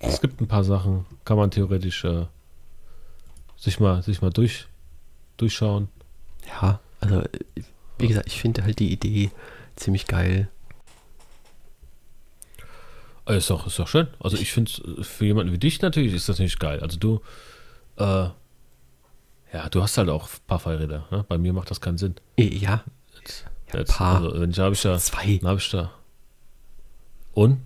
Es 0.00 0.20
gibt 0.20 0.40
ein 0.40 0.48
paar 0.48 0.64
Sachen, 0.64 1.06
kann 1.24 1.36
man 1.38 1.50
theoretisch 1.50 2.04
äh, 2.04 2.26
sich 3.56 3.78
mal, 3.80 4.02
sich 4.02 4.20
mal 4.20 4.30
durch, 4.30 4.66
durchschauen. 5.38 5.88
Ja, 6.46 6.80
also 7.00 7.20
äh, 7.20 7.28
wie 7.98 8.08
gesagt, 8.08 8.26
ich 8.26 8.40
finde 8.40 8.64
halt 8.64 8.78
die 8.78 8.92
Idee 8.92 9.30
ziemlich 9.76 10.06
geil. 10.06 10.48
Äh, 13.26 13.38
Ist 13.38 13.50
doch, 13.50 13.66
ist 13.66 13.78
doch 13.78 13.88
schön. 13.88 14.08
Also 14.20 14.36
ich 14.36 14.52
finde 14.52 14.70
für 15.02 15.24
jemanden 15.24 15.52
wie 15.52 15.58
dich 15.58 15.80
natürlich 15.80 16.12
ist 16.14 16.28
das 16.28 16.38
nicht 16.38 16.60
geil. 16.60 16.80
Also 16.80 16.98
du, 16.98 17.20
äh, 17.96 18.28
ja, 19.52 19.68
du 19.70 19.82
hast 19.82 19.96
halt 19.96 20.08
auch 20.10 20.24
ein 20.28 20.40
paar 20.46 20.58
Fahrräder. 20.58 21.06
Ne? 21.10 21.24
Bei 21.28 21.38
mir 21.38 21.52
macht 21.52 21.70
das 21.70 21.80
keinen 21.80 21.98
Sinn. 21.98 22.16
Ja, 22.36 22.44
Ja, 22.46 22.84
Jetzt, 23.78 23.96
paar. 23.96 24.16
Also 24.22 24.40
wenn 24.40 24.50
ich 24.50 24.58
habe 24.58 24.74
ich 24.74 24.82
da, 24.82 24.98
zwei. 24.98 25.40
habe 25.42 25.58
ich 25.58 25.70
da. 25.70 25.90
Und 27.32 27.60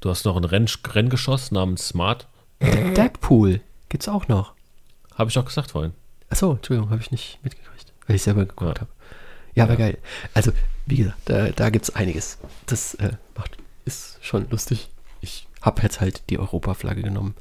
du 0.00 0.10
hast 0.10 0.24
noch 0.24 0.36
ein 0.36 0.44
Renn, 0.44 0.66
Renngeschoss 0.86 1.50
namens 1.52 1.88
Smart. 1.88 2.28
Deadpool 2.60 3.60
gibt's 3.88 4.08
auch 4.08 4.28
noch. 4.28 4.54
Habe 5.14 5.30
ich 5.30 5.38
auch 5.38 5.44
gesagt 5.44 5.70
vorhin. 5.70 5.92
Achso, 6.28 6.52
Entschuldigung, 6.54 6.90
habe 6.90 7.00
ich 7.00 7.10
nicht 7.10 7.38
mitgekriegt, 7.42 7.73
weil 8.06 8.16
ich 8.16 8.22
selber 8.22 8.44
geguckt 8.46 8.76
Ja. 8.78 8.80
habe. 8.82 8.90
Ja, 9.54 9.64
aber 9.64 9.72
Ja. 9.74 9.78
geil. 9.78 9.98
Also, 10.34 10.52
wie 10.86 10.96
gesagt, 10.96 11.18
da, 11.26 11.50
da 11.50 11.70
gibt 11.70 11.84
es 11.88 11.94
einiges. 11.94 12.38
Das 12.66 12.94
äh, 12.94 13.12
macht, 13.36 13.56
ist 13.84 14.18
schon 14.24 14.48
lustig. 14.50 14.90
Ich 15.20 15.46
habe 15.62 15.82
jetzt 15.82 16.00
halt 16.00 16.28
die 16.30 16.38
Europa-Flagge 16.38 17.02
genommen. 17.02 17.34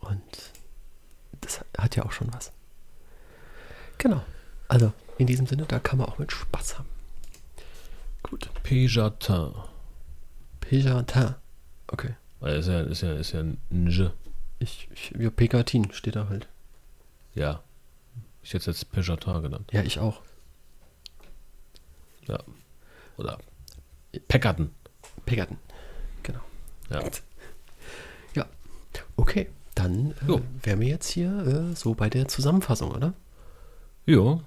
Und 0.00 0.22
das 1.40 1.60
hat 1.78 1.96
ja 1.96 2.04
auch 2.04 2.12
schon 2.12 2.32
was. 2.32 2.52
Genau. 3.98 4.22
Also, 4.68 4.92
in 5.18 5.26
diesem 5.26 5.46
Sinne, 5.46 5.64
da 5.66 5.78
kann 5.78 5.98
man 5.98 6.08
auch 6.08 6.18
mit 6.18 6.32
Spaß 6.32 6.78
haben. 6.78 6.88
Gut. 8.22 8.48
Pejatin. 8.62 9.52
Pejatin. 10.60 11.34
Okay. 11.88 12.14
Weil 12.40 12.56
Ist 12.58 12.68
ja, 12.68 12.80
ist 12.80 13.02
ja, 13.02 13.12
ist 13.14 13.32
ja 13.32 13.40
ein 13.40 13.58
Nj. 13.70 14.10
Ich, 14.58 14.88
ich, 14.92 15.12
ja, 15.18 15.30
Pegatin 15.30 15.92
steht 15.92 16.16
da 16.16 16.28
halt. 16.28 16.48
Ja. 17.34 17.62
Ich 18.42 18.50
hätte 18.54 18.70
es 18.70 18.80
jetzt 18.80 18.92
Pejatin 18.92 19.42
genannt. 19.42 19.70
Ja, 19.72 19.82
ich 19.82 19.98
auch. 19.98 20.20
Ja. 22.26 22.38
Oder 23.16 23.38
Peckerton. 24.28 24.70
Pegatin. 25.26 25.58
Genau. 26.22 26.40
Ja. 26.90 27.02
Ja. 28.34 28.46
Okay, 29.16 29.48
dann 29.74 30.12
äh, 30.28 30.40
wären 30.62 30.80
wir 30.80 30.88
jetzt 30.88 31.08
hier 31.08 31.70
äh, 31.72 31.76
so 31.76 31.94
bei 31.94 32.10
der 32.10 32.28
Zusammenfassung, 32.28 32.90
oder? 32.92 33.14
Jo. 34.06 34.42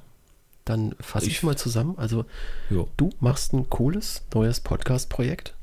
Dann 0.65 0.95
fasse 0.99 1.27
ich, 1.27 1.33
Ich- 1.37 1.43
mal 1.43 1.57
zusammen. 1.57 1.97
Also, 1.97 2.25
Jo. 2.69 2.89
du 2.97 3.09
machst 3.19 3.53
ein 3.53 3.69
cooles 3.69 4.23
neues 4.33 4.59
Podcast-Projekt 4.59 5.53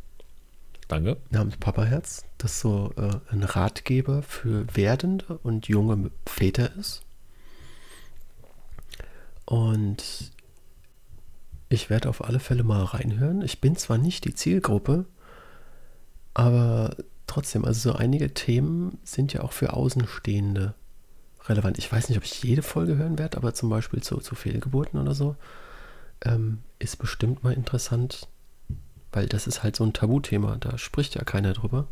Danke. 0.88 1.16
namens 1.30 1.56
Papaherz, 1.56 2.24
das 2.38 2.60
so 2.60 2.92
äh, 2.96 3.10
ein 3.32 3.42
Ratgeber 3.42 4.22
für 4.22 4.64
werdende 4.76 5.38
und 5.42 5.66
junge 5.68 6.10
Väter 6.26 6.74
ist. 6.76 7.02
Und 9.44 10.32
ich 11.68 11.90
werde 11.90 12.08
auf 12.08 12.24
alle 12.24 12.40
Fälle 12.40 12.62
mal 12.62 12.84
reinhören. 12.84 13.42
Ich 13.42 13.60
bin 13.60 13.76
zwar 13.76 13.98
nicht 13.98 14.24
die 14.24 14.34
Zielgruppe, 14.34 15.06
aber 16.34 16.96
trotzdem, 17.26 17.64
also 17.64 17.92
so 17.92 17.96
einige 17.96 18.34
Themen 18.34 18.98
sind 19.04 19.32
ja 19.32 19.42
auch 19.42 19.52
für 19.52 19.72
Außenstehende 19.72 20.74
relevant. 21.48 21.78
Ich 21.78 21.90
weiß 21.90 22.08
nicht, 22.08 22.18
ob 22.18 22.24
ich 22.24 22.42
jede 22.42 22.62
Folge 22.62 22.96
hören 22.96 23.18
werde, 23.18 23.36
aber 23.36 23.54
zum 23.54 23.68
Beispiel 23.68 24.02
zu, 24.02 24.18
zu 24.18 24.34
Fehlgeburten 24.34 25.00
oder 25.00 25.14
so 25.14 25.36
ähm, 26.24 26.58
ist 26.78 26.98
bestimmt 26.98 27.42
mal 27.42 27.52
interessant, 27.52 28.28
weil 29.12 29.26
das 29.26 29.46
ist 29.46 29.62
halt 29.62 29.76
so 29.76 29.84
ein 29.84 29.92
Tabuthema. 29.92 30.56
Da 30.56 30.78
spricht 30.78 31.14
ja 31.14 31.24
keiner 31.24 31.52
drüber. 31.52 31.86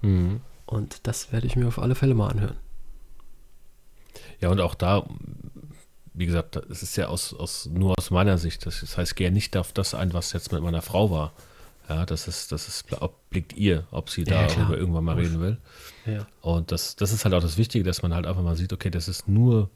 Mhm. 0.00 0.40
Und 0.66 1.06
das 1.06 1.32
werde 1.32 1.46
ich 1.46 1.56
mir 1.56 1.68
auf 1.68 1.78
alle 1.78 1.94
Fälle 1.94 2.14
mal 2.14 2.28
anhören. 2.28 2.56
Ja, 4.40 4.50
und 4.50 4.60
auch 4.60 4.74
da, 4.74 5.06
wie 6.14 6.26
gesagt, 6.26 6.56
es 6.56 6.82
ist 6.82 6.96
ja 6.96 7.06
aus, 7.06 7.32
aus, 7.34 7.66
nur 7.66 7.98
aus 7.98 8.10
meiner 8.10 8.38
Sicht. 8.38 8.66
Das, 8.66 8.82
heißt, 8.96 9.12
ich 9.12 9.16
gehe 9.16 9.32
nicht 9.32 9.56
auf 9.56 9.72
das 9.72 9.94
ein, 9.94 10.12
was 10.12 10.32
jetzt 10.32 10.52
mit 10.52 10.62
meiner 10.62 10.82
Frau 10.82 11.10
war. 11.10 11.32
Ja, 11.88 12.06
das 12.06 12.28
ist, 12.28 12.52
das 12.52 12.68
ist, 12.68 12.92
obliegt 13.00 13.54
ihr, 13.54 13.86
ob 13.90 14.10
sie 14.10 14.24
Ja, 14.24 14.46
darüber 14.46 14.76
irgendwann 14.76 15.04
mal 15.04 15.16
reden 15.16 15.40
will. 15.40 15.58
Ja. 16.06 16.26
Und 16.40 16.70
das, 16.70 16.96
das 16.96 17.12
ist 17.12 17.24
halt 17.24 17.34
auch 17.34 17.40
das 17.40 17.56
Wichtige, 17.56 17.84
dass 17.84 18.02
man 18.02 18.14
halt 18.14 18.26
einfach 18.26 18.42
mal 18.42 18.56
sieht, 18.56 18.72
okay, 18.72 18.90
das 18.90 19.08
ist 19.08 19.26
nur 19.26 19.70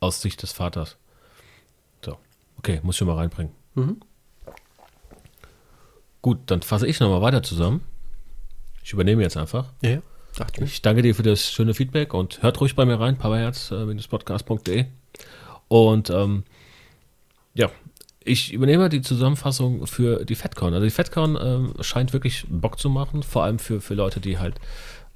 aus 0.00 0.20
Sicht 0.20 0.42
des 0.42 0.52
Vaters. 0.52 0.96
So, 2.04 2.16
okay, 2.58 2.80
muss 2.82 3.00
ich 3.00 3.06
mal 3.06 3.16
reinbringen. 3.16 3.52
Mhm. 3.74 4.00
Gut, 6.22 6.38
dann 6.46 6.62
fasse 6.62 6.86
ich 6.86 7.00
nochmal 7.00 7.22
weiter 7.22 7.42
zusammen. 7.42 7.82
Ich 8.84 8.92
übernehme 8.92 9.22
jetzt 9.22 9.36
einfach. 9.36 9.72
Ja. 9.82 10.00
Dachte 10.38 10.62
ich. 10.62 10.82
Danke 10.82 11.02
dir 11.02 11.16
für 11.16 11.24
das 11.24 11.50
schöne 11.50 11.74
Feedback 11.74 12.14
und 12.14 12.44
hört 12.44 12.60
ruhig 12.60 12.76
bei 12.76 12.84
mir 12.84 13.00
rein, 13.00 13.16
papaherz-podcast.de. 13.18 14.84
Und 15.66 16.10
ähm, 16.10 16.44
ja, 17.54 17.68
ich 18.22 18.52
übernehme 18.52 18.88
die 18.88 19.02
Zusammenfassung 19.02 19.88
für 19.88 20.24
die 20.24 20.36
FedCon. 20.36 20.74
Also 20.74 20.84
die 20.84 20.92
FedCon 20.92 21.36
ähm, 21.42 21.74
scheint 21.80 22.12
wirklich 22.12 22.44
Bock 22.48 22.78
zu 22.78 22.88
machen, 22.88 23.24
vor 23.24 23.42
allem 23.42 23.58
für, 23.58 23.80
für 23.80 23.94
Leute, 23.94 24.20
die 24.20 24.38
halt 24.38 24.54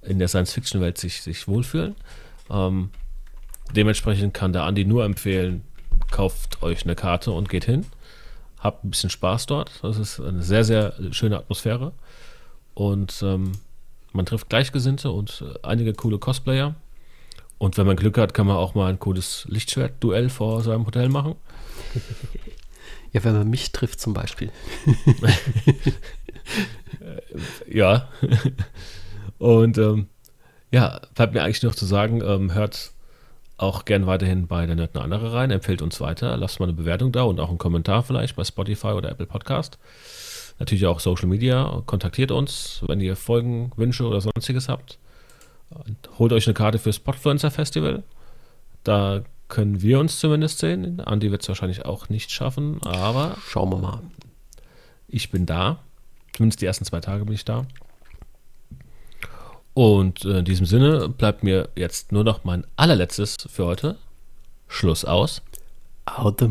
in 0.01 0.19
der 0.19 0.27
Science-Fiction-Welt 0.27 0.99
sich, 0.99 1.23
sich 1.23 1.47
wohlfühlen. 1.47 1.95
Ähm, 2.51 2.91
dementsprechend 3.77 4.35
kann 4.35 4.53
der 4.53 4.65
Andi 4.65 4.85
nur 4.85 5.05
empfehlen, 5.05 5.63
kauft 6.11 6.65
euch 6.65 6.83
eine 6.83 6.97
Karte 6.97 7.31
und 7.31 7.49
geht 7.49 7.67
hin. 7.67 7.87
Habt 8.59 8.85
ein 8.85 8.91
bisschen 8.91 9.11
Spaß 9.11 9.47
dort. 9.47 9.71
Das 9.83 9.99
ist 9.99 10.19
eine 10.19 10.43
sehr, 10.43 10.65
sehr 10.65 10.95
schöne 11.13 11.37
Atmosphäre. 11.37 11.93
Und 12.75 13.23
ähm, 13.23 13.53
man 14.13 14.27
trifft 14.27 14.49
Gleichgesinnte 14.49 15.11
und 15.11 15.43
äh, 15.43 15.59
einige 15.67 15.93
coole 15.95 16.19
Cosplayer. 16.19 16.75
Und 17.59 17.79
wenn 17.79 17.87
man 17.87 17.97
Glück 17.97 18.19
hat, 18.19 18.35
kann 18.35 18.47
man 18.47 18.57
auch 18.57 18.75
mal 18.75 18.91
ein 18.91 18.99
cooles 18.99 19.47
Lichtschwert-Duell 19.49 20.31
vor 20.31 20.63
seinem 20.63 20.85
Hotel 20.87 21.09
machen. 21.09 21.37
Ja, 23.13 23.23
wenn 23.25 23.35
man 23.35 23.51
mich 23.51 23.73
trifft 23.73 24.01
zum 24.01 24.15
Beispiel. 24.15 24.51
Ja. 27.69 28.09
Und 29.39 29.79
ähm, 29.79 30.09
ja, 30.71 31.01
bleibt 31.15 31.35
mir 31.35 31.43
eigentlich 31.43 31.63
noch 31.63 31.75
zu 31.75 31.87
sagen, 31.87 32.23
ähm, 32.23 32.55
hört 32.55 32.93
auch 33.57 33.85
gern 33.85 34.07
weiterhin 34.07 34.47
bei 34.47 34.67
der 34.67 34.75
Nerd 34.75 34.95
eine 34.95 35.05
andere 35.05 35.33
rein, 35.33 35.51
empfehlt 35.51 35.83
uns 35.83 36.01
weiter, 36.01 36.37
lasst 36.37 36.61
mal 36.61 36.67
eine 36.67 36.75
Bewertung 36.75 37.13
da 37.13 37.23
und 37.23 37.39
auch 37.41 37.49
einen 37.49 37.59
Kommentar 37.59 38.03
vielleicht 38.03 38.37
bei 38.37 38.45
Spotify 38.45 38.89
oder 38.89 39.11
Apple 39.11 39.27
Podcast. 39.27 39.79
Natürlich 40.63 40.87
auch 40.87 41.01
Social 41.01 41.27
Media, 41.27 41.83
kontaktiert 41.87 42.31
uns, 42.31 42.85
wenn 42.87 43.01
ihr 43.01 43.17
Folgen, 43.17 43.73
Wünsche 43.75 44.07
oder 44.07 44.21
sonstiges 44.21 44.69
habt. 44.69 44.97
Und 45.71 45.97
holt 46.21 46.33
euch 46.33 46.47
eine 46.47 46.55
Karte 46.55 46.79
fürs 46.79 47.01
Podfluencer 47.01 47.51
Festival. 47.51 48.05
Da 48.85 49.25
können 49.49 49.83
wir 49.83 49.99
uns 49.99 50.21
zumindest 50.21 50.61
sehen. 50.61 51.01
Andi 51.01 51.33
wird 51.33 51.43
es 51.43 51.49
wahrscheinlich 51.49 51.85
auch 51.85 52.11
nicht 52.11 52.31
schaffen, 52.31 52.81
aber 52.85 53.37
Schauen 53.45 53.73
wir 53.73 53.79
mal. 53.79 54.03
ich 55.09 55.33
bin 55.33 55.47
da. 55.47 55.81
Zumindest 56.33 56.61
die 56.61 56.67
ersten 56.67 56.85
zwei 56.85 57.01
Tage 57.01 57.25
bin 57.25 57.35
ich 57.35 57.45
da. 57.45 57.67
Und 59.75 60.25
äh, 60.25 60.39
in 60.39 60.45
diesem 60.45 60.67
Sinne 60.67 61.09
bleibt 61.09 61.43
mir 61.43 61.71
jetzt 61.75 62.13
nur 62.13 62.23
noch 62.23 62.45
mein 62.45 62.65
allerletztes 62.77 63.37
für 63.51 63.67
heute. 63.67 63.97
Schluss 64.69 65.05
aus. 65.05 65.43
Out 66.07 66.39
the 66.39 66.47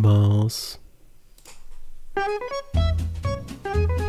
you. 3.73 4.00